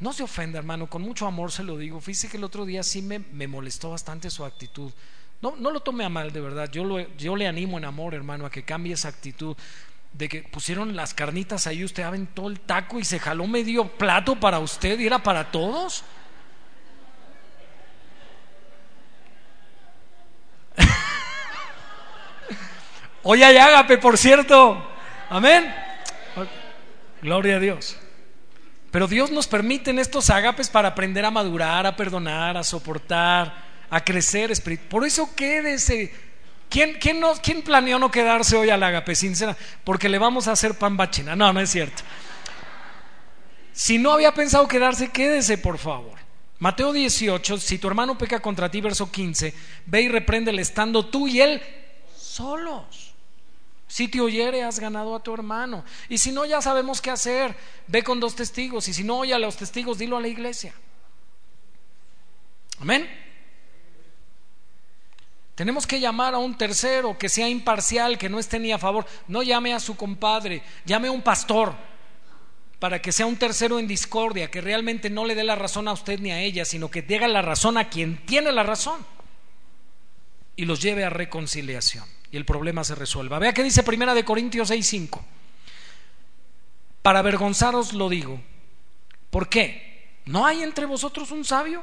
No 0.01 0.13
se 0.13 0.23
ofenda, 0.23 0.59
hermano, 0.59 0.89
con 0.89 1.03
mucho 1.03 1.27
amor 1.27 1.51
se 1.51 1.65
lo 1.65 1.77
digo. 1.77 2.01
Fíjese 2.01 2.29
que 2.29 2.37
el 2.37 2.45
otro 2.45 2.65
día 2.65 2.83
sí 2.83 3.03
me, 3.03 3.47
molestó 3.49 3.91
bastante 3.91 4.31
su 4.31 4.45
actitud. 4.45 4.93
No, 5.41 5.57
no 5.57 5.71
lo 5.71 5.81
tome 5.81 6.05
a 6.05 6.09
mal, 6.09 6.33
de 6.33 6.41
verdad. 6.41 6.71
Yo, 6.71 6.85
lo, 6.85 7.01
yo 7.17 7.37
le 7.37 7.49
animo 7.49 7.79
en 7.79 7.85
amor, 7.85 8.15
hermano, 8.15 8.47
a 8.47 8.51
que 8.51 8.65
cambie 8.65 8.95
esa 8.95 9.09
actitud 9.09 9.57
de 10.13 10.29
que 10.29 10.43
pusieron 10.43 10.97
las 10.97 11.15
carnitas 11.15 11.67
ahí, 11.67 11.85
usted 11.85 12.03
aventó 12.03 12.49
el 12.49 12.61
taco 12.61 12.99
y 12.99 13.05
se 13.05 13.19
jaló 13.19 13.47
medio 13.47 13.89
plato 13.89 14.39
para 14.41 14.59
usted 14.59 14.99
y 14.99 15.07
era 15.07 15.23
para 15.23 15.51
todos. 15.51 16.05
Hoy 23.23 23.43
hay 23.43 23.57
ágape, 23.57 23.99
por 23.99 24.17
cierto. 24.17 24.83
Amén. 25.29 25.75
Gloria 27.21 27.57
a 27.57 27.61
Dios. 27.61 27.97
Pero 28.91 29.07
Dios 29.07 29.31
nos 29.31 29.47
permite 29.47 29.91
en 29.91 29.99
estos 29.99 30.31
ágapes 30.31 30.69
para 30.69 30.89
aprender 30.89 31.25
a 31.25 31.31
madurar, 31.31 31.87
a 31.87 31.97
perdonar, 31.97 32.57
a 32.57 32.65
soportar, 32.65 33.55
a 33.91 34.03
crecer 34.03 34.51
espiritual. 34.51 34.89
Por 34.89 35.05
eso 35.05 35.35
quédese. 35.35 36.13
¿Quién, 36.71 36.95
quién, 37.01 37.21
no, 37.21 37.35
¿Quién 37.35 37.63
planeó 37.63 37.99
no 37.99 38.11
quedarse 38.11 38.57
hoy 38.57 38.71
al 38.71 38.83
ágape? 38.83 39.15
Sincera, 39.15 39.57
porque 39.85 40.09
le 40.09 40.19
vamos 40.19 40.49
a 40.49 40.53
hacer 40.53 40.75
pan 40.75 40.97
bachina. 40.97 41.35
No, 41.35 41.53
no 41.53 41.61
es 41.61 41.71
cierto. 41.71 42.03
Si 43.73 43.99
no 43.99 44.13
había 44.13 44.33
pensado 44.35 44.67
quedarse, 44.69 45.09
quédese, 45.09 45.59
por 45.59 45.79
favor. 45.79 46.19
Mateo 46.59 46.93
18, 46.93 47.59
si 47.59 47.79
tu 47.79 47.89
hermano 47.89 48.19
peca 48.19 48.41
contra 48.41 48.71
ti, 48.71 48.81
verso 48.81 49.11
15, 49.11 49.55
ve 49.87 50.03
y 50.03 50.09
repréndele 50.09 50.61
estando 50.61 51.07
tú 51.07 51.29
y 51.29 51.41
él 51.41 51.63
solos. 52.17 53.08
Si 53.89 54.07
te 54.07 54.21
oyere, 54.21 54.63
has 54.63 54.79
ganado 54.79 55.17
a 55.17 55.23
tu 55.23 55.33
hermano. 55.33 55.83
Y 56.11 56.19
si 56.19 56.31
no, 56.31 56.45
ya 56.45 56.61
sabemos 56.61 57.01
qué 57.01 57.11
hacer. 57.11 57.57
Ve 57.87 58.05
con 58.05 58.21
dos 58.21 58.37
testigos. 58.37 58.87
Y 58.87 58.93
si 58.93 59.03
no 59.03 59.19
oye 59.19 59.33
a 59.33 59.39
los 59.39 59.57
testigos, 59.57 59.97
dilo 59.97 60.19
a 60.19 60.21
la 60.21 60.29
iglesia. 60.29 60.75
Amén. 62.81 63.09
Tenemos 65.55 65.87
que 65.87 65.99
llamar 65.99 66.35
a 66.35 66.39
un 66.39 66.57
tercero 66.57 67.19
que 67.19 67.31
sea 67.31 67.49
imparcial, 67.49 68.19
que 68.19 68.29
no 68.29 68.39
esté 68.39 68.59
ni 68.59 68.73
a 68.73 68.79
favor. 68.79 69.07
No 69.27 69.43
llame 69.43 69.73
a 69.73 69.81
su 69.81 69.97
compadre, 69.97 70.63
llame 70.85 71.09
a 71.09 71.13
un 71.13 71.23
pastor 71.23 71.75
para 72.79 73.01
que 73.03 73.11
sea 73.11 73.27
un 73.27 73.37
tercero 73.37 73.79
en 73.79 73.89
discordia, 73.89 74.51
que 74.51 74.61
realmente 74.61 75.11
no 75.11 75.25
le 75.25 75.35
dé 75.35 75.43
la 75.43 75.57
razón 75.57 75.89
a 75.89 75.93
usted 75.93 76.21
ni 76.21 76.31
a 76.31 76.41
ella, 76.41 76.65
sino 76.65 76.91
que 76.91 77.03
diga 77.03 77.27
la 77.27 77.43
razón 77.43 77.77
a 77.77 77.89
quien 77.89 78.25
tiene 78.25 78.53
la 78.53 78.63
razón 78.63 79.05
y 80.55 80.65
los 80.65 80.81
lleve 80.81 81.05
a 81.05 81.11
reconciliación 81.11 82.18
y 82.31 82.37
el 82.37 82.45
problema 82.45 82.85
se 82.85 82.95
resuelva. 82.95 83.39
Vea 83.39 83.55
que 83.55 83.63
dice 83.63 83.83
Primera 83.83 84.15
de 84.15 84.25
Corintios 84.25 84.71
6:5. 84.71 85.25
Para 87.03 87.21
avergonzaros 87.21 87.93
lo 87.93 88.09
digo. 88.09 88.41
¿Por 89.31 89.49
qué? 89.49 90.21
¿No 90.27 90.47
hay 90.47 90.63
entre 90.63 90.87
vosotros 90.87 91.31
un 91.31 91.45
sabio? 91.45 91.83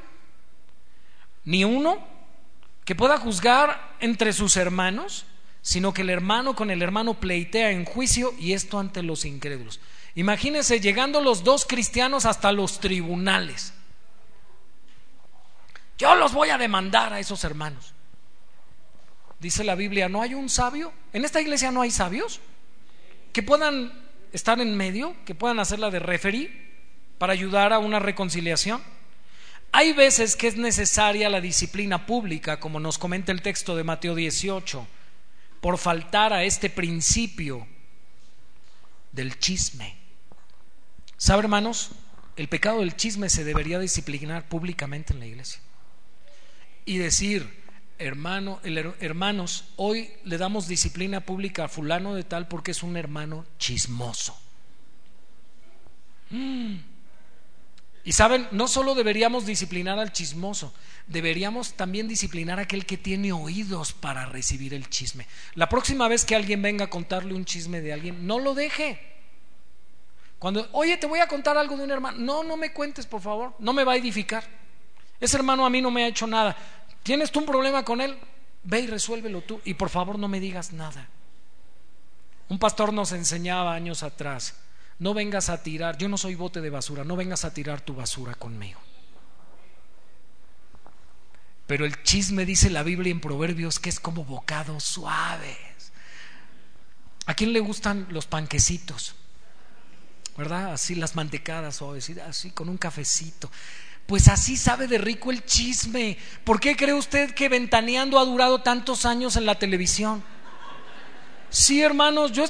Ni 1.46 1.64
uno 1.64 2.00
que 2.84 2.96
pueda 2.96 3.18
juzgar 3.18 3.96
entre 4.00 4.34
sus 4.34 4.56
hermanos, 4.58 5.26
sino 5.64 5.94
que 5.94 6.04
el 6.04 6.12
hermano 6.12 6.56
con 6.56 6.70
el 6.70 6.84
hermano 6.84 7.16
pleitea 7.16 7.72
en 7.72 7.86
juicio 7.86 8.34
y 8.38 8.54
esto 8.54 8.78
ante 8.78 9.02
los 9.02 9.26
incrédulos. 9.26 9.80
Imagínense 10.14 10.80
llegando 10.80 11.22
los 11.22 11.44
dos 11.44 11.66
cristianos 11.66 12.26
hasta 12.26 12.52
los 12.52 12.80
tribunales. 12.80 13.74
Yo 15.98 16.14
los 16.16 16.34
voy 16.34 16.50
a 16.50 16.60
demandar 16.60 17.14
a 17.14 17.20
esos 17.20 17.44
hermanos. 17.44 17.95
Dice 19.40 19.64
la 19.64 19.76
Biblia, 19.76 20.10
¿no 20.10 20.22
hay 20.22 20.34
un 20.34 20.50
sabio? 20.50 20.94
¿En 21.14 21.26
esta 21.26 21.42
iglesia 21.42 21.72
no 21.72 21.82
hay 21.82 21.92
sabios? 21.92 22.40
Que 23.34 23.44
puedan 23.44 23.92
estar 24.32 24.60
en 24.60 24.76
medio, 24.76 25.16
que 25.26 25.36
puedan 25.36 25.60
hacer 25.60 25.80
la 25.80 25.92
de 25.92 26.00
referí 26.00 26.50
para 27.18 27.34
ayudar 27.34 27.74
a 27.74 27.80
una 27.80 28.00
reconciliación. 28.00 28.82
Hay 29.72 29.94
veces 29.94 30.36
que 30.36 30.48
es 30.48 30.56
necesaria 30.56 31.30
la 31.30 31.42
disciplina 31.42 32.06
pública, 32.06 32.60
como 32.60 32.80
nos 32.80 32.98
comenta 32.98 33.32
el 33.32 33.42
texto 33.42 33.76
de 33.76 33.84
Mateo 33.84 34.16
18, 34.16 34.88
por 35.60 35.78
faltar 35.78 36.32
a 36.32 36.44
este 36.44 36.70
principio 36.70 37.68
del 39.12 39.38
chisme. 39.40 39.98
¿Sabe, 41.18 41.42
hermanos? 41.44 41.92
El 42.36 42.48
pecado 42.50 42.80
del 42.80 42.96
chisme 42.96 43.30
se 43.30 43.44
debería 43.44 43.80
disciplinar 43.80 44.48
públicamente 44.48 45.14
en 45.14 45.20
la 45.20 45.26
iglesia. 45.26 45.60
Y 46.86 46.98
decir, 46.98 47.65
hermano, 47.98 48.60
hermanos, 49.00 49.66
hoy 49.76 50.10
le 50.24 50.38
damos 50.38 50.68
disciplina 50.68 51.22
pública 51.22 51.66
a 51.66 51.68
fulano 51.70 52.16
de 52.16 52.24
tal 52.24 52.48
porque 52.48 52.72
es 52.72 52.84
un 52.84 52.98
hermano 52.98 53.46
chismoso. 53.58 54.38
Mm. 56.30 56.76
Y 58.04 58.12
saben, 58.12 58.48
no 58.52 58.68
solo 58.68 58.94
deberíamos 58.94 59.48
disciplinar 59.48 59.98
al 59.98 60.12
chismoso, 60.12 60.74
deberíamos 61.08 61.74
también 61.74 62.08
disciplinar 62.08 62.60
a 62.60 62.64
aquel 62.64 62.86
que 62.86 62.98
tiene 62.98 63.32
oídos 63.32 63.94
para 63.94 64.28
recibir 64.28 64.76
el 64.76 64.90
chisme. 64.90 65.26
La 65.56 65.70
próxima 65.70 66.08
vez 66.08 66.24
que 66.24 66.36
alguien 66.36 66.62
venga 66.62 66.86
a 66.86 66.90
contarle 66.90 67.34
un 67.34 67.46
chisme 67.46 67.82
de 67.82 67.94
alguien, 67.94 68.28
no 68.28 68.38
lo 68.38 68.54
deje. 68.54 69.00
Cuando, 70.38 70.70
oye, 70.74 70.98
te 70.98 71.08
voy 71.08 71.20
a 71.20 71.28
contar 71.28 71.58
algo 71.58 71.78
de 71.78 71.84
un 71.84 71.92
hermano. 71.92 72.20
No, 72.20 72.44
no 72.44 72.58
me 72.58 72.72
cuentes, 72.72 73.08
por 73.08 73.22
favor. 73.22 73.56
No 73.58 73.74
me 73.74 73.84
va 73.84 73.94
a 73.94 73.98
edificar. 73.98 74.44
Ese 75.20 75.38
hermano 75.38 75.66
a 75.66 75.70
mí 75.72 75.82
no 75.82 75.90
me 75.90 76.04
ha 76.04 76.08
hecho 76.08 76.28
nada. 76.28 76.56
¿Tienes 77.06 77.32
tú 77.32 77.38
un 77.38 77.46
problema 77.46 77.86
con 77.86 78.02
él? 78.02 78.18
Ve 78.64 78.80
y 78.80 78.88
resuélvelo 78.88 79.42
tú. 79.42 79.62
Y 79.64 79.76
por 79.76 79.90
favor 79.90 80.18
no 80.18 80.28
me 80.28 80.40
digas 80.40 80.74
nada. 80.74 81.08
Un 82.50 82.58
pastor 82.58 82.92
nos 82.92 83.12
enseñaba 83.12 83.76
años 83.76 84.02
atrás, 84.02 84.56
no 84.98 85.14
vengas 85.14 85.50
a 85.50 85.62
tirar, 85.62 86.00
yo 86.00 86.10
no 86.10 86.18
soy 86.18 86.34
bote 86.34 86.62
de 86.62 86.72
basura, 86.72 87.04
no 87.04 87.16
vengas 87.16 87.46
a 87.46 87.54
tirar 87.54 87.82
tu 87.82 87.94
basura 87.94 88.34
conmigo. 88.34 88.82
Pero 91.68 91.86
el 91.86 92.02
chisme 92.02 92.44
dice 92.44 92.72
la 92.72 92.82
Biblia 92.82 93.12
en 93.12 93.22
Proverbios 93.22 93.78
que 93.78 93.90
es 93.90 94.00
como 94.00 94.26
bocados 94.26 94.84
suaves. 94.84 95.92
¿A 97.28 97.36
quién 97.36 97.54
le 97.54 97.60
gustan 97.60 98.08
los 98.10 98.26
panquecitos? 98.26 99.14
¿Verdad? 100.38 100.74
Así 100.74 100.96
las 100.96 101.16
mantecadas 101.16 101.84
o 101.84 101.94
así 101.94 102.50
con 102.50 102.68
un 102.68 102.78
cafecito. 102.78 103.52
Pues 104.06 104.28
así 104.28 104.56
sabe 104.56 104.88
de 104.88 104.98
rico 105.00 105.32
el 105.32 105.46
chisme. 105.46 106.18
¿Por 106.44 106.60
qué 106.60 106.76
cree 106.76 106.94
usted 106.94 107.34
que 107.34 107.50
Ventaneando 107.50 108.20
ha 108.20 108.26
durado 108.26 108.62
tantos 108.62 109.06
años 109.06 109.36
en 109.36 109.46
la 109.46 109.56
televisión? 109.56 110.24
Sí, 111.50 111.82
hermanos, 111.82 112.32
yo 112.32 112.46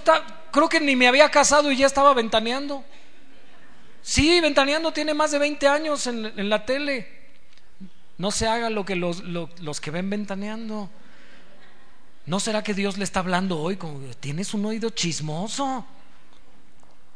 creo 0.52 0.68
que 0.68 0.80
ni 0.80 0.96
me 0.96 1.08
había 1.08 1.30
casado 1.30 1.72
y 1.72 1.78
ya 1.78 1.86
estaba 1.86 2.14
ventaneando. 2.14 2.84
Sí, 4.02 4.42
ventaneando 4.42 4.92
tiene 4.92 5.14
más 5.14 5.32
de 5.32 5.40
20 5.40 5.68
años 5.68 6.08
en, 6.08 6.50
la 6.50 6.66
tele. 6.66 7.08
No 8.18 8.32
se 8.32 8.48
haga 8.48 8.70
lo 8.70 8.86
que 8.86 8.96
los, 8.96 9.24
los 9.24 9.80
que 9.80 9.92
ven 9.92 10.10
ventaneando. 10.10 10.90
¿No 12.26 12.40
será 12.40 12.64
que 12.64 12.74
Dios 12.74 12.98
le 12.98 13.04
está 13.04 13.20
hablando 13.20 13.60
hoy 13.60 13.78
como 13.78 14.00
tienes 14.20 14.54
un 14.54 14.66
oído 14.66 14.90
chismoso? 14.90 15.86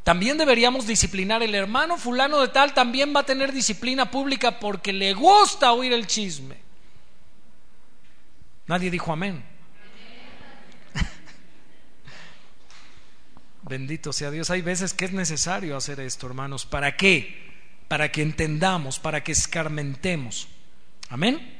También 0.04 0.38
deberíamos 0.38 0.86
disciplinar. 0.86 1.42
El 1.42 1.54
hermano 1.54 1.98
fulano 1.98 2.40
de 2.40 2.48
tal 2.48 2.74
también 2.74 3.14
va 3.14 3.20
a 3.20 3.26
tener 3.26 3.52
disciplina 3.52 4.10
pública 4.10 4.58
porque 4.58 4.92
le 4.92 5.12
gusta 5.14 5.72
oír 5.72 5.92
el 5.92 6.06
chisme. 6.06 6.56
Nadie 8.66 8.90
dijo 8.90 9.12
amén. 9.12 9.42
Bendito 13.62 14.12
sea 14.12 14.30
Dios. 14.30 14.50
Hay 14.50 14.62
veces 14.62 14.94
que 14.94 15.04
es 15.04 15.12
necesario 15.12 15.76
hacer 15.76 16.00
esto, 16.00 16.26
hermanos. 16.26 16.66
¿Para 16.66 16.96
qué? 16.96 17.50
Para 17.88 18.10
que 18.12 18.22
entendamos, 18.22 18.98
para 18.98 19.22
que 19.22 19.32
escarmentemos. 19.32 20.48
Amén. 21.08 21.58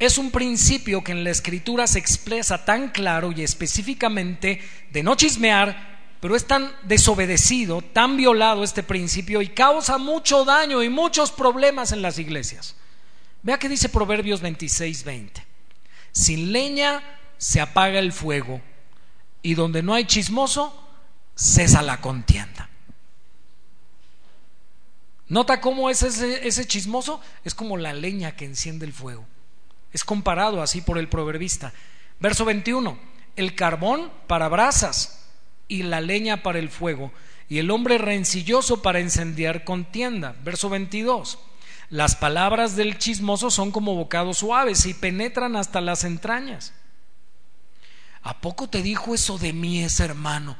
Es 0.00 0.16
un 0.16 0.30
principio 0.30 1.04
que 1.04 1.12
en 1.12 1.24
la 1.24 1.30
escritura 1.30 1.86
se 1.86 1.98
expresa 1.98 2.64
tan 2.64 2.88
claro 2.88 3.32
y 3.32 3.42
específicamente 3.42 4.62
de 4.90 5.02
no 5.02 5.14
chismear, 5.14 5.89
pero 6.20 6.36
es 6.36 6.46
tan 6.46 6.70
desobedecido, 6.82 7.80
tan 7.80 8.18
violado 8.18 8.62
este 8.62 8.82
principio 8.82 9.40
y 9.40 9.48
causa 9.48 9.96
mucho 9.96 10.44
daño 10.44 10.82
y 10.82 10.90
muchos 10.90 11.32
problemas 11.32 11.92
en 11.92 12.02
las 12.02 12.18
iglesias. 12.18 12.76
Vea 13.42 13.58
que 13.58 13.70
dice 13.70 13.88
Proverbios 13.88 14.42
26, 14.42 15.04
20. 15.04 15.46
Sin 16.12 16.52
leña 16.52 17.02
se 17.38 17.60
apaga 17.60 17.98
el 17.98 18.12
fuego 18.12 18.60
y 19.40 19.54
donde 19.54 19.82
no 19.82 19.94
hay 19.94 20.04
chismoso, 20.04 20.78
cesa 21.34 21.80
la 21.80 22.02
contienda. 22.02 22.68
¿Nota 25.28 25.62
cómo 25.62 25.88
es 25.88 26.02
ese, 26.02 26.46
ese 26.46 26.66
chismoso? 26.66 27.22
Es 27.44 27.54
como 27.54 27.78
la 27.78 27.94
leña 27.94 28.36
que 28.36 28.44
enciende 28.44 28.84
el 28.84 28.92
fuego. 28.92 29.24
Es 29.90 30.04
comparado 30.04 30.60
así 30.60 30.82
por 30.82 30.98
el 30.98 31.08
proverbista. 31.08 31.72
Verso 32.18 32.44
21. 32.44 32.98
El 33.36 33.54
carbón 33.54 34.12
para 34.26 34.48
brasas 34.48 35.19
y 35.70 35.84
la 35.84 36.00
leña 36.00 36.42
para 36.42 36.58
el 36.58 36.68
fuego, 36.68 37.12
y 37.48 37.58
el 37.58 37.70
hombre 37.70 37.96
rencilloso 37.96 38.82
para 38.82 39.00
incendiar 39.00 39.64
contienda. 39.64 40.34
Verso 40.44 40.68
22. 40.68 41.38
Las 41.88 42.16
palabras 42.16 42.76
del 42.76 42.98
chismoso 42.98 43.50
son 43.50 43.70
como 43.70 43.94
bocados 43.94 44.38
suaves 44.38 44.84
y 44.86 44.94
penetran 44.94 45.56
hasta 45.56 45.80
las 45.80 46.04
entrañas. 46.04 46.74
¿A 48.22 48.40
poco 48.40 48.68
te 48.68 48.82
dijo 48.82 49.14
eso 49.14 49.38
de 49.38 49.52
mí 49.52 49.82
ese 49.82 50.04
hermano? 50.04 50.56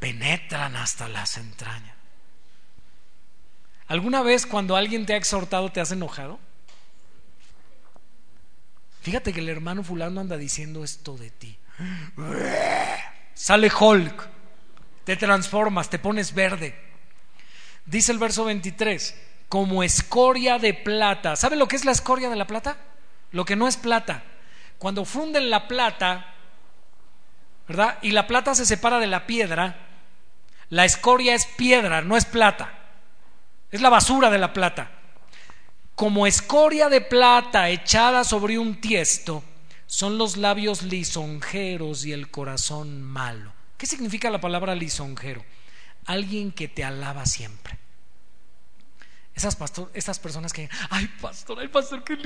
Penetran 0.00 0.74
hasta 0.74 1.08
las 1.08 1.36
entrañas. 1.36 1.94
¿Alguna 3.86 4.22
vez 4.22 4.46
cuando 4.46 4.74
alguien 4.74 5.04
te 5.04 5.12
ha 5.12 5.18
exhortado 5.18 5.70
te 5.70 5.80
has 5.80 5.92
enojado? 5.92 6.40
Fíjate 9.02 9.32
que 9.32 9.40
el 9.40 9.48
hermano 9.48 9.82
fulano 9.84 10.20
anda 10.20 10.36
diciendo 10.36 10.82
esto 10.82 11.16
de 11.16 11.30
ti. 11.30 11.58
Sale 13.34 13.70
Hulk, 13.78 14.28
te 15.04 15.16
transformas, 15.16 15.90
te 15.90 15.98
pones 15.98 16.34
verde. 16.34 16.78
Dice 17.84 18.12
el 18.12 18.18
verso 18.18 18.44
23, 18.44 19.14
como 19.48 19.82
escoria 19.82 20.58
de 20.58 20.74
plata. 20.74 21.36
¿Sabe 21.36 21.56
lo 21.56 21.68
que 21.68 21.76
es 21.76 21.84
la 21.84 21.92
escoria 21.92 22.30
de 22.30 22.36
la 22.36 22.46
plata? 22.46 22.76
Lo 23.32 23.44
que 23.44 23.56
no 23.56 23.66
es 23.66 23.76
plata. 23.76 24.22
Cuando 24.78 25.04
funden 25.04 25.50
la 25.50 25.68
plata, 25.68 26.34
¿verdad? 27.68 27.98
Y 28.02 28.12
la 28.12 28.26
plata 28.26 28.54
se 28.54 28.66
separa 28.66 28.98
de 28.98 29.06
la 29.06 29.26
piedra, 29.26 29.76
la 30.68 30.84
escoria 30.84 31.34
es 31.34 31.46
piedra, 31.46 32.02
no 32.02 32.16
es 32.16 32.24
plata. 32.24 32.72
Es 33.70 33.80
la 33.80 33.90
basura 33.90 34.30
de 34.30 34.38
la 34.38 34.52
plata. 34.52 34.90
Como 35.94 36.26
escoria 36.26 36.88
de 36.88 37.00
plata 37.00 37.68
echada 37.68 38.24
sobre 38.24 38.58
un 38.58 38.80
tiesto, 38.80 39.42
son 39.92 40.16
los 40.16 40.38
labios 40.38 40.84
lisonjeros 40.84 42.06
y 42.06 42.12
el 42.12 42.30
corazón 42.30 43.02
malo. 43.02 43.52
¿Qué 43.76 43.84
significa 43.84 44.30
la 44.30 44.40
palabra 44.40 44.74
lisonjero? 44.74 45.44
Alguien 46.06 46.50
que 46.50 46.66
te 46.66 46.82
alaba 46.82 47.26
siempre. 47.26 47.78
Esas, 49.34 49.54
pastor, 49.54 49.90
esas 49.92 50.18
personas 50.18 50.54
que, 50.54 50.70
ay 50.88 51.10
pastor, 51.20 51.58
ay 51.60 51.68
pastor, 51.68 52.02
qué 52.04 52.16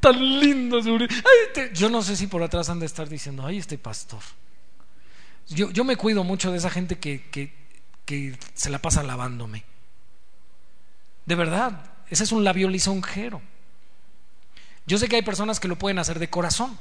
tan 0.00 0.18
lindo. 0.40 0.80
Yo 1.74 1.90
no 1.90 2.00
sé 2.00 2.16
si 2.16 2.26
por 2.26 2.42
atrás 2.42 2.70
han 2.70 2.80
de 2.80 2.86
estar 2.86 3.06
diciendo, 3.06 3.44
ay 3.44 3.58
este 3.58 3.76
pastor. 3.76 4.22
Yo, 5.48 5.70
yo 5.72 5.84
me 5.84 5.96
cuido 5.96 6.24
mucho 6.24 6.52
de 6.52 6.56
esa 6.56 6.70
gente 6.70 6.98
que, 6.98 7.28
que, 7.28 7.52
que 8.06 8.38
se 8.54 8.70
la 8.70 8.78
pasa 8.78 9.02
lavándome. 9.02 9.62
De 11.26 11.34
verdad, 11.34 11.84
ese 12.08 12.24
es 12.24 12.32
un 12.32 12.44
labio 12.44 12.70
lisonjero. 12.70 13.42
Yo 14.86 14.96
sé 14.96 15.06
que 15.06 15.16
hay 15.16 15.22
personas 15.22 15.60
que 15.60 15.68
lo 15.68 15.76
pueden 15.76 15.98
hacer 15.98 16.18
de 16.18 16.30
corazón. 16.30 16.78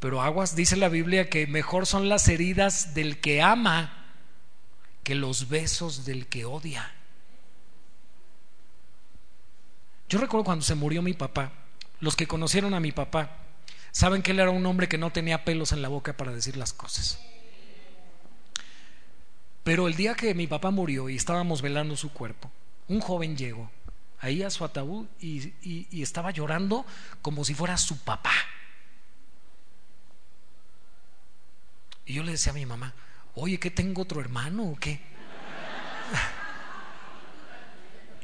Pero 0.00 0.22
aguas, 0.22 0.54
dice 0.54 0.76
la 0.76 0.88
Biblia, 0.88 1.30
que 1.30 1.46
mejor 1.46 1.86
son 1.86 2.08
las 2.08 2.28
heridas 2.28 2.94
del 2.94 3.20
que 3.20 3.40
ama 3.42 4.04
que 5.02 5.14
los 5.14 5.48
besos 5.48 6.04
del 6.04 6.26
que 6.26 6.44
odia. 6.44 6.92
Yo 10.08 10.18
recuerdo 10.18 10.44
cuando 10.44 10.64
se 10.64 10.74
murió 10.74 11.02
mi 11.02 11.12
papá, 11.12 11.52
los 12.00 12.16
que 12.16 12.26
conocieron 12.26 12.74
a 12.74 12.80
mi 12.80 12.92
papá, 12.92 13.36
saben 13.92 14.22
que 14.22 14.32
él 14.32 14.40
era 14.40 14.50
un 14.50 14.66
hombre 14.66 14.88
que 14.88 14.98
no 14.98 15.10
tenía 15.10 15.44
pelos 15.44 15.72
en 15.72 15.82
la 15.82 15.88
boca 15.88 16.16
para 16.16 16.32
decir 16.32 16.56
las 16.56 16.72
cosas. 16.72 17.20
Pero 19.62 19.88
el 19.88 19.94
día 19.94 20.14
que 20.14 20.34
mi 20.34 20.46
papá 20.46 20.70
murió 20.70 21.08
y 21.08 21.16
estábamos 21.16 21.62
velando 21.62 21.96
su 21.96 22.12
cuerpo, 22.12 22.50
un 22.88 23.00
joven 23.00 23.36
llegó 23.36 23.70
ahí 24.20 24.42
a 24.42 24.50
su 24.50 24.64
ataúd 24.64 25.06
y, 25.20 25.52
y 25.62 26.02
estaba 26.02 26.30
llorando 26.30 26.84
como 27.22 27.44
si 27.44 27.54
fuera 27.54 27.76
su 27.76 27.98
papá. 27.98 28.32
Y 32.06 32.14
yo 32.14 32.22
le 32.22 32.32
decía 32.32 32.52
a 32.52 32.54
mi 32.54 32.66
mamá, 32.66 32.94
oye, 33.34 33.58
¿qué 33.58 33.70
tengo 33.70 34.02
otro 34.02 34.20
hermano 34.20 34.64
o 34.64 34.76
qué? 34.76 35.00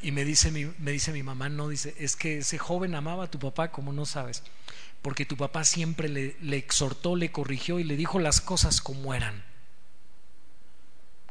Y 0.02 0.12
me 0.12 0.24
dice, 0.24 0.50
mi, 0.50 0.64
me 0.78 0.92
dice 0.92 1.12
mi 1.12 1.22
mamá, 1.22 1.50
no, 1.50 1.68
dice, 1.68 1.94
es 1.98 2.16
que 2.16 2.38
ese 2.38 2.56
joven 2.56 2.94
amaba 2.94 3.24
a 3.24 3.30
tu 3.30 3.38
papá 3.38 3.70
como 3.70 3.92
no 3.92 4.06
sabes, 4.06 4.42
porque 5.02 5.26
tu 5.26 5.36
papá 5.36 5.62
siempre 5.64 6.08
le, 6.08 6.36
le 6.40 6.56
exhortó, 6.56 7.16
le 7.16 7.30
corrigió 7.30 7.78
y 7.78 7.84
le 7.84 7.96
dijo 7.96 8.18
las 8.18 8.40
cosas 8.40 8.80
como 8.80 9.12
eran, 9.12 9.44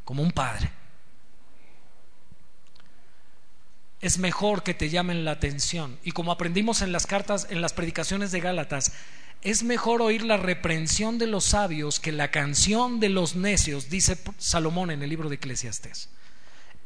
como 0.04 0.22
un 0.22 0.30
padre. 0.30 0.70
Es 4.00 4.18
mejor 4.18 4.62
que 4.62 4.72
te 4.72 4.88
llamen 4.88 5.24
la 5.24 5.32
atención. 5.32 5.98
Y 6.04 6.12
como 6.12 6.30
aprendimos 6.30 6.80
en 6.80 6.92
las 6.92 7.06
cartas, 7.06 7.48
en 7.50 7.60
las 7.60 7.72
predicaciones 7.72 8.30
de 8.30 8.40
Gálatas, 8.40 8.92
es 9.42 9.62
mejor 9.62 10.02
oír 10.02 10.22
la 10.22 10.36
reprensión 10.36 11.18
de 11.18 11.26
los 11.26 11.44
sabios 11.44 11.98
que 11.98 12.12
la 12.12 12.30
canción 12.30 13.00
de 13.00 13.08
los 13.08 13.36
necios, 13.36 13.88
dice 13.88 14.18
Salomón 14.38 14.90
en 14.90 15.02
el 15.02 15.08
libro 15.08 15.28
de 15.28 15.36
Eclesiastes. 15.36 16.10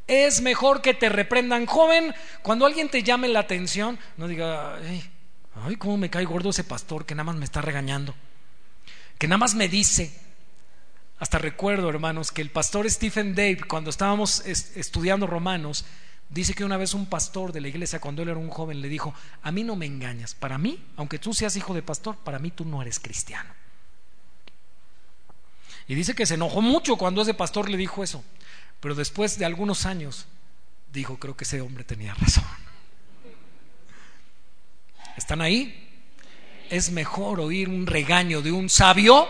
Es 0.07 0.41
mejor 0.41 0.81
que 0.81 0.93
te 0.93 1.09
reprendan, 1.09 1.65
joven, 1.65 2.13
cuando 2.43 2.65
alguien 2.65 2.89
te 2.89 3.03
llame 3.03 3.27
la 3.27 3.39
atención, 3.39 3.99
no 4.17 4.27
diga, 4.27 4.77
ay, 4.77 5.03
ay, 5.55 5.75
cómo 5.75 5.97
me 5.97 6.09
cae 6.09 6.25
gordo 6.25 6.51
ese 6.51 6.63
pastor 6.63 7.05
que 7.05 7.15
nada 7.15 7.25
más 7.25 7.35
me 7.35 7.45
está 7.45 7.61
regañando, 7.61 8.15
que 9.17 9.27
nada 9.27 9.39
más 9.39 9.55
me 9.55 9.67
dice. 9.67 10.13
Hasta 11.17 11.37
recuerdo, 11.37 11.89
hermanos, 11.89 12.31
que 12.31 12.41
el 12.41 12.51
pastor 12.51 12.89
Stephen 12.89 13.35
Dave, 13.35 13.61
cuando 13.67 13.89
estábamos 13.89 14.45
estudiando 14.45 15.27
Romanos, 15.27 15.85
Dice 16.29 16.53
que 16.53 16.65
una 16.65 16.77
vez 16.77 16.93
un 16.93 17.05
pastor 17.05 17.51
de 17.51 17.61
la 17.61 17.67
iglesia, 17.67 17.99
cuando 17.99 18.21
él 18.21 18.29
era 18.29 18.39
un 18.39 18.49
joven, 18.49 18.81
le 18.81 18.89
dijo, 18.89 19.13
a 19.41 19.51
mí 19.51 19.63
no 19.63 19.75
me 19.75 19.85
engañas, 19.85 20.33
para 20.33 20.57
mí, 20.57 20.83
aunque 20.97 21.19
tú 21.19 21.33
seas 21.33 21.55
hijo 21.55 21.73
de 21.73 21.83
pastor, 21.83 22.17
para 22.17 22.39
mí 22.39 22.51
tú 22.51 22.65
no 22.65 22.81
eres 22.81 22.99
cristiano. 22.99 23.49
Y 25.87 25.95
dice 25.95 26.15
que 26.15 26.25
se 26.25 26.33
enojó 26.33 26.61
mucho 26.61 26.97
cuando 26.97 27.21
ese 27.21 27.33
pastor 27.33 27.69
le 27.69 27.77
dijo 27.77 28.03
eso. 28.03 28.23
Pero 28.79 28.95
después 28.95 29.37
de 29.37 29.45
algunos 29.45 29.85
años 29.85 30.25
dijo, 30.91 31.17
creo 31.19 31.37
que 31.37 31.43
ese 31.43 31.61
hombre 31.61 31.83
tenía 31.83 32.13
razón. 32.15 32.43
¿Están 35.15 35.41
ahí? 35.41 35.81
Es 36.69 36.91
mejor 36.91 37.39
oír 37.39 37.69
un 37.69 37.85
regaño 37.85 38.41
de 38.41 38.51
un 38.51 38.69
sabio 38.69 39.27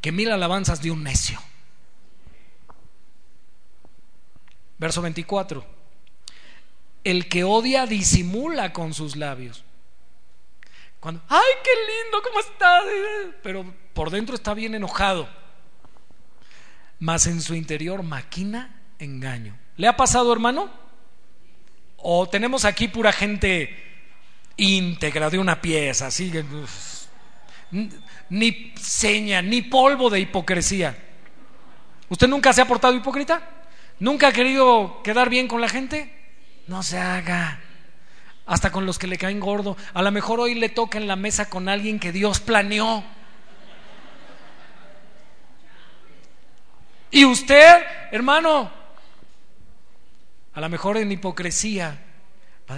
que 0.00 0.12
mil 0.12 0.30
alabanzas 0.30 0.82
de 0.82 0.90
un 0.90 1.02
necio. 1.02 1.40
Verso 4.78 5.02
24. 5.02 5.64
El 7.04 7.28
que 7.28 7.44
odia 7.44 7.86
disimula 7.86 8.72
con 8.72 8.92
sus 8.92 9.16
labios. 9.16 9.64
Cuando, 11.00 11.22
ay, 11.28 11.52
qué 11.62 11.70
lindo, 11.70 12.22
¿cómo 12.22 12.40
está? 12.40 12.82
Pero 13.42 13.72
por 13.94 14.10
dentro 14.10 14.34
está 14.34 14.54
bien 14.54 14.74
enojado. 14.74 15.28
Mas 16.98 17.26
en 17.26 17.40
su 17.40 17.54
interior 17.54 18.02
maquina 18.02 18.80
engaño. 18.98 19.56
¿Le 19.76 19.86
ha 19.86 19.96
pasado, 19.96 20.32
hermano? 20.32 20.70
¿O 21.98 22.28
tenemos 22.28 22.64
aquí 22.64 22.88
pura 22.88 23.12
gente 23.12 23.84
íntegra 24.56 25.30
de 25.30 25.38
una 25.38 25.60
pieza, 25.60 26.06
así 26.06 26.32
ni 28.30 28.72
seña, 28.80 29.42
ni 29.42 29.62
polvo 29.62 30.08
de 30.10 30.20
hipocresía? 30.20 30.96
¿Usted 32.08 32.28
nunca 32.28 32.52
se 32.52 32.62
ha 32.62 32.66
portado 32.66 32.94
hipócrita? 32.94 33.55
¿Nunca 33.98 34.28
ha 34.28 34.32
querido 34.32 35.00
quedar 35.02 35.30
bien 35.30 35.48
con 35.48 35.60
la 35.60 35.68
gente? 35.68 36.12
No 36.66 36.82
se 36.82 36.98
haga. 36.98 37.60
Hasta 38.44 38.70
con 38.70 38.86
los 38.86 38.98
que 38.98 39.06
le 39.06 39.16
caen 39.16 39.40
gordo. 39.40 39.76
A 39.94 40.02
lo 40.02 40.10
mejor 40.12 40.38
hoy 40.40 40.54
le 40.54 40.68
toca 40.68 40.98
en 40.98 41.06
la 41.06 41.16
mesa 41.16 41.48
con 41.48 41.68
alguien 41.68 41.98
que 41.98 42.12
Dios 42.12 42.40
planeó. 42.40 43.02
Y 47.10 47.24
usted, 47.24 47.82
hermano, 48.12 48.70
a 50.52 50.60
lo 50.60 50.68
mejor 50.68 50.98
en 50.98 51.10
hipocresía. 51.10 52.02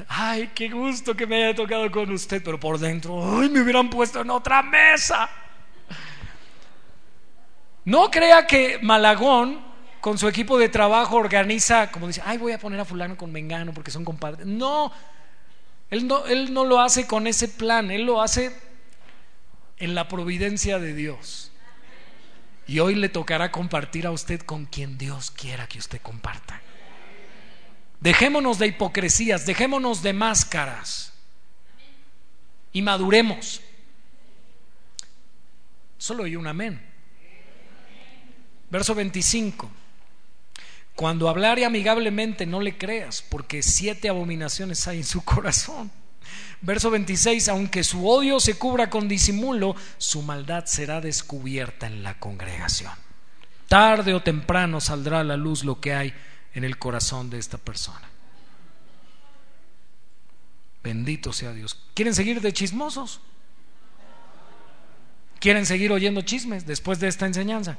Ay, 0.09 0.51
qué 0.55 0.69
gusto 0.69 1.17
que 1.17 1.27
me 1.27 1.45
haya 1.45 1.55
tocado 1.57 1.91
con 1.91 2.11
usted, 2.13 2.43
pero 2.45 2.61
por 2.61 2.79
dentro, 2.79 3.41
ay, 3.41 3.49
me 3.49 3.63
hubieran 3.63 3.91
puesto 3.91 4.21
en 4.21 4.31
otra 4.31 4.63
mesa. 4.63 5.29
No 7.85 8.11
crea 8.11 8.47
que 8.47 8.79
Malagón 8.83 9.68
con 10.09 10.17
su 10.17 10.27
equipo 10.27 10.59
de 10.59 10.71
trabajo 10.71 11.17
organiza, 11.17 11.91
como 11.91 12.07
dice, 12.07 12.23
ay, 12.25 12.39
voy 12.39 12.53
a 12.53 12.59
poner 12.59 12.81
a 12.81 12.87
fulano 12.87 13.19
con 13.19 13.31
Mengano 13.31 13.75
porque 13.75 13.91
son 13.91 14.07
compadres. 14.07 14.47
No, 14.47 14.91
él 15.91 16.07
no, 16.07 16.25
él 16.25 16.55
no 16.55 16.65
lo 16.65 16.81
hace 16.81 17.07
con 17.07 17.27
ese 17.27 17.47
plan, 17.47 17.91
él 17.91 18.07
lo 18.07 18.23
hace 18.23 18.57
en 19.77 19.95
la 19.95 20.09
providencia 20.09 20.79
de 20.79 20.95
Dios. 20.95 21.53
Y 22.67 22.79
hoy 22.79 22.95
le 22.95 23.11
tocará 23.11 23.53
compartir 23.53 24.07
a 24.07 24.11
usted 24.11 24.41
con 24.41 24.65
quien 24.65 24.97
Dios 24.97 25.31
quiera 25.31 25.67
que 25.67 25.79
usted 25.79 26.01
comparta. 26.01 26.63
Dejémonos 28.01 28.59
de 28.59 28.69
hipocresías, 28.69 29.45
dejémonos 29.45 30.03
de 30.03 30.15
máscaras 30.15 31.13
y 32.73 32.81
maduremos. 32.81 33.61
Solo 35.99 36.25
hay 36.25 36.35
un 36.35 36.47
amén. 36.47 36.81
Verso 38.71 38.95
25. 38.95 39.71
Cuando 40.99 41.29
hablare 41.29 41.65
amigablemente 41.65 42.45
no 42.45 42.61
le 42.61 42.77
creas, 42.77 43.23
porque 43.23 43.63
siete 43.63 44.09
abominaciones 44.09 44.89
hay 44.89 44.99
en 44.99 45.05
su 45.05 45.23
corazón. 45.25 45.93
Verso 46.61 46.91
26, 46.91 47.51
aunque 47.51 47.85
su 47.85 48.09
odio 48.09 48.41
se 48.41 48.59
cubra 48.59 48.91
con 48.91 49.07
disimulo, 49.07 49.77
su 49.99 50.23
maldad 50.23 50.65
será 50.65 51.01
descubierta 51.01 51.87
en 51.87 52.03
la 52.03 52.19
congregación. 52.19 52.91
Tarde 53.69 54.13
o 54.13 54.25
temprano 54.25 54.81
saldrá 54.81 55.21
a 55.21 55.25
la 55.25 55.37
luz 55.37 55.63
lo 55.63 55.81
que 55.81 55.95
hay 55.95 56.13
en 56.53 56.65
el 56.65 56.79
corazón 56.79 57.31
de 57.31 57.39
esta 57.39 57.59
persona. 57.59 58.11
Bendito 60.83 61.33
sea 61.33 61.53
Dios. 61.53 61.79
¿Quieren 61.95 62.13
seguir 62.13 62.41
de 62.41 62.53
chismosos? 62.53 63.21
¿Quieren 65.39 65.65
seguir 65.65 65.93
oyendo 65.93 66.23
chismes 66.23 66.67
después 66.67 66.99
de 66.99 67.07
esta 67.07 67.25
enseñanza? 67.27 67.79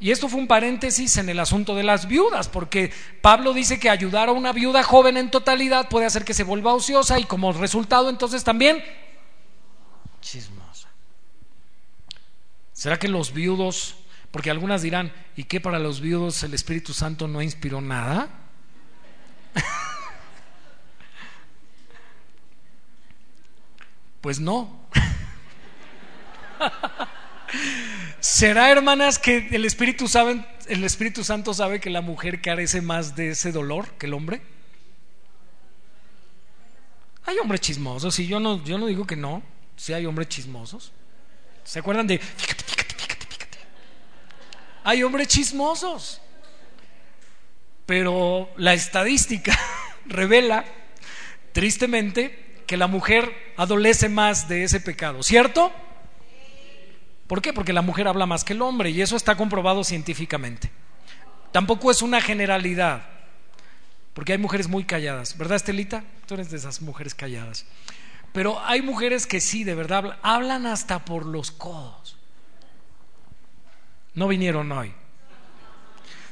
Y 0.00 0.10
esto 0.10 0.28
fue 0.30 0.40
un 0.40 0.48
paréntesis 0.48 1.18
en 1.18 1.28
el 1.28 1.38
asunto 1.38 1.74
de 1.74 1.82
las 1.82 2.08
viudas, 2.08 2.48
porque 2.48 2.90
Pablo 3.20 3.52
dice 3.52 3.78
que 3.78 3.90
ayudar 3.90 4.30
a 4.30 4.32
una 4.32 4.52
viuda 4.52 4.82
joven 4.82 5.18
en 5.18 5.30
totalidad 5.30 5.90
puede 5.90 6.06
hacer 6.06 6.24
que 6.24 6.32
se 6.32 6.42
vuelva 6.42 6.72
ociosa 6.72 7.18
y 7.18 7.24
como 7.24 7.52
resultado 7.52 8.08
entonces 8.08 8.42
también 8.42 8.82
chismosa. 10.22 10.88
¿Será 12.72 12.98
que 12.98 13.08
los 13.08 13.34
viudos, 13.34 13.96
porque 14.30 14.50
algunas 14.50 14.80
dirán, 14.80 15.12
¿y 15.36 15.44
qué 15.44 15.60
para 15.60 15.78
los 15.78 16.00
viudos 16.00 16.42
el 16.44 16.54
Espíritu 16.54 16.94
Santo 16.94 17.28
no 17.28 17.42
inspiró 17.42 17.82
nada? 17.82 18.30
pues 24.22 24.40
no. 24.40 24.80
¿Será, 28.20 28.70
hermanas, 28.70 29.18
que 29.18 29.48
el 29.50 29.64
Espíritu, 29.64 30.06
sabe, 30.06 30.44
el 30.68 30.84
Espíritu 30.84 31.24
Santo 31.24 31.54
sabe 31.54 31.80
que 31.80 31.88
la 31.88 32.02
mujer 32.02 32.42
carece 32.42 32.82
más 32.82 33.16
de 33.16 33.30
ese 33.30 33.50
dolor 33.50 33.92
que 33.92 34.06
el 34.06 34.14
hombre? 34.14 34.42
Hay 37.24 37.38
hombres 37.38 37.62
chismosos, 37.62 38.18
y 38.18 38.26
yo 38.26 38.38
no, 38.38 38.62
yo 38.62 38.76
no 38.76 38.86
digo 38.86 39.06
que 39.06 39.16
no, 39.16 39.42
sí 39.74 39.94
hay 39.94 40.04
hombres 40.04 40.28
chismosos. 40.28 40.92
¿Se 41.64 41.78
acuerdan 41.78 42.06
de 42.06 42.18
fíjate, 42.18 42.64
fíjate, 42.64 42.94
fíjate, 42.94 43.26
fíjate? 43.26 43.58
Hay 44.84 45.02
hombres 45.02 45.28
chismosos. 45.28 46.20
Pero 47.86 48.50
la 48.56 48.74
estadística 48.74 49.58
revela, 50.04 50.66
tristemente, 51.52 52.62
que 52.66 52.76
la 52.76 52.86
mujer 52.86 53.34
adolece 53.56 54.10
más 54.10 54.46
de 54.46 54.64
ese 54.64 54.80
pecado, 54.80 55.22
¿cierto? 55.22 55.72
¿Por 57.30 57.40
qué? 57.40 57.52
Porque 57.52 57.72
la 57.72 57.80
mujer 57.80 58.08
habla 58.08 58.26
más 58.26 58.42
que 58.42 58.54
el 58.54 58.60
hombre 58.60 58.90
y 58.90 59.02
eso 59.02 59.14
está 59.14 59.36
comprobado 59.36 59.84
científicamente. 59.84 60.68
Tampoco 61.52 61.92
es 61.92 62.02
una 62.02 62.20
generalidad, 62.20 63.02
porque 64.14 64.32
hay 64.32 64.38
mujeres 64.38 64.66
muy 64.66 64.82
calladas, 64.82 65.38
¿verdad, 65.38 65.54
Estelita? 65.54 66.02
Tú 66.26 66.34
eres 66.34 66.50
de 66.50 66.56
esas 66.56 66.82
mujeres 66.82 67.14
calladas. 67.14 67.66
Pero 68.32 68.58
hay 68.66 68.82
mujeres 68.82 69.28
que 69.28 69.40
sí, 69.40 69.62
de 69.62 69.76
verdad, 69.76 70.18
hablan 70.22 70.66
hasta 70.66 71.04
por 71.04 71.24
los 71.24 71.52
codos. 71.52 72.16
No 74.14 74.26
vinieron 74.26 74.72
hoy. 74.72 74.92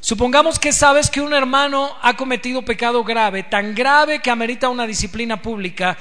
Supongamos 0.00 0.58
que 0.58 0.72
sabes 0.72 1.10
que 1.10 1.20
un 1.20 1.32
hermano 1.32 1.96
ha 2.02 2.16
cometido 2.16 2.64
pecado 2.64 3.04
grave, 3.04 3.44
tan 3.44 3.72
grave 3.72 4.18
que 4.18 4.32
amerita 4.32 4.68
una 4.68 4.84
disciplina 4.84 5.40
pública, 5.42 5.96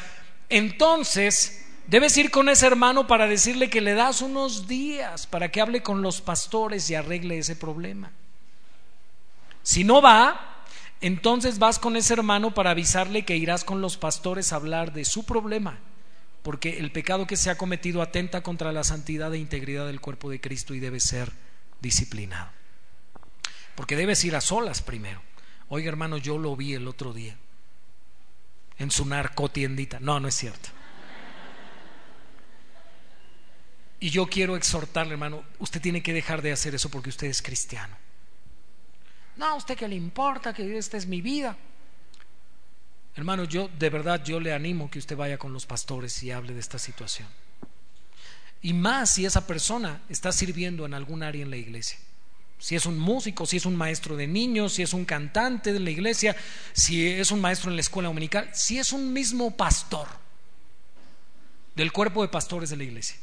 entonces 0.50 1.67
Debes 1.88 2.18
ir 2.18 2.32
con 2.32 2.50
ese 2.50 2.68
hermano 2.68 3.08
para 3.08 3.28
decirle 3.28 3.70
que 3.70 3.80
le 3.80 3.94
das 3.94 4.22
unos 4.22 4.68
días 4.68 5.26
para 5.26 5.50
que 5.50 5.62
hable 5.62 5.82
con 5.82 6.02
los 6.02 6.20
pastores 6.20 6.90
y 6.90 6.96
arregle 6.96 7.38
ese 7.38 7.56
problema. 7.56 8.12
Si 9.64 9.86
no 9.86 10.02
va, 10.02 10.66
entonces 11.00 11.60
vas 11.60 11.80
con 11.80 11.96
ese 11.96 12.14
hermano 12.14 12.54
para 12.54 12.72
avisarle 12.72 13.24
que 13.24 13.38
irás 13.38 13.64
con 13.64 13.80
los 13.80 13.96
pastores 13.96 14.52
a 14.52 14.58
hablar 14.58 14.92
de 14.92 15.06
su 15.06 15.26
problema, 15.26 15.80
porque 16.44 16.78
el 16.78 16.92
pecado 16.92 17.26
que 17.26 17.38
se 17.38 17.50
ha 17.50 17.58
cometido 17.58 18.02
atenta 18.02 18.44
contra 18.44 18.74
la 18.74 18.84
santidad 18.84 19.34
e 19.34 19.38
integridad 19.38 19.88
del 19.88 20.02
cuerpo 20.02 20.30
de 20.30 20.42
Cristo 20.42 20.74
y 20.74 20.82
debe 20.82 21.00
ser 21.00 21.32
disciplinado. 21.80 22.50
Porque 23.76 23.96
debes 23.96 24.26
ir 24.26 24.36
a 24.36 24.42
solas 24.42 24.82
primero. 24.82 25.22
Oiga 25.70 25.88
hermano, 25.88 26.18
yo 26.18 26.38
lo 26.38 26.54
vi 26.58 26.74
el 26.74 26.88
otro 26.88 27.14
día 27.14 27.38
en 28.78 28.92
su 28.92 29.06
narcotiendita. 29.06 30.02
No, 30.02 30.20
no 30.20 30.28
es 30.28 30.36
cierto. 30.36 30.77
Y 34.00 34.10
yo 34.10 34.28
quiero 34.28 34.56
exhortarle, 34.56 35.14
hermano, 35.14 35.44
usted 35.60 35.82
tiene 35.82 36.04
que 36.04 36.14
dejar 36.14 36.42
de 36.42 36.52
hacer 36.52 36.76
eso 36.76 36.90
porque 36.90 37.10
usted 37.10 37.28
es 37.28 37.42
cristiano. 37.42 37.96
No, 39.38 39.46
a 39.46 39.56
usted 39.56 39.78
que 39.78 39.88
le 39.88 39.96
importa, 39.96 40.54
que 40.54 40.78
esta 40.78 40.98
es 40.98 41.06
mi 41.06 41.22
vida. 41.22 41.58
Hermano, 43.16 43.46
yo 43.46 43.70
de 43.80 43.90
verdad 43.90 44.24
yo 44.24 44.40
le 44.40 44.54
animo 44.54 44.92
que 44.92 45.00
usted 45.00 45.16
vaya 45.16 45.40
con 45.40 45.52
los 45.52 45.66
pastores 45.66 46.22
y 46.22 46.32
hable 46.32 46.54
de 46.54 46.60
esta 46.60 46.78
situación. 46.78 47.28
Y 48.62 48.74
más 48.74 49.12
si 49.12 49.26
esa 49.26 49.48
persona 49.48 50.02
está 50.10 50.32
sirviendo 50.32 50.86
en 50.86 50.94
algún 50.94 51.24
área 51.24 51.42
en 51.42 51.50
la 51.50 51.58
iglesia. 51.58 51.98
Si 52.60 52.76
es 52.76 52.86
un 52.86 52.98
músico, 52.98 53.46
si 53.46 53.58
es 53.58 53.66
un 53.66 53.76
maestro 53.76 54.16
de 54.16 54.28
niños, 54.28 54.74
si 54.74 54.82
es 54.84 54.94
un 54.94 55.06
cantante 55.06 55.74
de 55.74 55.80
la 55.80 55.92
iglesia, 55.92 56.36
si 56.74 57.08
es 57.08 57.32
un 57.32 57.40
maestro 57.40 57.70
en 57.70 57.78
la 57.78 57.82
escuela 57.82 58.10
dominical, 58.10 58.50
si 58.54 58.80
es 58.80 58.92
un 58.94 59.14
mismo 59.14 59.56
pastor 59.56 60.08
del 61.76 61.92
cuerpo 61.92 62.24
de 62.24 62.30
pastores 62.30 62.72
de 62.72 62.78
la 62.78 62.84
iglesia. 62.84 63.18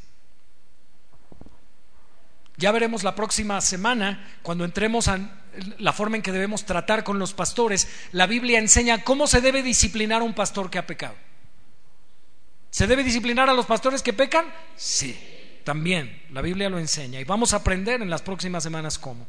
Ya 2.57 2.71
veremos 2.71 3.03
la 3.03 3.15
próxima 3.15 3.61
semana, 3.61 4.39
cuando 4.43 4.65
entremos 4.65 5.09
a 5.09 5.19
la 5.79 5.93
forma 5.93 6.17
en 6.17 6.23
que 6.23 6.33
debemos 6.33 6.65
tratar 6.65 7.03
con 7.03 7.19
los 7.19 7.35
pastores, 7.35 7.89
la 8.13 8.27
Biblia 8.27 8.59
enseña 8.59 9.03
cómo 9.03 9.27
se 9.27 9.41
debe 9.41 9.63
disciplinar 9.63 10.23
a 10.23 10.25
un 10.25 10.35
pastor 10.35 10.71
que 10.71 10.79
ha 10.79 10.87
pecado. 10.87 11.15
¿Se 12.71 12.87
debe 12.87 13.05
disciplinar 13.05 13.49
a 13.49 13.55
los 13.55 13.67
pastores 13.67 14.03
que 14.03 14.13
pecan? 14.13 14.47
Sí. 14.77 15.19
también, 15.65 16.23
la 16.31 16.43
Biblia 16.43 16.69
lo 16.69 16.79
enseña 16.79 17.19
y 17.21 17.25
vamos 17.25 17.55
a 17.55 17.57
aprender 17.57 18.03
en 18.03 18.11
las 18.11 18.21
próximas 18.21 18.63
semanas 18.63 18.99
cómo. 18.99 19.27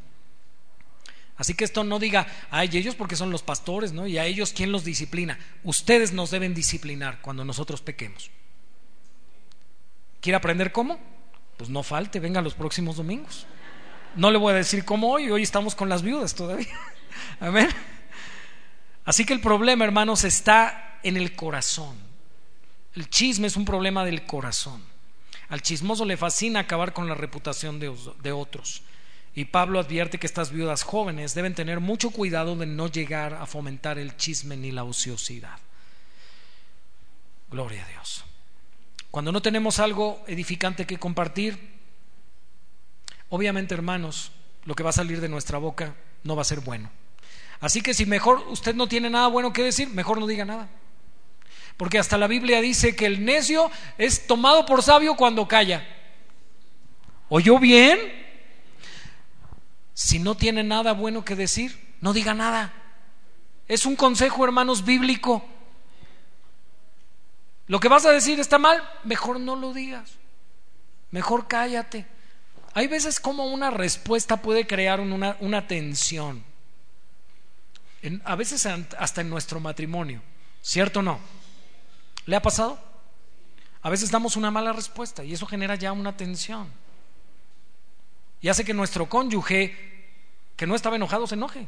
Así 1.38 1.54
que 1.54 1.64
esto 1.64 1.84
no 1.84 1.98
diga, 1.98 2.28
ay, 2.50 2.70
ellos 2.74 2.96
porque 2.96 3.16
son 3.16 3.30
los 3.30 3.42
pastores, 3.42 3.94
¿no? 3.94 4.06
Y 4.08 4.18
a 4.18 4.26
ellos 4.26 4.54
quién 4.54 4.72
los 4.72 4.84
disciplina. 4.84 5.38
Ustedes 5.64 6.12
nos 6.12 6.32
deben 6.32 6.54
disciplinar 6.54 7.22
cuando 7.22 7.46
nosotros 7.46 7.82
pequemos. 7.82 8.32
¿Quiere 10.22 10.38
aprender 10.38 10.72
cómo? 10.72 11.00
Pues 11.58 11.70
no 11.70 11.84
falte, 11.84 12.20
venga 12.20 12.42
los 12.42 12.54
próximos 12.54 12.98
domingos. 12.98 13.46
No 14.16 14.32
le 14.32 14.38
voy 14.38 14.54
a 14.54 14.58
decir 14.58 14.86
cómo 14.86 15.12
hoy, 15.12 15.30
hoy 15.30 15.44
estamos 15.44 15.76
con 15.76 15.90
las 15.90 16.02
viudas 16.02 16.36
todavía. 16.36 16.68
Amén. 17.40 17.70
Así 19.04 19.26
que 19.26 19.34
el 19.34 19.42
problema, 19.42 19.86
hermanos, 19.86 20.24
está 20.24 21.00
en 21.04 21.18
el 21.18 21.36
corazón. 21.36 21.98
El 22.96 23.10
chisme 23.10 23.48
es 23.48 23.58
un 23.58 23.66
problema 23.66 24.06
del 24.06 24.26
corazón. 24.26 24.82
Al 25.50 25.62
chismoso 25.62 26.06
le 26.06 26.18
fascina 26.18 26.62
acabar 26.62 26.94
con 26.94 27.08
la 27.08 27.14
reputación 27.14 27.80
de, 27.80 27.94
de 28.22 28.32
otros. 28.32 28.82
Y 29.36 29.46
Pablo 29.46 29.80
advierte 29.80 30.18
que 30.18 30.28
estas 30.28 30.50
viudas 30.50 30.84
jóvenes 30.84 31.36
deben 31.36 31.54
tener 31.54 31.82
mucho 31.82 32.10
cuidado 32.10 32.56
de 32.56 32.66
no 32.66 32.88
llegar 32.88 33.34
a 33.34 33.46
fomentar 33.46 34.00
el 34.00 34.16
chisme 34.16 34.56
ni 34.56 34.72
la 34.72 34.86
ociosidad. 34.86 35.60
Gloria 37.52 37.84
a 37.86 37.88
Dios. 37.90 38.24
Cuando 39.16 39.32
no 39.32 39.42
tenemos 39.42 39.80
algo 39.80 40.22
edificante 40.28 40.86
que 40.86 41.00
compartir, 41.00 41.58
obviamente 43.30 43.74
hermanos, 43.74 44.34
lo 44.66 44.76
que 44.76 44.84
va 44.84 44.90
a 44.90 44.92
salir 44.92 45.22
de 45.22 45.30
nuestra 45.30 45.58
boca 45.58 45.96
no 46.26 46.36
va 46.36 46.42
a 46.42 46.44
ser 46.44 46.60
bueno. 46.60 46.92
Así 47.62 47.80
que 47.80 47.94
si 47.94 48.06
mejor 48.06 48.46
usted 48.50 48.76
no 48.76 48.90
tiene 48.90 49.10
nada 49.10 49.28
bueno 49.28 49.54
que 49.54 49.64
decir, 49.64 49.88
mejor 49.88 50.20
no 50.20 50.28
diga 50.28 50.44
nada. 50.44 50.68
Porque 51.78 51.98
hasta 51.98 52.18
la 52.18 52.28
Biblia 52.28 52.60
dice 52.60 52.94
que 52.94 53.06
el 53.06 53.24
necio 53.24 53.72
es 53.98 54.28
tomado 54.28 54.66
por 54.66 54.84
sabio 54.84 55.16
cuando 55.16 55.48
calla. 55.48 55.88
¿Oyó 57.30 57.58
bien? 57.58 57.98
Si 59.94 60.20
no 60.20 60.36
tiene 60.36 60.62
nada 60.62 60.92
bueno 60.92 61.24
que 61.24 61.38
decir, 61.38 61.96
no 62.02 62.12
diga 62.12 62.34
nada. 62.34 62.74
Es 63.70 63.86
un 63.86 63.96
consejo, 63.96 64.44
hermanos, 64.44 64.84
bíblico. 64.84 65.55
Lo 67.68 67.80
que 67.80 67.88
vas 67.88 68.06
a 68.06 68.12
decir 68.12 68.40
está 68.40 68.60
mal, 68.60 68.82
mejor 69.04 69.40
no 69.40 69.56
lo 69.56 69.74
digas. 69.74 70.14
Mejor 71.12 71.48
cállate. 71.48 72.06
Hay 72.74 72.88
veces 72.88 73.20
como 73.20 73.46
una 73.46 73.72
respuesta 73.72 74.42
puede 74.42 74.68
crear 74.68 75.00
una, 75.00 75.38
una 75.40 75.68
tensión. 75.68 76.44
a 78.24 78.36
veces 78.36 78.66
hasta 78.66 79.22
en 79.22 79.30
nuestro 79.30 79.60
matrimonio. 79.60 80.22
¿Cierto 80.62 81.00
o 81.00 81.04
no? 81.04 81.20
¿Le 82.26 82.36
ha 82.36 82.42
pasado? 82.42 82.80
A 83.82 83.90
veces 83.90 84.12
damos 84.12 84.36
una 84.36 84.52
mala 84.52 84.74
respuesta 84.74 85.24
y 85.24 85.34
eso 85.34 85.46
genera 85.46 85.76
ya 85.76 85.92
una 85.92 86.18
tensión 86.18 86.72
y 88.46 88.50
hace 88.50 88.64
que 88.64 88.76
nuestro 88.76 89.10
cónyuge, 89.10 89.76
que 90.56 90.68
no 90.68 90.76
estaba 90.76 90.98
enojado, 90.98 91.26
se 91.26 91.34
enoje. 91.34 91.68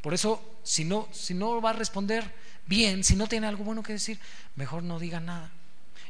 Por 0.00 0.14
eso, 0.14 0.40
si 0.62 0.84
no, 0.84 1.08
si 1.12 1.34
no 1.34 1.60
va 1.60 1.70
a 1.70 1.74
responder 1.74 2.34
bien, 2.66 3.04
si 3.04 3.16
no 3.16 3.26
tiene 3.26 3.46
algo 3.46 3.64
bueno 3.64 3.82
que 3.82 3.94
decir, 3.94 4.18
mejor 4.56 4.82
no 4.82 4.98
diga 4.98 5.20
nada. 5.20 5.50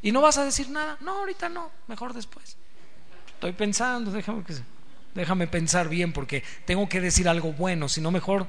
¿Y 0.03 0.13
no 0.13 0.21
vas 0.21 0.39
a 0.39 0.45
decir 0.45 0.69
nada? 0.71 0.99
No, 1.01 1.19
ahorita 1.19 1.49
no, 1.49 1.71
mejor 1.87 2.13
después. 2.13 2.57
Estoy 3.35 3.53
pensando, 3.53 4.11
déjame, 4.11 4.43
déjame 5.15 5.47
pensar 5.47 5.89
bien 5.89 6.13
porque 6.13 6.43
tengo 6.65 6.89
que 6.89 7.01
decir 7.01 7.29
algo 7.29 7.53
bueno, 7.53 7.89
si 7.89 8.01
no 8.01 8.11
mejor 8.11 8.47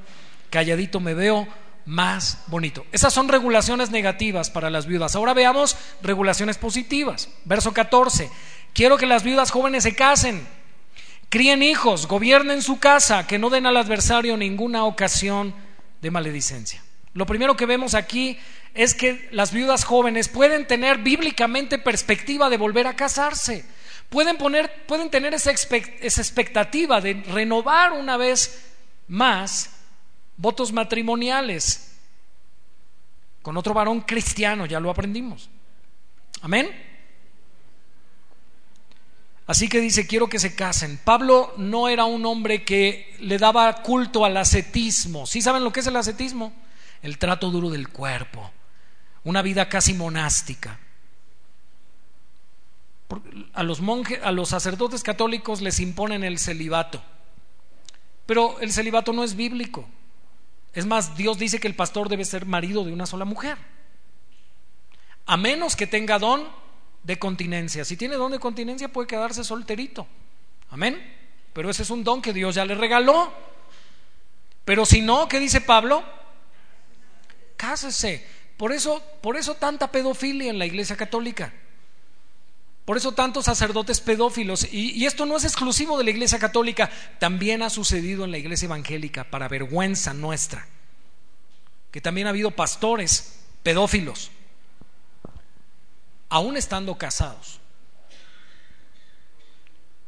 calladito 0.49 0.99
me 0.99 1.14
veo 1.14 1.47
más 1.86 2.43
bonito. 2.47 2.86
Esas 2.91 3.14
son 3.14 3.28
regulaciones 3.28 3.91
negativas 3.91 4.49
para 4.49 4.70
las 4.70 4.86
viudas. 4.86 5.16
Ahora 5.16 5.34
veamos 5.34 5.76
regulaciones 6.01 6.58
positivas. 6.58 7.30
Verso 7.45 7.74
14. 7.74 8.30
Quiero 8.74 8.97
que 8.97 9.06
las 9.06 9.24
viudas 9.24 9.51
jóvenes 9.51 9.84
se 9.84 9.95
casen, 9.95 10.47
críen 11.30 11.62
hijos, 11.62 12.08
gobiernen 12.08 12.62
su 12.62 12.80
casa, 12.80 13.28
que 13.28 13.38
no 13.38 13.49
den 13.49 13.66
al 13.66 13.78
adversario 13.78 14.38
ninguna 14.38 14.86
ocasión 14.86 15.54
de 16.04 16.12
maledicencia. 16.12 16.84
Lo 17.14 17.26
primero 17.26 17.56
que 17.56 17.66
vemos 17.66 17.95
aquí 17.95 18.38
es 18.74 18.93
que 18.93 19.30
las 19.32 19.54
viudas 19.54 19.86
jóvenes 19.86 20.28
pueden 20.28 20.68
tener 20.68 20.97
bíblicamente 20.97 21.80
perspectiva 21.80 22.49
de 22.49 22.58
volver 22.58 22.88
a 22.88 22.95
casarse. 22.95 23.66
Pueden, 24.10 24.38
poner, 24.38 24.86
pueden 24.86 25.10
tener 25.10 25.34
esa, 25.34 25.51
esa 25.51 26.22
expectativa 26.22 26.99
de 26.99 27.24
renovar 27.32 27.93
una 27.93 28.18
vez 28.18 28.66
más 29.08 29.72
votos 30.36 30.74
matrimoniales 30.74 31.95
con 33.41 33.56
otro 33.56 33.74
varón 33.74 34.01
cristiano, 34.01 34.66
ya 34.66 34.80
lo 34.80 34.89
aprendimos. 34.89 35.49
Amén. 36.41 36.70
Así 39.46 39.68
que 39.68 39.82
dice, 39.82 40.08
quiero 40.08 40.30
que 40.30 40.39
se 40.39 40.56
casen. 40.56 41.00
Pablo 41.04 41.54
no 41.58 41.89
era 41.89 42.06
un 42.06 42.26
hombre 42.26 42.64
que 42.64 43.14
le 43.20 43.38
daba 43.38 43.82
culto 43.82 44.24
al 44.24 44.38
ascetismo. 44.38 45.26
¿Sí 45.26 45.41
saben 45.41 45.64
lo 45.64 45.74
que 45.74 45.82
es 45.82 45.88
el 45.88 45.96
ascetismo? 45.96 46.54
El 47.02 47.18
trato 47.18 47.52
duro 47.52 47.70
del 47.70 47.89
cuerpo, 47.89 48.52
una 49.26 49.41
vida 49.41 49.68
casi 49.68 49.94
monástica. 49.94 50.80
A 53.54 53.64
los 53.64 53.82
monjes, 53.82 54.20
a 54.24 54.32
los 54.32 54.50
sacerdotes 54.50 55.04
católicos 55.04 55.62
les 55.62 55.80
imponen 55.82 56.24
el 56.24 56.39
celibato. 56.39 57.04
Pero 58.26 58.60
el 58.62 58.72
celibato 58.72 59.12
no 59.12 59.26
es 59.26 59.36
bíblico. 59.36 59.86
Es 60.74 60.86
más, 60.86 61.18
Dios 61.18 61.38
dice 61.38 61.60
que 61.60 61.68
el 61.68 61.76
pastor 61.76 62.08
debe 62.08 62.24
ser 62.24 62.46
marido 62.46 62.86
de 62.86 62.94
una 62.94 63.06
sola 63.06 63.26
mujer. 63.26 63.58
A 65.26 65.36
menos 65.36 65.76
que 65.76 65.86
tenga 65.86 66.18
don 66.18 66.48
de 67.04 67.20
continencia. 67.20 67.86
Si 67.86 67.97
tiene 67.97 68.16
don 68.16 68.32
de 68.32 68.39
continencia 68.39 68.88
puede 68.88 69.08
quedarse 69.08 69.43
solterito. 69.43 70.08
Amén. 70.70 71.01
Pero 71.54 71.70
ese 71.70 71.84
es 71.84 71.89
un 71.89 72.04
don 72.04 72.22
que 72.22 72.34
Dios 72.34 72.56
ya 72.56 72.66
le 72.66 72.76
regaló. 72.76 73.32
Pero 74.66 74.86
si 74.86 75.01
no, 75.01 75.28
¿qué 75.28 75.39
dice 75.39 75.62
Pablo? 75.62 76.04
Cásese. 77.58 78.26
Por 78.58 78.72
eso, 78.72 79.04
por 79.22 79.38
eso 79.38 79.56
tanta 79.56 79.91
pedofilia 79.91 80.49
en 80.49 80.58
la 80.58 80.66
Iglesia 80.66 80.95
Católica. 80.95 81.54
Por 82.86 82.97
eso 82.97 83.12
tantos 83.14 83.45
sacerdotes 83.45 84.01
pedófilos. 84.01 84.68
Y, 84.72 84.91
y, 84.91 85.06
esto 85.06 85.26
no 85.26 85.38
es 85.38 85.43
exclusivo 85.43 85.97
de 85.97 86.04
la 86.04 86.10
Iglesia 86.10 86.39
Católica, 86.39 86.89
también 87.20 87.62
ha 87.62 87.70
sucedido 87.70 88.26
en 88.26 88.32
la 88.32 88.38
Iglesia 88.38 88.66
Evangélica, 88.66 89.24
para 89.24 89.47
vergüenza 89.47 90.14
nuestra. 90.14 90.68
Que 91.91 92.01
también 92.01 92.28
ha 92.28 92.32
habido 92.32 92.51
pastores 92.51 93.39
pedófilos 93.64 94.32
aún 96.34 96.57
estando 96.57 96.97
casados. 96.97 97.59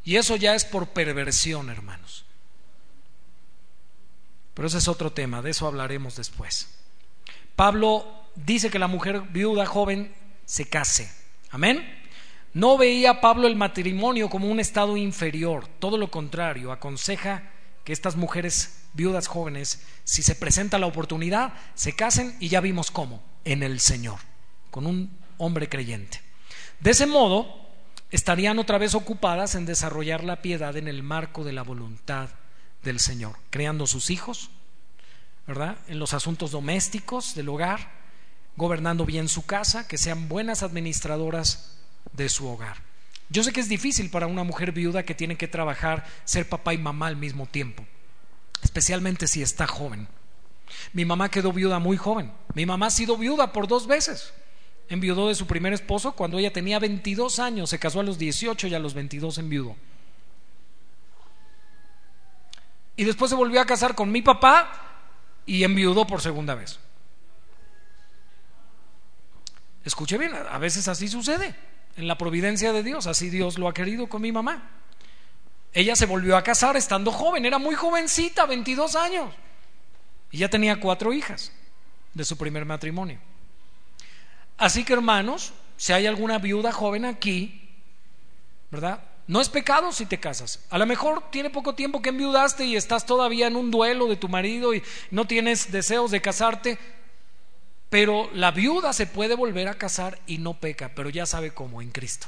Y 0.04 0.16
eso 0.16 0.36
ya 0.36 0.56
es 0.56 0.66
por 0.66 0.88
perversión, 0.88 1.70
hermanos. 1.70 2.26
Pero 4.56 4.68
ese 4.68 4.80
es 4.80 4.88
otro 4.88 5.12
tema, 5.12 5.44
de 5.44 5.52
eso 5.52 5.68
hablaremos 5.68 6.16
después. 6.16 6.68
Pablo 7.56 8.26
dice 8.34 8.72
que 8.72 8.80
la 8.80 8.88
mujer 8.88 9.22
viuda 9.22 9.68
joven 9.68 10.16
se 10.46 10.68
case. 10.68 11.12
Amén. 11.52 11.86
No 12.54 12.76
veía 12.76 13.22
Pablo 13.22 13.46
el 13.48 13.56
matrimonio 13.56 14.28
como 14.28 14.50
un 14.50 14.60
estado 14.60 14.98
inferior, 14.98 15.68
todo 15.78 15.96
lo 15.96 16.10
contrario, 16.10 16.72
aconseja 16.72 17.52
que 17.84 17.94
estas 17.94 18.16
mujeres 18.16 18.82
viudas 18.94 19.28
jóvenes, 19.28 19.86
si 20.06 20.24
se 20.24 20.34
presenta 20.34 20.80
la 20.80 20.88
oportunidad, 20.88 21.54
se 21.76 21.94
casen 21.94 22.36
y 22.40 22.48
ya 22.50 22.62
vimos 22.62 22.90
cómo, 22.90 23.22
en 23.44 23.62
el 23.62 23.80
Señor, 23.80 24.18
con 24.72 24.88
un 24.88 25.25
hombre 25.38 25.70
creyente. 25.70 26.22
De 26.80 26.92
ese 26.92 27.06
modo, 27.06 27.66
estarían 28.12 28.60
otra 28.60 28.78
vez 28.78 28.96
ocupadas 28.96 29.56
en 29.56 29.66
desarrollar 29.66 30.24
la 30.24 30.42
piedad 30.42 30.76
en 30.78 30.88
el 30.88 31.04
marco 31.04 31.44
de 31.44 31.54
la 31.54 31.64
voluntad 31.64 32.30
del 32.84 33.00
Señor, 33.00 33.38
creando 33.50 33.88
sus 33.88 34.10
hijos, 34.10 34.50
¿verdad? 35.48 35.78
En 35.88 36.00
los 36.00 36.14
asuntos 36.14 36.52
domésticos 36.52 37.36
del 37.36 37.50
hogar, 37.50 37.92
gobernando 38.56 39.06
bien 39.06 39.28
su 39.28 39.46
casa, 39.46 39.88
que 39.88 39.98
sean 39.98 40.30
buenas 40.30 40.64
administradoras 40.64 41.78
de 42.14 42.30
su 42.30 42.48
hogar. 42.48 42.78
Yo 43.30 43.44
sé 43.44 43.52
que 43.52 43.60
es 43.60 43.70
difícil 43.70 44.10
para 44.10 44.28
una 44.28 44.44
mujer 44.44 44.72
viuda 44.72 45.04
que 45.04 45.16
tiene 45.16 45.36
que 45.36 45.48
trabajar, 45.48 46.06
ser 46.26 46.48
papá 46.48 46.74
y 46.74 46.78
mamá 46.78 47.08
al 47.08 47.18
mismo 47.18 47.48
tiempo, 47.48 47.86
especialmente 48.62 49.28
si 49.28 49.42
está 49.42 49.66
joven. 49.66 50.08
Mi 50.94 51.06
mamá 51.06 51.30
quedó 51.30 51.52
viuda 51.52 51.80
muy 51.80 51.98
joven. 51.98 52.32
Mi 52.54 52.66
mamá 52.66 52.88
ha 52.88 52.92
sido 52.92 53.18
viuda 53.18 53.52
por 53.52 53.68
dos 53.68 53.88
veces 53.88 54.34
enviudó 54.90 55.28
de 55.30 55.36
su 55.36 55.48
primer 55.48 55.74
esposo 55.74 56.14
cuando 56.14 56.38
ella 56.38 56.54
tenía 56.54 56.80
22 56.80 57.40
años, 57.40 57.70
se 57.70 57.80
casó 57.80 58.00
a 58.00 58.04
los 58.04 58.18
18 58.18 58.68
y 58.68 58.76
a 58.76 58.80
los 58.80 58.94
22 58.94 59.38
enviudó. 59.38 59.76
Y 62.96 63.04
después 63.04 63.30
se 63.30 63.36
volvió 63.36 63.60
a 63.60 63.66
casar 63.66 63.96
con 63.96 64.12
mi 64.12 64.22
papá 64.22 64.72
y 65.46 65.64
enviudó 65.64 66.08
por 66.08 66.22
segunda 66.22 66.56
vez. 66.56 66.80
Escuche 69.84 70.18
bien, 70.18 70.34
a 70.34 70.58
veces 70.58 70.88
así 70.88 71.08
sucede, 71.08 71.56
en 71.98 72.08
la 72.08 72.18
providencia 72.18 72.74
de 72.74 72.84
Dios, 72.84 73.06
así 73.08 73.30
Dios 73.30 73.58
lo 73.58 73.68
ha 73.68 73.74
querido 73.74 74.08
con 74.08 74.22
mi 74.22 74.32
mamá. 74.32 74.70
Ella 75.74 75.96
se 75.96 76.06
volvió 76.06 76.38
a 76.38 76.44
casar 76.44 76.78
estando 76.78 77.12
joven, 77.12 77.46
era 77.46 77.60
muy 77.60 77.76
jovencita, 77.76 78.46
22 78.46 78.96
años, 78.96 79.34
y 80.32 80.40
ya 80.40 80.50
tenía 80.50 80.80
cuatro 80.80 81.14
hijas 81.14 81.52
de 82.14 82.24
su 82.24 82.38
primer 82.38 82.66
matrimonio. 82.66 83.20
Así 84.58 84.84
que 84.84 84.94
hermanos, 84.94 85.54
si 85.78 85.94
hay 85.94 86.06
alguna 86.06 86.38
viuda 86.40 86.72
joven 86.72 87.06
aquí, 87.06 87.70
¿verdad? 88.72 89.04
No 89.28 89.42
es 89.42 89.50
pecado 89.50 89.92
si 89.92 90.06
te 90.06 90.20
casas. 90.20 90.64
A 90.70 90.78
lo 90.78 90.86
mejor 90.86 91.30
tiene 91.32 91.50
poco 91.50 91.74
tiempo 91.74 92.02
que 92.02 92.10
enviudaste 92.10 92.66
y 92.66 92.76
estás 92.76 93.06
todavía 93.06 93.48
en 93.48 93.56
un 93.56 93.72
duelo 93.72 94.08
de 94.08 94.18
tu 94.18 94.30
marido 94.30 94.74
y 94.74 94.84
no 95.12 95.26
tienes 95.26 95.72
deseos 95.72 96.12
de 96.12 96.22
casarte, 96.22 96.78
pero 97.90 98.30
la 98.34 98.52
viuda 98.52 98.94
se 98.94 99.08
puede 99.08 99.36
volver 99.36 99.68
a 99.68 99.76
casar 99.76 100.20
y 100.28 100.38
no 100.38 100.54
peca, 100.60 100.94
pero 100.94 101.10
ya 101.10 101.26
sabe 101.26 101.54
cómo, 101.54 101.82
en 101.82 101.92
Cristo. 101.92 102.28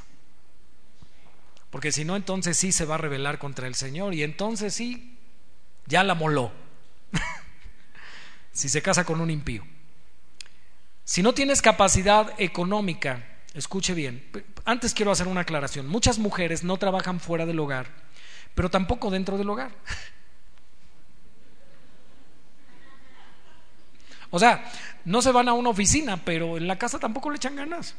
Porque 1.70 1.92
si 1.92 2.04
no, 2.04 2.16
entonces 2.16 2.56
sí 2.56 2.72
se 2.72 2.84
va 2.84 2.96
a 2.96 2.98
rebelar 2.98 3.38
contra 3.38 3.66
el 3.66 3.74
Señor 3.74 4.14
y 4.14 4.22
entonces 4.22 4.74
sí, 4.74 5.18
ya 5.86 6.02
la 6.02 6.14
moló. 6.14 6.50
si 8.52 8.68
se 8.68 8.82
casa 8.82 9.04
con 9.04 9.20
un 9.20 9.30
impío. 9.30 9.64
Si 11.08 11.22
no 11.22 11.32
tienes 11.32 11.62
capacidad 11.62 12.34
económica, 12.36 13.24
escuche 13.54 13.94
bien, 13.94 14.30
antes 14.66 14.92
quiero 14.92 15.10
hacer 15.10 15.26
una 15.26 15.40
aclaración. 15.40 15.86
Muchas 15.86 16.18
mujeres 16.18 16.64
no 16.64 16.76
trabajan 16.76 17.18
fuera 17.18 17.46
del 17.46 17.58
hogar, 17.60 17.86
pero 18.54 18.70
tampoco 18.70 19.10
dentro 19.10 19.38
del 19.38 19.48
hogar. 19.48 19.72
O 24.30 24.38
sea, 24.38 24.70
no 25.06 25.22
se 25.22 25.32
van 25.32 25.48
a 25.48 25.54
una 25.54 25.70
oficina, 25.70 26.22
pero 26.22 26.58
en 26.58 26.68
la 26.68 26.76
casa 26.76 26.98
tampoco 26.98 27.30
le 27.30 27.36
echan 27.36 27.56
ganas. 27.56 27.94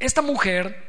Esta 0.00 0.20
mujer 0.20 0.84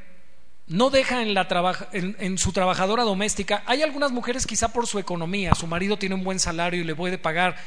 no 0.66 0.90
deja 0.90 1.22
en, 1.22 1.36
la 1.36 1.48
en, 1.92 2.38
su 2.40 2.52
trabajadora 2.52 3.04
doméstica. 3.04 3.62
Hay 3.68 3.84
algunas 3.84 4.12
mujeres 4.12 4.48
quizá 4.48 4.74
por 4.74 4.88
su 4.88 4.98
economía, 4.98 5.54
su 5.54 5.68
marido 5.68 6.00
tiene 6.00 6.16
un 6.16 6.24
buen 6.24 6.40
salario 6.40 6.82
y 6.82 6.84
le 6.84 6.96
puede 6.96 7.20
pagar 7.20 7.58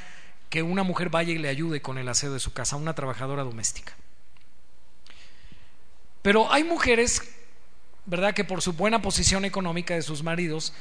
que 0.52 0.62
una 0.62 0.82
mujer 0.82 1.08
vaya 1.08 1.32
y 1.32 1.38
le 1.38 1.48
ayude 1.48 1.80
con 1.80 1.96
el 1.96 2.06
aseo 2.10 2.34
de 2.34 2.38
su 2.38 2.52
casa, 2.52 2.76
una 2.76 2.94
trabajadora 2.94 3.42
doméstica. 3.42 3.94
Pero 6.20 6.52
hay 6.52 6.62
mujeres, 6.62 7.22
¿verdad?, 8.04 8.34
que 8.34 8.44
por 8.44 8.60
su 8.60 8.74
buena 8.74 9.00
posición 9.00 9.46
económica 9.46 9.94
de 9.94 10.02
sus 10.02 10.22
maridos, 10.22 10.74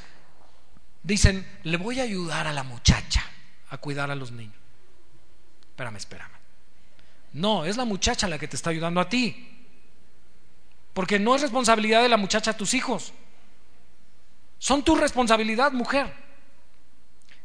dicen, 1.04 1.48
le 1.64 1.78
voy 1.78 2.02
a 2.02 2.04
ayudar 2.04 2.48
a 2.48 2.52
la 2.52 2.64
muchacha 2.64 3.24
a 3.70 3.78
cuidar 3.78 4.12
a 4.12 4.16
los 4.16 4.34
niños. 4.34 4.58
Espérame, 5.70 5.96
espérame. 5.96 6.36
No, 7.32 7.64
es 7.64 7.78
la 7.78 7.86
muchacha 7.86 8.28
la 8.28 8.38
que 8.38 8.50
te 8.50 8.58
está 8.58 8.72
ayudando 8.72 9.00
a 9.00 9.08
ti. 9.08 9.68
Porque 10.94 11.18
no 11.18 11.34
es 11.34 11.44
responsabilidad 11.44 12.02
de 12.02 12.10
la 12.10 12.18
muchacha 12.18 12.58
tus 12.58 12.74
hijos. 12.74 13.14
Son 14.60 14.84
tu 14.84 14.98
responsabilidad, 14.98 15.72
mujer. 15.72 16.14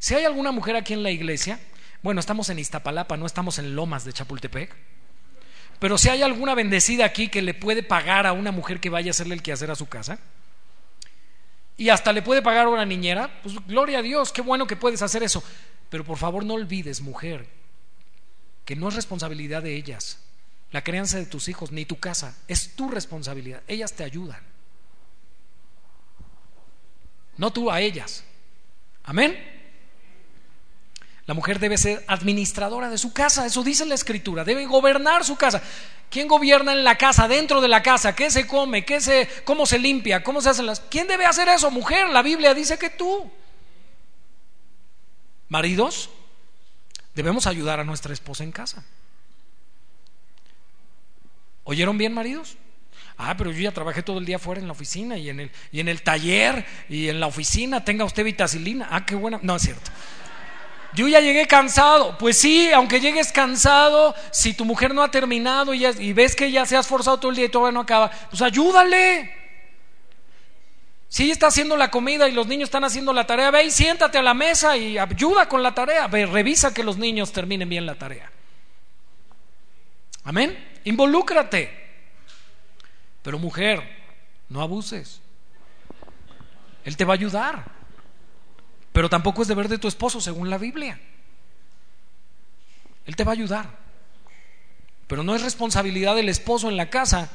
Si 0.00 0.16
hay 0.16 0.24
alguna 0.24 0.50
mujer 0.50 0.74
aquí 0.74 0.92
en 0.92 1.04
la 1.04 1.12
iglesia, 1.12 1.60
bueno, 2.06 2.20
estamos 2.20 2.48
en 2.50 2.60
Iztapalapa, 2.60 3.16
no 3.16 3.26
estamos 3.26 3.58
en 3.58 3.74
Lomas 3.74 4.04
de 4.04 4.12
Chapultepec. 4.12 4.72
Pero 5.80 5.98
si 5.98 6.08
hay 6.08 6.22
alguna 6.22 6.54
bendecida 6.54 7.04
aquí 7.04 7.26
que 7.26 7.42
le 7.42 7.52
puede 7.52 7.82
pagar 7.82 8.28
a 8.28 8.32
una 8.32 8.52
mujer 8.52 8.78
que 8.78 8.90
vaya 8.90 9.10
a 9.10 9.10
hacerle 9.10 9.34
el 9.34 9.42
quehacer 9.42 9.72
a 9.72 9.74
su 9.74 9.86
casa, 9.86 10.20
y 11.76 11.88
hasta 11.88 12.12
le 12.12 12.22
puede 12.22 12.42
pagar 12.42 12.66
a 12.66 12.68
una 12.68 12.86
niñera, 12.86 13.40
pues 13.42 13.56
gloria 13.66 13.98
a 13.98 14.02
Dios, 14.02 14.30
qué 14.30 14.40
bueno 14.40 14.68
que 14.68 14.76
puedes 14.76 15.02
hacer 15.02 15.24
eso. 15.24 15.42
Pero 15.90 16.04
por 16.04 16.16
favor 16.16 16.44
no 16.44 16.54
olvides, 16.54 17.00
mujer, 17.00 17.48
que 18.64 18.76
no 18.76 18.88
es 18.88 18.94
responsabilidad 18.94 19.64
de 19.64 19.74
ellas 19.74 20.20
la 20.70 20.84
crianza 20.84 21.18
de 21.18 21.26
tus 21.26 21.48
hijos, 21.48 21.72
ni 21.72 21.86
tu 21.86 21.98
casa, 21.98 22.36
es 22.46 22.76
tu 22.76 22.88
responsabilidad. 22.88 23.64
Ellas 23.66 23.94
te 23.94 24.04
ayudan. 24.04 24.40
No 27.36 27.52
tú 27.52 27.68
a 27.68 27.80
ellas. 27.80 28.22
Amén. 29.02 29.55
La 31.26 31.34
mujer 31.34 31.58
debe 31.58 31.76
ser 31.76 32.04
administradora 32.06 32.88
de 32.88 32.98
su 32.98 33.12
casa, 33.12 33.46
eso 33.46 33.64
dice 33.64 33.84
la 33.84 33.96
escritura, 33.96 34.44
debe 34.44 34.64
gobernar 34.66 35.24
su 35.24 35.36
casa. 35.36 35.60
¿Quién 36.08 36.28
gobierna 36.28 36.72
en 36.72 36.84
la 36.84 36.96
casa, 36.96 37.26
dentro 37.26 37.60
de 37.60 37.66
la 37.66 37.82
casa? 37.82 38.14
¿Qué 38.14 38.30
se 38.30 38.46
come? 38.46 38.84
¿Qué 38.84 39.00
se, 39.00 39.28
¿Cómo 39.44 39.66
se 39.66 39.78
limpia? 39.78 40.22
¿Cómo 40.22 40.40
se 40.40 40.50
hacen 40.50 40.66
las... 40.66 40.78
¿Quién 40.80 41.08
debe 41.08 41.26
hacer 41.26 41.48
eso? 41.48 41.70
Mujer, 41.72 42.08
la 42.10 42.22
Biblia 42.22 42.54
dice 42.54 42.78
que 42.78 42.90
tú. 42.90 43.28
Maridos, 45.48 46.10
debemos 47.14 47.48
ayudar 47.48 47.80
a 47.80 47.84
nuestra 47.84 48.12
esposa 48.12 48.44
en 48.44 48.52
casa. 48.52 48.84
¿Oyeron 51.64 51.98
bien, 51.98 52.14
maridos? 52.14 52.56
Ah, 53.18 53.36
pero 53.36 53.50
yo 53.50 53.60
ya 53.60 53.72
trabajé 53.72 54.04
todo 54.04 54.18
el 54.18 54.26
día 54.26 54.38
fuera 54.38 54.60
en 54.60 54.68
la 54.68 54.72
oficina 54.72 55.16
y 55.16 55.28
en 55.28 55.40
el, 55.40 55.50
y 55.72 55.80
en 55.80 55.88
el 55.88 56.02
taller 56.02 56.64
y 56.88 57.08
en 57.08 57.18
la 57.18 57.26
oficina. 57.26 57.84
Tenga 57.84 58.04
usted 58.04 58.22
vitacilina. 58.24 58.86
Ah, 58.90 59.04
qué 59.04 59.16
buena. 59.16 59.40
No 59.42 59.56
es 59.56 59.62
cierto. 59.62 59.90
Yo 60.94 61.08
ya 61.08 61.20
llegué 61.20 61.46
cansado. 61.46 62.16
Pues 62.18 62.38
sí, 62.38 62.70
aunque 62.72 63.00
llegues 63.00 63.32
cansado, 63.32 64.14
si 64.30 64.54
tu 64.54 64.64
mujer 64.64 64.94
no 64.94 65.02
ha 65.02 65.10
terminado 65.10 65.74
y, 65.74 66.12
ves 66.12 66.34
que 66.34 66.50
ya 66.50 66.66
se 66.66 66.76
ha 66.76 66.80
esforzado 66.80 67.18
todo 67.18 67.30
el 67.30 67.36
día 67.36 67.46
y 67.46 67.48
todavía 67.48 67.72
no 67.72 67.80
acaba, 67.80 68.10
pues 68.30 68.42
ayúdale. 68.42 69.34
Si 71.08 71.24
ella 71.24 71.32
está 71.32 71.46
haciendo 71.46 71.76
la 71.76 71.90
comida 71.90 72.28
y 72.28 72.32
los 72.32 72.46
niños 72.46 72.68
están 72.68 72.84
haciendo 72.84 73.12
la 73.12 73.26
tarea, 73.26 73.50
ve 73.50 73.64
y 73.64 73.70
siéntate 73.70 74.18
a 74.18 74.22
la 74.22 74.34
mesa 74.34 74.76
y 74.76 74.98
ayuda 74.98 75.48
con 75.48 75.62
la 75.62 75.74
tarea. 75.74 76.08
Revisa 76.08 76.74
que 76.74 76.82
los 76.82 76.98
niños 76.98 77.32
terminen 77.32 77.68
bien 77.68 77.86
la 77.86 77.94
tarea. 77.94 78.30
Amén. 80.24 80.78
Involúcrate. 80.84 81.84
Pero 83.22 83.38
mujer, 83.38 83.82
no 84.48 84.60
abuses. 84.60 85.20
Él 86.84 86.96
te 86.96 87.04
va 87.04 87.14
a 87.14 87.16
ayudar. 87.16 87.75
Pero 88.96 89.10
tampoco 89.10 89.42
es 89.42 89.48
deber 89.48 89.68
de 89.68 89.76
tu 89.76 89.88
esposo, 89.88 90.22
según 90.22 90.48
la 90.48 90.56
Biblia. 90.56 90.98
Él 93.04 93.14
te 93.14 93.24
va 93.24 93.32
a 93.32 93.34
ayudar. 93.34 93.68
Pero 95.06 95.22
no 95.22 95.34
es 95.34 95.42
responsabilidad 95.42 96.16
del 96.16 96.30
esposo 96.30 96.70
en 96.70 96.78
la 96.78 96.88
casa 96.88 97.28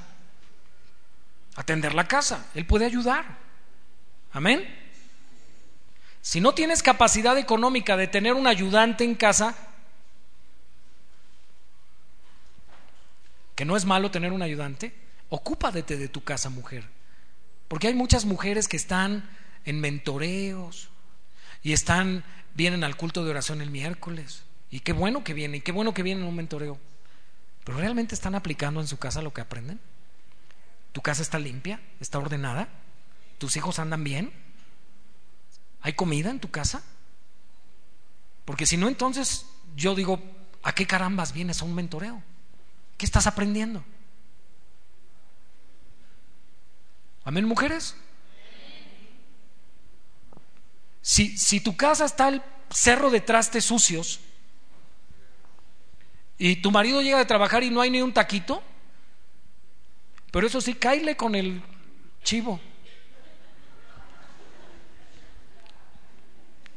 atender 1.55 1.93
la 1.93 2.07
casa. 2.07 2.47
Él 2.55 2.65
puede 2.65 2.87
ayudar. 2.87 3.37
Amén. 4.31 4.67
Si 6.23 6.41
no 6.41 6.55
tienes 6.55 6.81
capacidad 6.81 7.37
económica 7.37 7.95
de 7.95 8.07
tener 8.07 8.33
un 8.33 8.47
ayudante 8.47 9.03
en 9.03 9.13
casa, 9.13 9.55
que 13.53 13.65
no 13.65 13.77
es 13.77 13.85
malo 13.85 14.09
tener 14.09 14.33
un 14.33 14.41
ayudante, 14.41 14.95
ocúpate 15.29 15.83
de 15.83 16.07
tu 16.07 16.23
casa, 16.23 16.49
mujer. 16.49 16.85
Porque 17.67 17.85
hay 17.85 17.93
muchas 17.93 18.25
mujeres 18.25 18.67
que 18.67 18.77
están 18.77 19.29
en 19.63 19.79
mentoreos 19.79 20.90
y 21.63 21.73
están 21.73 22.23
vienen 22.53 22.83
al 22.83 22.97
culto 22.97 23.23
de 23.23 23.31
oración 23.31 23.61
el 23.61 23.69
miércoles. 23.69 24.43
Y 24.69 24.81
qué 24.81 24.93
bueno 24.93 25.23
que 25.23 25.33
vienen, 25.33 25.59
y 25.59 25.61
qué 25.61 25.71
bueno 25.71 25.93
que 25.93 26.03
vienen 26.03 26.25
a 26.25 26.27
un 26.27 26.35
mentoreo. 26.35 26.79
Pero 27.63 27.77
realmente 27.77 28.15
están 28.15 28.35
aplicando 28.35 28.81
en 28.81 28.87
su 28.87 28.97
casa 28.97 29.21
lo 29.21 29.33
que 29.33 29.41
aprenden. 29.41 29.79
¿Tu 30.91 31.01
casa 31.01 31.21
está 31.21 31.39
limpia? 31.39 31.79
¿Está 31.99 32.19
ordenada? 32.19 32.67
¿Tus 33.37 33.55
hijos 33.55 33.79
andan 33.79 34.03
bien? 34.03 34.31
¿Hay 35.81 35.93
comida 35.93 36.29
en 36.29 36.39
tu 36.39 36.49
casa? 36.49 36.83
Porque 38.45 38.65
si 38.65 38.77
no, 38.77 38.87
entonces 38.87 39.45
yo 39.75 39.95
digo, 39.95 40.21
¿a 40.63 40.73
qué 40.73 40.85
carambas 40.85 41.33
vienes 41.33 41.61
a 41.61 41.65
un 41.65 41.75
mentoreo? 41.75 42.21
¿Qué 42.97 43.05
estás 43.05 43.27
aprendiendo? 43.27 43.83
Amén, 47.23 47.45
mujeres. 47.45 47.95
Si, 51.01 51.37
si 51.37 51.59
tu 51.59 51.75
casa 51.75 52.05
está 52.05 52.29
el 52.29 52.41
cerro 52.69 53.09
de 53.09 53.21
trastes 53.21 53.65
sucios 53.65 54.19
y 56.37 56.55
tu 56.57 56.71
marido 56.71 57.01
llega 57.01 57.17
de 57.17 57.25
trabajar 57.25 57.63
y 57.63 57.69
no 57.69 57.81
hay 57.81 57.89
ni 57.89 58.01
un 58.01 58.13
taquito, 58.13 58.63
pero 60.31 60.47
eso 60.47 60.61
sí, 60.61 60.73
caile 60.73 61.15
con 61.15 61.35
el 61.35 61.61
chivo. 62.23 62.59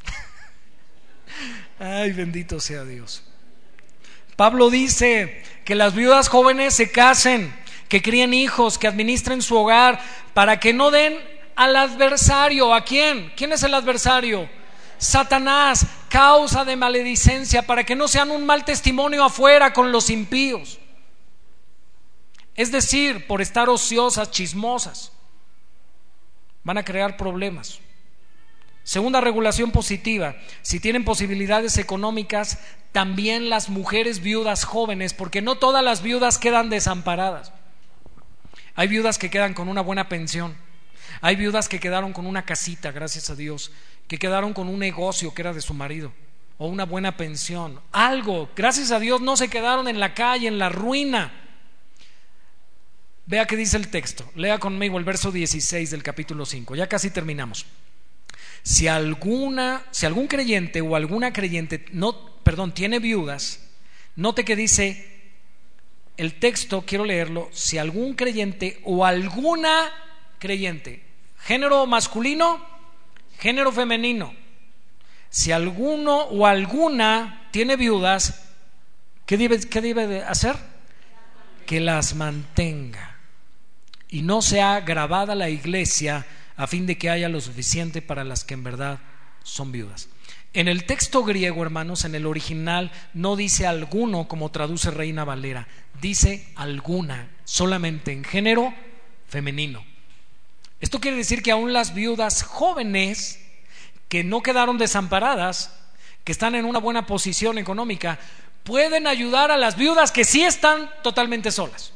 Ay, 1.78 2.12
bendito 2.12 2.60
sea 2.60 2.84
Dios. 2.84 3.22
Pablo 4.36 4.68
dice 4.70 5.42
que 5.64 5.74
las 5.76 5.94
viudas 5.94 6.28
jóvenes 6.28 6.74
se 6.74 6.90
casen, 6.90 7.54
que 7.88 8.02
críen 8.02 8.34
hijos, 8.34 8.78
que 8.78 8.88
administren 8.88 9.40
su 9.40 9.56
hogar, 9.56 10.02
para 10.34 10.58
que 10.58 10.72
no 10.72 10.90
den 10.90 11.16
al 11.56 11.76
adversario. 11.76 12.74
¿A 12.74 12.84
quién? 12.84 13.32
¿Quién 13.36 13.52
es 13.52 13.62
el 13.62 13.74
adversario? 13.74 14.48
Satanás, 14.98 15.86
causa 16.08 16.64
de 16.64 16.76
maledicencia, 16.76 17.62
para 17.62 17.84
que 17.84 17.96
no 17.96 18.08
sean 18.08 18.30
un 18.30 18.46
mal 18.46 18.64
testimonio 18.64 19.24
afuera 19.24 19.72
con 19.72 19.92
los 19.92 20.10
impíos. 20.10 20.78
Es 22.54 22.70
decir, 22.70 23.26
por 23.26 23.42
estar 23.42 23.68
ociosas, 23.68 24.30
chismosas, 24.30 25.12
van 26.62 26.78
a 26.78 26.84
crear 26.84 27.16
problemas. 27.16 27.80
Segunda 28.84 29.20
regulación 29.20 29.70
positiva, 29.72 30.36
si 30.62 30.78
tienen 30.78 31.04
posibilidades 31.04 31.78
económicas, 31.78 32.58
también 32.92 33.50
las 33.50 33.70
mujeres 33.70 34.20
viudas 34.20 34.64
jóvenes, 34.64 35.14
porque 35.14 35.42
no 35.42 35.56
todas 35.56 35.82
las 35.82 36.02
viudas 36.02 36.38
quedan 36.38 36.70
desamparadas. 36.70 37.52
Hay 38.76 38.88
viudas 38.88 39.18
que 39.18 39.30
quedan 39.30 39.54
con 39.54 39.68
una 39.68 39.80
buena 39.80 40.08
pensión, 40.08 40.56
hay 41.20 41.36
viudas 41.36 41.68
que 41.68 41.80
quedaron 41.80 42.12
con 42.12 42.26
una 42.26 42.44
casita, 42.44 42.92
gracias 42.92 43.30
a 43.30 43.34
Dios, 43.34 43.72
que 44.08 44.18
quedaron 44.18 44.52
con 44.52 44.68
un 44.68 44.78
negocio 44.78 45.32
que 45.34 45.42
era 45.42 45.52
de 45.52 45.60
su 45.60 45.74
marido, 45.74 46.12
o 46.58 46.66
una 46.66 46.84
buena 46.84 47.16
pensión, 47.16 47.80
algo, 47.92 48.50
gracias 48.54 48.90
a 48.90 49.00
Dios 49.00 49.20
no 49.20 49.36
se 49.36 49.48
quedaron 49.48 49.88
en 49.88 50.00
la 50.00 50.14
calle, 50.14 50.48
en 50.48 50.58
la 50.58 50.68
ruina. 50.68 51.32
Vea 53.26 53.46
qué 53.46 53.56
dice 53.56 53.76
el 53.76 53.88
texto. 53.88 54.30
Lea 54.34 54.58
conmigo 54.58 54.98
el 54.98 55.04
verso 55.04 55.32
16 55.32 55.90
del 55.90 56.02
capítulo 56.02 56.44
5. 56.44 56.76
Ya 56.76 56.88
casi 56.88 57.10
terminamos. 57.10 57.64
Si 58.62 58.86
alguna, 58.86 59.82
si 59.90 60.06
algún 60.06 60.26
creyente 60.26 60.80
o 60.80 60.94
alguna 60.94 61.32
creyente 61.32 61.86
no, 61.92 62.36
perdón, 62.42 62.72
tiene 62.72 62.98
viudas, 62.98 63.60
note 64.16 64.44
que 64.44 64.56
dice 64.56 65.32
el 66.16 66.38
texto, 66.38 66.84
quiero 66.86 67.04
leerlo, 67.04 67.48
si 67.52 67.78
algún 67.78 68.14
creyente 68.14 68.80
o 68.84 69.04
alguna 69.04 69.90
creyente, 70.44 71.02
género 71.38 71.86
masculino, 71.86 72.62
género 73.38 73.72
femenino, 73.72 74.34
si 75.30 75.52
alguno 75.52 76.18
o 76.24 76.44
alguna 76.44 77.48
tiene 77.50 77.76
viudas, 77.76 78.52
¿qué 79.24 79.38
debe, 79.38 79.58
qué 79.58 79.80
debe 79.80 80.06
de 80.06 80.22
hacer? 80.22 80.54
Que 81.64 81.80
las 81.80 82.14
mantenga 82.14 83.16
y 84.10 84.20
no 84.20 84.42
sea 84.42 84.82
grabada 84.82 85.34
la 85.34 85.48
iglesia 85.48 86.26
a 86.56 86.66
fin 86.66 86.84
de 86.84 86.98
que 86.98 87.08
haya 87.08 87.30
lo 87.30 87.40
suficiente 87.40 88.02
para 88.02 88.22
las 88.22 88.44
que 88.44 88.52
en 88.52 88.64
verdad 88.64 88.98
son 89.44 89.72
viudas. 89.72 90.10
En 90.52 90.68
el 90.68 90.84
texto 90.84 91.24
griego, 91.24 91.62
hermanos, 91.62 92.04
en 92.04 92.14
el 92.14 92.26
original 92.26 92.92
no 93.14 93.34
dice 93.34 93.66
alguno 93.66 94.28
como 94.28 94.50
traduce 94.50 94.90
Reina 94.90 95.24
Valera, 95.24 95.68
dice 96.02 96.46
alguna, 96.54 97.30
solamente 97.44 98.12
en 98.12 98.24
género 98.24 98.74
femenino. 99.26 99.93
Esto 100.84 101.00
quiere 101.00 101.16
decir 101.16 101.42
que 101.42 101.50
aún 101.50 101.72
las 101.72 101.94
viudas 101.94 102.42
jóvenes 102.42 103.40
que 104.10 104.22
no 104.22 104.42
quedaron 104.42 104.76
desamparadas, 104.76 105.74
que 106.24 106.32
están 106.32 106.54
en 106.54 106.66
una 106.66 106.78
buena 106.78 107.06
posición 107.06 107.56
económica, 107.56 108.18
pueden 108.64 109.06
ayudar 109.06 109.50
a 109.50 109.56
las 109.56 109.78
viudas 109.78 110.12
que 110.12 110.24
sí 110.24 110.42
están 110.42 110.90
totalmente 111.02 111.50
solas. 111.50 111.94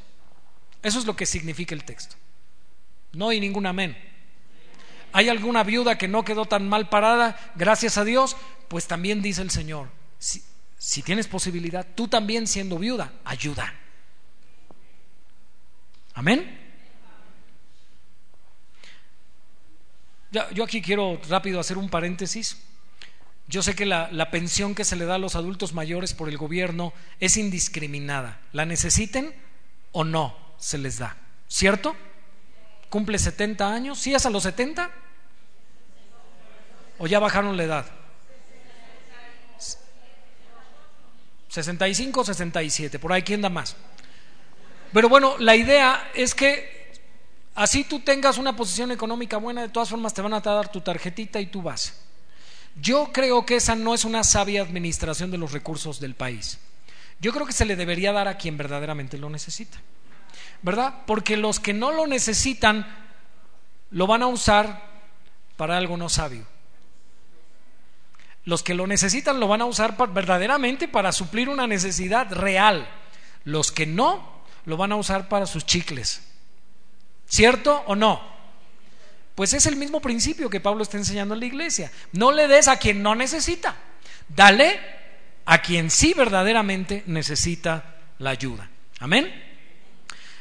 Eso 0.82 0.98
es 0.98 1.04
lo 1.04 1.14
que 1.14 1.26
significa 1.26 1.74
el 1.74 1.84
texto. 1.84 2.16
No 3.12 3.28
hay 3.28 3.40
ningún 3.40 3.66
amén. 3.66 3.94
¿Hay 5.12 5.28
alguna 5.28 5.64
viuda 5.64 5.98
que 5.98 6.08
no 6.08 6.24
quedó 6.24 6.46
tan 6.46 6.66
mal 6.66 6.88
parada? 6.88 7.38
Gracias 7.56 7.98
a 7.98 8.04
Dios. 8.04 8.38
Pues 8.68 8.86
también 8.86 9.20
dice 9.20 9.42
el 9.42 9.50
Señor, 9.50 9.90
si, 10.18 10.42
si 10.78 11.02
tienes 11.02 11.26
posibilidad, 11.26 11.86
tú 11.94 12.08
también 12.08 12.46
siendo 12.46 12.78
viuda, 12.78 13.12
ayuda. 13.26 13.70
Amén. 16.14 16.57
Yo 20.30 20.64
aquí 20.64 20.82
quiero 20.82 21.20
rápido 21.28 21.58
hacer 21.60 21.78
un 21.78 21.88
paréntesis. 21.88 22.58
Yo 23.46 23.62
sé 23.62 23.74
que 23.74 23.86
la, 23.86 24.30
pensión 24.30 24.74
que 24.74 24.84
se 24.84 24.96
le 24.96 25.06
da 25.06 25.14
a 25.14 25.18
los 25.18 25.34
adultos 25.34 25.72
mayores 25.72 26.12
por 26.12 26.28
el 26.28 26.36
gobierno 26.36 26.92
es 27.18 27.38
indiscriminada. 27.38 28.40
¿La 28.52 28.66
necesiten 28.66 29.34
o 29.92 30.04
no 30.04 30.36
se 30.58 30.76
les 30.76 30.98
da? 30.98 31.16
¿Cierto? 31.48 31.96
cumple 32.90 33.18
70 33.18 33.70
años, 33.70 33.98
¿sí 33.98 34.14
es 34.14 34.24
a 34.24 34.30
los 34.30 34.42
70? 34.44 34.90
¿O 36.98 37.06
ya 37.06 37.18
bajaron 37.18 37.56
la 37.56 37.64
edad? 37.64 37.86
65 41.48 42.24
67, 42.24 42.98
por 42.98 43.12
ahí 43.12 43.22
quién 43.22 43.40
da 43.40 43.48
más. 43.48 43.76
Pero 44.92 45.08
bueno, 45.08 45.36
la 45.38 45.56
idea 45.56 46.10
es 46.14 46.34
que 46.34 46.77
así 47.62 47.84
tú 47.84 48.00
tengas 48.00 48.38
una 48.38 48.56
posición 48.56 48.90
económica 48.90 49.36
buena, 49.36 49.62
de 49.62 49.68
todas 49.68 49.88
formas 49.88 50.14
te 50.14 50.22
van 50.22 50.34
a 50.34 50.40
dar 50.40 50.72
tu 50.72 50.80
tarjetita 50.80 51.40
y 51.40 51.46
tú 51.46 51.62
vas. 51.62 52.00
Yo 52.80 53.10
creo 53.12 53.44
que 53.44 53.56
esa 53.56 53.74
no 53.74 53.94
es 53.94 54.04
una 54.04 54.24
sabia 54.24 54.62
administración 54.62 55.30
de 55.30 55.38
los 55.38 55.52
recursos 55.52 56.00
del 56.00 56.14
país. 56.14 56.58
Yo 57.20 57.32
creo 57.32 57.46
que 57.46 57.52
se 57.52 57.64
le 57.64 57.76
debería 57.76 58.12
dar 58.12 58.28
a 58.28 58.36
quien 58.36 58.56
verdaderamente 58.56 59.18
lo 59.18 59.28
necesita. 59.28 59.78
¿verdad? 60.62 61.02
Porque 61.06 61.36
los 61.36 61.60
que 61.60 61.72
no 61.72 61.92
lo 61.92 62.06
necesitan 62.06 62.86
lo 63.90 64.06
van 64.06 64.22
a 64.22 64.26
usar 64.26 64.82
para 65.56 65.76
algo 65.76 65.96
no 65.96 66.08
sabio. 66.08 66.46
Los 68.44 68.62
que 68.62 68.74
lo 68.74 68.86
necesitan 68.86 69.40
lo 69.40 69.48
van 69.48 69.60
a 69.60 69.66
usar 69.66 69.96
verdaderamente 70.12 70.88
para 70.88 71.12
suplir 71.12 71.48
una 71.48 71.66
necesidad 71.66 72.32
real. 72.32 72.88
Los 73.44 73.72
que 73.72 73.86
no 73.86 74.42
lo 74.64 74.76
van 74.76 74.92
a 74.92 74.96
usar 74.96 75.28
para 75.28 75.46
sus 75.46 75.66
chicles. 75.66 76.22
¿Cierto 77.28 77.84
o 77.86 77.94
no? 77.94 78.20
Pues 79.34 79.52
es 79.52 79.66
el 79.66 79.76
mismo 79.76 80.00
principio 80.00 80.50
que 80.50 80.60
Pablo 80.60 80.82
está 80.82 80.96
enseñando 80.96 81.34
en 81.34 81.40
la 81.40 81.46
iglesia. 81.46 81.92
No 82.12 82.32
le 82.32 82.48
des 82.48 82.66
a 82.66 82.76
quien 82.76 83.02
no 83.02 83.14
necesita. 83.14 83.76
Dale 84.28 84.80
a 85.44 85.62
quien 85.62 85.90
sí 85.90 86.12
verdaderamente 86.12 87.04
necesita 87.06 87.94
la 88.18 88.30
ayuda. 88.30 88.68
Amén. 88.98 89.32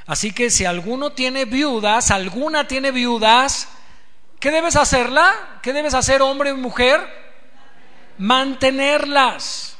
Así 0.08 0.32
que 0.32 0.50
si 0.50 0.66
alguno 0.66 1.12
tiene 1.12 1.46
viudas, 1.46 2.12
alguna 2.12 2.68
tiene 2.68 2.92
viudas, 2.92 3.68
¿qué 4.40 4.52
debes 4.52 4.76
hacerla? 4.76 5.60
¿Qué 5.62 5.74
debes 5.74 5.94
hacer 5.94 6.22
hombre 6.22 6.50
y 6.50 6.54
mujer? 6.54 7.02
Mantenerlas. 8.18 9.77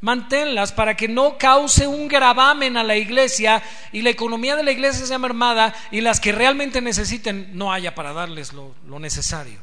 Manténlas 0.00 0.70
para 0.72 0.96
que 0.96 1.08
no 1.08 1.38
cause 1.38 1.88
un 1.88 2.06
gravamen 2.06 2.76
a 2.76 2.84
la 2.84 2.96
iglesia 2.96 3.62
y 3.90 4.02
la 4.02 4.10
economía 4.10 4.54
de 4.54 4.62
la 4.62 4.70
iglesia 4.70 5.04
sea 5.04 5.18
mermada 5.18 5.74
y 5.90 6.00
las 6.00 6.20
que 6.20 6.30
realmente 6.30 6.80
necesiten 6.80 7.50
no 7.54 7.72
haya 7.72 7.96
para 7.96 8.12
darles 8.12 8.52
lo, 8.52 8.74
necesario. 9.00 9.58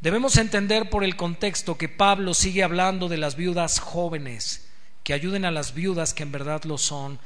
Debemos 0.00 0.36
entender 0.36 0.90
por 0.90 1.04
el 1.04 1.16
contexto 1.16 1.78
que 1.78 1.88
Pablo 1.88 2.34
sigue 2.34 2.62
hablando 2.62 3.08
de 3.08 3.16
las 3.16 3.36
viudas 3.36 3.80
jóvenes, 3.80 4.68
que 5.02 5.14
ayuden 5.14 5.46
a 5.46 5.50
las 5.50 5.72
viudas 5.72 6.12
que 6.12 6.22
en 6.22 6.32
verdad 6.32 6.64
lo 6.64 6.76
son 6.76 7.18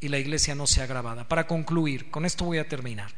y 0.00 0.08
la 0.08 0.18
iglesia 0.18 0.54
no 0.54 0.68
sea 0.68 0.86
grabada. 0.86 1.26
Para 1.26 1.48
concluir, 1.48 2.08
con 2.12 2.24
esto 2.24 2.44
voy 2.44 2.58
a 2.58 2.68
terminar. 2.68 3.10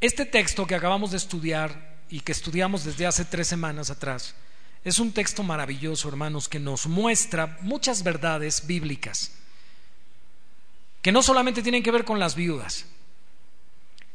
Este 0.00 0.26
texto 0.26 0.66
que 0.66 0.74
acabamos 0.74 1.12
de 1.12 1.16
estudiar 1.16 1.98
y 2.08 2.20
que 2.20 2.32
estudiamos 2.32 2.84
desde 2.84 3.06
hace 3.06 3.24
tres 3.24 3.46
semanas 3.46 3.90
atrás, 3.90 4.34
es 4.88 4.98
un 4.98 5.12
texto 5.12 5.42
maravilloso, 5.42 6.08
hermanos, 6.08 6.48
que 6.48 6.58
nos 6.58 6.86
muestra 6.86 7.58
muchas 7.60 8.02
verdades 8.02 8.66
bíblicas, 8.66 9.32
que 11.02 11.12
no 11.12 11.22
solamente 11.22 11.62
tienen 11.62 11.82
que 11.82 11.90
ver 11.90 12.04
con 12.04 12.18
las 12.18 12.34
viudas, 12.34 12.86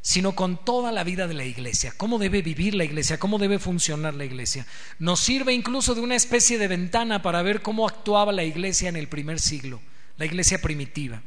sino 0.01 0.35
con 0.35 0.63
toda 0.63 0.91
la 0.91 1.03
vida 1.03 1.27
de 1.27 1.33
la 1.33 1.45
iglesia, 1.45 1.93
cómo 1.95 2.19
debe 2.19 2.41
vivir 2.41 2.75
la 2.75 2.83
iglesia, 2.83 3.19
cómo 3.19 3.37
debe 3.37 3.57
funcionar 3.57 4.13
la 4.13 4.25
iglesia. 4.25 4.67
Nos 4.99 5.21
sirve 5.21 5.53
incluso 5.53 5.95
de 5.95 6.01
una 6.01 6.15
especie 6.15 6.57
de 6.57 6.67
ventana 6.67 7.21
para 7.21 7.41
ver 7.41 7.61
cómo 7.61 7.87
actuaba 7.87 8.33
la 8.33 8.43
iglesia 8.43 8.89
en 8.89 8.97
el 8.97 9.07
primer 9.07 9.39
siglo, 9.39 9.79
la 10.17 10.25
iglesia 10.25 10.61
primitiva. 10.61 11.21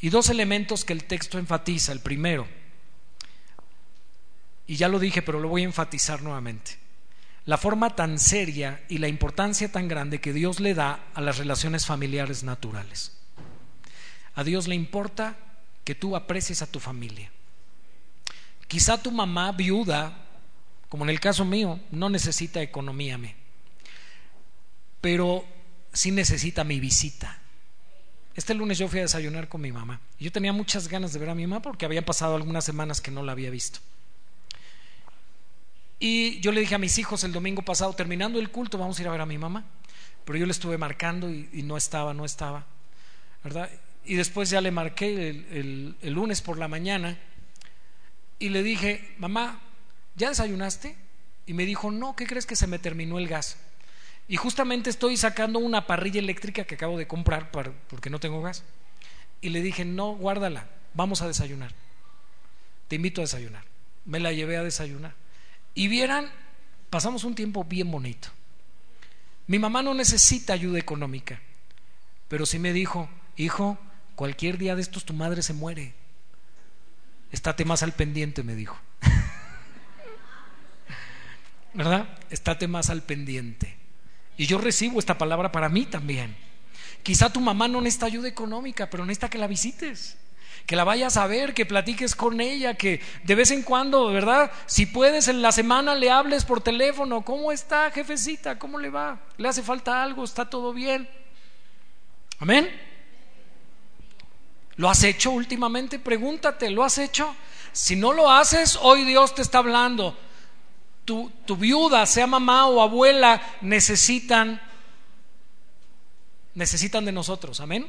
Y 0.00 0.10
dos 0.10 0.28
elementos 0.28 0.84
que 0.84 0.92
el 0.92 1.04
texto 1.04 1.38
enfatiza. 1.38 1.92
El 1.92 2.00
primero, 2.00 2.48
y 4.66 4.76
ya 4.76 4.88
lo 4.88 4.98
dije, 4.98 5.22
pero 5.22 5.40
lo 5.40 5.48
voy 5.48 5.62
a 5.62 5.66
enfatizar 5.66 6.22
nuevamente, 6.22 6.78
la 7.46 7.58
forma 7.58 7.94
tan 7.94 8.18
seria 8.18 8.82
y 8.88 8.98
la 8.98 9.08
importancia 9.08 9.70
tan 9.70 9.86
grande 9.86 10.20
que 10.20 10.32
Dios 10.32 10.60
le 10.60 10.74
da 10.74 11.06
a 11.14 11.20
las 11.20 11.38
relaciones 11.38 11.84
familiares 11.84 12.42
naturales. 12.42 13.18
A 14.34 14.44
Dios 14.44 14.66
le 14.66 14.74
importa 14.74 15.36
que 15.84 15.94
tú 15.94 16.16
aprecies 16.16 16.62
a 16.62 16.66
tu 16.66 16.80
familia. 16.80 17.30
Quizá 18.66 19.00
tu 19.00 19.12
mamá 19.12 19.52
viuda, 19.52 20.26
como 20.88 21.04
en 21.04 21.10
el 21.10 21.20
caso 21.20 21.44
mío, 21.44 21.80
no 21.90 22.08
necesita 22.08 22.62
economía, 22.62 23.18
pero 25.00 25.44
sí 25.92 26.10
necesita 26.10 26.64
mi 26.64 26.80
visita. 26.80 27.38
Este 28.34 28.54
lunes 28.54 28.78
yo 28.78 28.88
fui 28.88 29.00
a 29.00 29.02
desayunar 29.02 29.48
con 29.48 29.60
mi 29.60 29.70
mamá. 29.70 30.00
Yo 30.18 30.32
tenía 30.32 30.52
muchas 30.52 30.88
ganas 30.88 31.12
de 31.12 31.20
ver 31.20 31.28
a 31.28 31.34
mi 31.34 31.46
mamá 31.46 31.62
porque 31.62 31.84
había 31.84 32.04
pasado 32.04 32.34
algunas 32.34 32.64
semanas 32.64 33.00
que 33.00 33.10
no 33.10 33.22
la 33.22 33.32
había 33.32 33.50
visto. 33.50 33.80
Y 36.06 36.38
yo 36.40 36.52
le 36.52 36.60
dije 36.60 36.74
a 36.74 36.78
mis 36.78 36.98
hijos 36.98 37.24
el 37.24 37.32
domingo 37.32 37.62
pasado, 37.62 37.94
terminando 37.94 38.38
el 38.38 38.50
culto, 38.50 38.76
vamos 38.76 38.98
a 38.98 39.00
ir 39.00 39.08
a 39.08 39.12
ver 39.12 39.22
a 39.22 39.24
mi 39.24 39.38
mamá. 39.38 39.64
Pero 40.26 40.38
yo 40.38 40.44
le 40.44 40.52
estuve 40.52 40.76
marcando 40.76 41.30
y, 41.30 41.62
no 41.62 41.78
estaba, 41.78 42.12
no 42.12 42.26
estaba. 42.26 42.66
¿Verdad? 43.42 43.70
Y 44.04 44.16
después 44.16 44.50
ya 44.50 44.60
le 44.60 44.70
marqué 44.70 45.30
el, 45.30 45.96
lunes 46.02 46.42
por 46.42 46.58
la 46.58 46.68
mañana 46.68 47.18
y 48.38 48.50
le 48.50 48.62
dije, 48.62 49.14
mamá, 49.16 49.62
¿ya 50.14 50.28
desayunaste? 50.28 50.94
Y 51.46 51.54
me 51.54 51.64
dijo, 51.64 51.90
no, 51.90 52.14
¿qué 52.16 52.26
crees 52.26 52.44
que 52.44 52.54
se 52.54 52.66
me 52.66 52.78
terminó 52.78 53.18
el 53.18 53.26
gas? 53.26 53.56
Y 54.28 54.36
justamente 54.36 54.90
estoy 54.90 55.16
sacando 55.16 55.58
una 55.58 55.86
parrilla 55.86 56.20
eléctrica 56.20 56.64
que 56.64 56.74
acabo 56.74 56.98
de 56.98 57.06
comprar 57.06 57.50
porque 57.50 58.10
no 58.10 58.20
tengo 58.20 58.42
gas. 58.42 58.62
Y 59.40 59.48
le 59.48 59.62
dije, 59.62 59.86
no, 59.86 60.16
guárdala, 60.16 60.68
vamos 60.92 61.22
a 61.22 61.28
desayunar. 61.28 61.72
Te 62.88 62.96
invito 62.96 63.22
a 63.22 63.24
desayunar. 63.24 63.64
Me 64.04 64.20
la 64.20 64.32
llevé 64.32 64.58
a 64.58 64.62
desayunar. 64.62 65.23
Y 65.74 65.88
vieran, 65.88 66.30
pasamos 66.90 67.24
un 67.24 67.34
tiempo 67.34 67.64
bien 67.64 67.90
bonito. 67.90 68.28
Mi 69.46 69.58
mamá 69.58 69.82
no 69.82 69.92
necesita 69.92 70.52
ayuda 70.52 70.78
económica, 70.78 71.40
pero 72.28 72.46
sí 72.46 72.58
me 72.58 72.72
dijo, 72.72 73.10
hijo, 73.36 73.78
cualquier 74.14 74.56
día 74.56 74.74
de 74.74 74.82
estos 74.82 75.04
tu 75.04 75.12
madre 75.12 75.42
se 75.42 75.52
muere. 75.52 75.92
Estate 77.30 77.64
más 77.64 77.82
al 77.82 77.92
pendiente, 77.92 78.42
me 78.42 78.54
dijo. 78.54 78.78
¿Verdad? 81.74 82.08
Estate 82.30 82.68
más 82.68 82.90
al 82.90 83.02
pendiente. 83.02 83.76
Y 84.36 84.46
yo 84.46 84.58
recibo 84.58 84.98
esta 84.98 85.18
palabra 85.18 85.52
para 85.52 85.68
mí 85.68 85.84
también. 85.84 86.36
Quizá 87.02 87.30
tu 87.30 87.40
mamá 87.40 87.68
no 87.68 87.80
necesita 87.80 88.06
ayuda 88.06 88.28
económica, 88.28 88.88
pero 88.88 89.04
necesita 89.04 89.28
que 89.28 89.38
la 89.38 89.46
visites, 89.46 90.16
que 90.66 90.76
la 90.76 90.84
vayas 90.84 91.16
a 91.16 91.26
ver, 91.26 91.52
que 91.52 91.66
platiques 91.66 92.14
con 92.14 92.40
ella, 92.40 92.74
que 92.74 93.00
de 93.22 93.34
vez 93.34 93.50
en 93.50 93.62
cuando, 93.62 94.06
¿verdad? 94.08 94.50
Si 94.66 94.86
puedes 94.86 95.28
en 95.28 95.42
la 95.42 95.52
semana 95.52 95.94
le 95.94 96.10
hables 96.10 96.44
por 96.44 96.62
teléfono, 96.62 97.22
¿cómo 97.22 97.52
está, 97.52 97.90
jefecita? 97.90 98.58
¿Cómo 98.58 98.78
le 98.78 98.90
va? 98.90 99.20
¿Le 99.36 99.48
hace 99.48 99.62
falta 99.62 100.02
algo? 100.02 100.24
¿Está 100.24 100.48
todo 100.48 100.72
bien? 100.72 101.08
Amén. 102.38 102.70
¿Lo 104.76 104.88
has 104.88 105.04
hecho 105.04 105.30
últimamente? 105.30 105.98
Pregúntate, 105.98 106.70
¿lo 106.70 106.82
has 106.82 106.98
hecho? 106.98 107.34
Si 107.72 107.96
no 107.96 108.12
lo 108.12 108.30
haces, 108.30 108.78
hoy 108.80 109.04
Dios 109.04 109.34
te 109.34 109.42
está 109.42 109.58
hablando. 109.58 110.16
Tu, 111.04 111.30
tu 111.44 111.56
viuda, 111.56 112.06
sea 112.06 112.26
mamá 112.26 112.66
o 112.68 112.80
abuela, 112.80 113.40
necesitan 113.60 114.60
necesitan 116.54 117.04
de 117.04 117.12
nosotros. 117.12 117.60
Amén. 117.60 117.86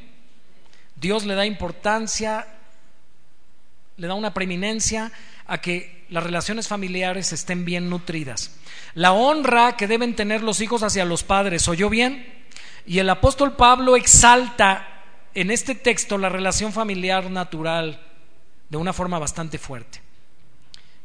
Dios 0.96 1.26
le 1.26 1.36
da 1.36 1.46
importancia, 1.46 2.48
le 3.98 4.08
da 4.08 4.14
una 4.14 4.34
preeminencia 4.34 5.12
a 5.46 5.60
que 5.60 6.06
las 6.10 6.24
relaciones 6.24 6.68
familiares 6.68 7.34
estén 7.34 7.66
bien 7.66 7.90
nutridas. 7.90 8.58
La 8.94 9.14
honra 9.14 9.76
que 9.78 9.88
deben 9.88 10.16
tener 10.16 10.44
los 10.44 10.62
hijos 10.62 10.84
hacia 10.84 11.06
los 11.06 11.24
padres, 11.24 11.68
¿oyó 11.68 11.90
bien? 11.90 12.46
Y 12.86 13.00
el 13.00 13.10
apóstol 13.10 13.56
Pablo 13.56 13.96
exalta 13.96 14.88
en 15.34 15.52
este 15.52 15.76
texto 15.76 16.18
la 16.18 16.30
relación 16.30 16.72
familiar 16.72 17.30
natural 17.32 18.02
de 18.70 18.78
una 18.78 18.94
forma 18.94 19.20
bastante 19.20 19.58
fuerte. 19.58 20.02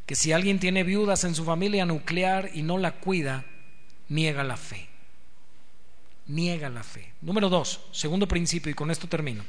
Que 0.05 0.15
si 0.15 0.31
alguien 0.31 0.59
tiene 0.59 0.83
viudas 0.83 1.23
en 1.23 1.35
su 1.35 1.43
familia 1.45 1.85
nuclear 1.85 2.49
y 2.53 2.63
no 2.63 2.77
la 2.77 2.93
cuida, 2.93 3.45
niega 4.09 4.43
la 4.43 4.57
fe 4.57 4.91
niega 6.31 6.69
la 6.69 6.83
fe. 6.83 7.13
Número 7.21 7.49
dos, 7.49 7.81
segundo 7.91 8.27
principio, 8.27 8.71
y 8.71 8.75
con 8.75 8.89
esto 8.91 9.07
termino. 9.07 9.43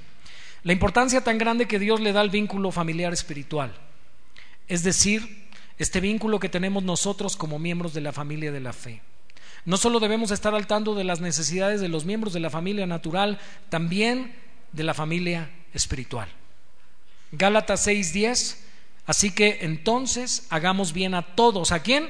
La 0.65 0.73
importancia 0.73 1.25
tan 1.25 1.39
grande 1.39 1.67
que 1.67 1.79
Dios 1.79 2.01
le 2.01 2.13
da 2.13 2.21
al 2.21 2.31
vínculo 2.31 2.71
familiar 2.71 3.13
espiritual. 3.13 3.75
Es 4.69 4.85
decir, 4.85 5.49
este 5.79 6.01
vínculo 6.01 6.39
que 6.39 6.49
tenemos 6.49 6.85
nosotros 6.85 7.37
como 7.37 7.59
miembros 7.59 7.95
de 7.95 8.01
la 8.01 8.13
familia 8.13 8.53
de 8.53 8.61
la 8.61 8.73
fe. 8.73 9.03
No 9.65 9.77
solo 9.77 10.01
debemos 10.01 10.31
estar 10.31 10.55
al 10.55 10.67
tanto 10.67 10.95
de 10.95 11.05
las 11.05 11.21
necesidades 11.21 11.81
de 11.81 11.89
los 11.89 12.05
miembros 12.05 12.33
de 12.33 12.41
la 12.41 12.51
familia 12.51 12.87
natural, 12.87 13.41
también 13.69 14.35
de 14.73 14.85
la 14.85 14.95
familia 14.95 15.51
espiritual. 15.75 16.29
Gálatas 17.33 17.87
6:10, 17.87 18.59
así 19.07 19.33
que 19.33 19.59
entonces 19.63 20.47
hagamos 20.51 20.93
bien 20.93 21.15
a 21.15 21.35
todos. 21.35 21.73
¿A 21.73 21.83
quién? 21.83 22.09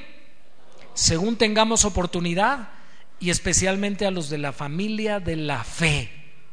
Según 0.95 1.37
tengamos 1.37 1.85
oportunidad 1.85 2.69
y 3.21 3.31
especialmente 3.31 4.05
a 4.05 4.11
los 4.11 4.29
de 4.29 4.39
la 4.39 4.53
familia 4.53 5.21
de 5.21 5.37
la 5.37 5.65
fe. 5.65 6.11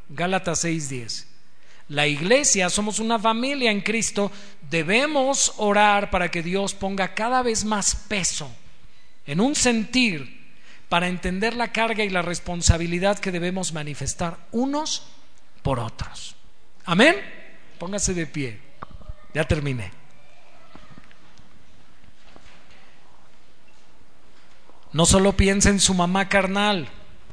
Gálatas 0.08 0.64
6:10. 0.64 1.29
La 1.90 2.06
iglesia, 2.06 2.70
somos 2.70 3.00
una 3.00 3.18
familia 3.18 3.72
en 3.72 3.80
Cristo, 3.80 4.30
debemos 4.70 5.54
orar 5.56 6.08
para 6.08 6.30
que 6.30 6.40
Dios 6.40 6.72
ponga 6.72 7.14
cada 7.14 7.42
vez 7.42 7.64
más 7.64 7.96
peso 7.96 8.48
en 9.26 9.40
un 9.40 9.56
sentir 9.56 10.54
para 10.88 11.08
entender 11.08 11.56
la 11.56 11.72
carga 11.72 12.04
y 12.04 12.08
la 12.08 12.22
responsabilidad 12.22 13.18
que 13.18 13.32
debemos 13.32 13.72
manifestar 13.72 14.38
unos 14.52 15.02
por 15.62 15.80
otros. 15.80 16.36
Amén. 16.84 17.16
Póngase 17.76 18.14
de 18.14 18.26
pie. 18.28 18.60
Ya 19.34 19.42
terminé. 19.42 19.90
No 24.92 25.06
solo 25.06 25.32
piensa 25.36 25.70
en 25.70 25.80
su 25.80 25.94
mamá 25.94 26.28
carnal, 26.28 26.88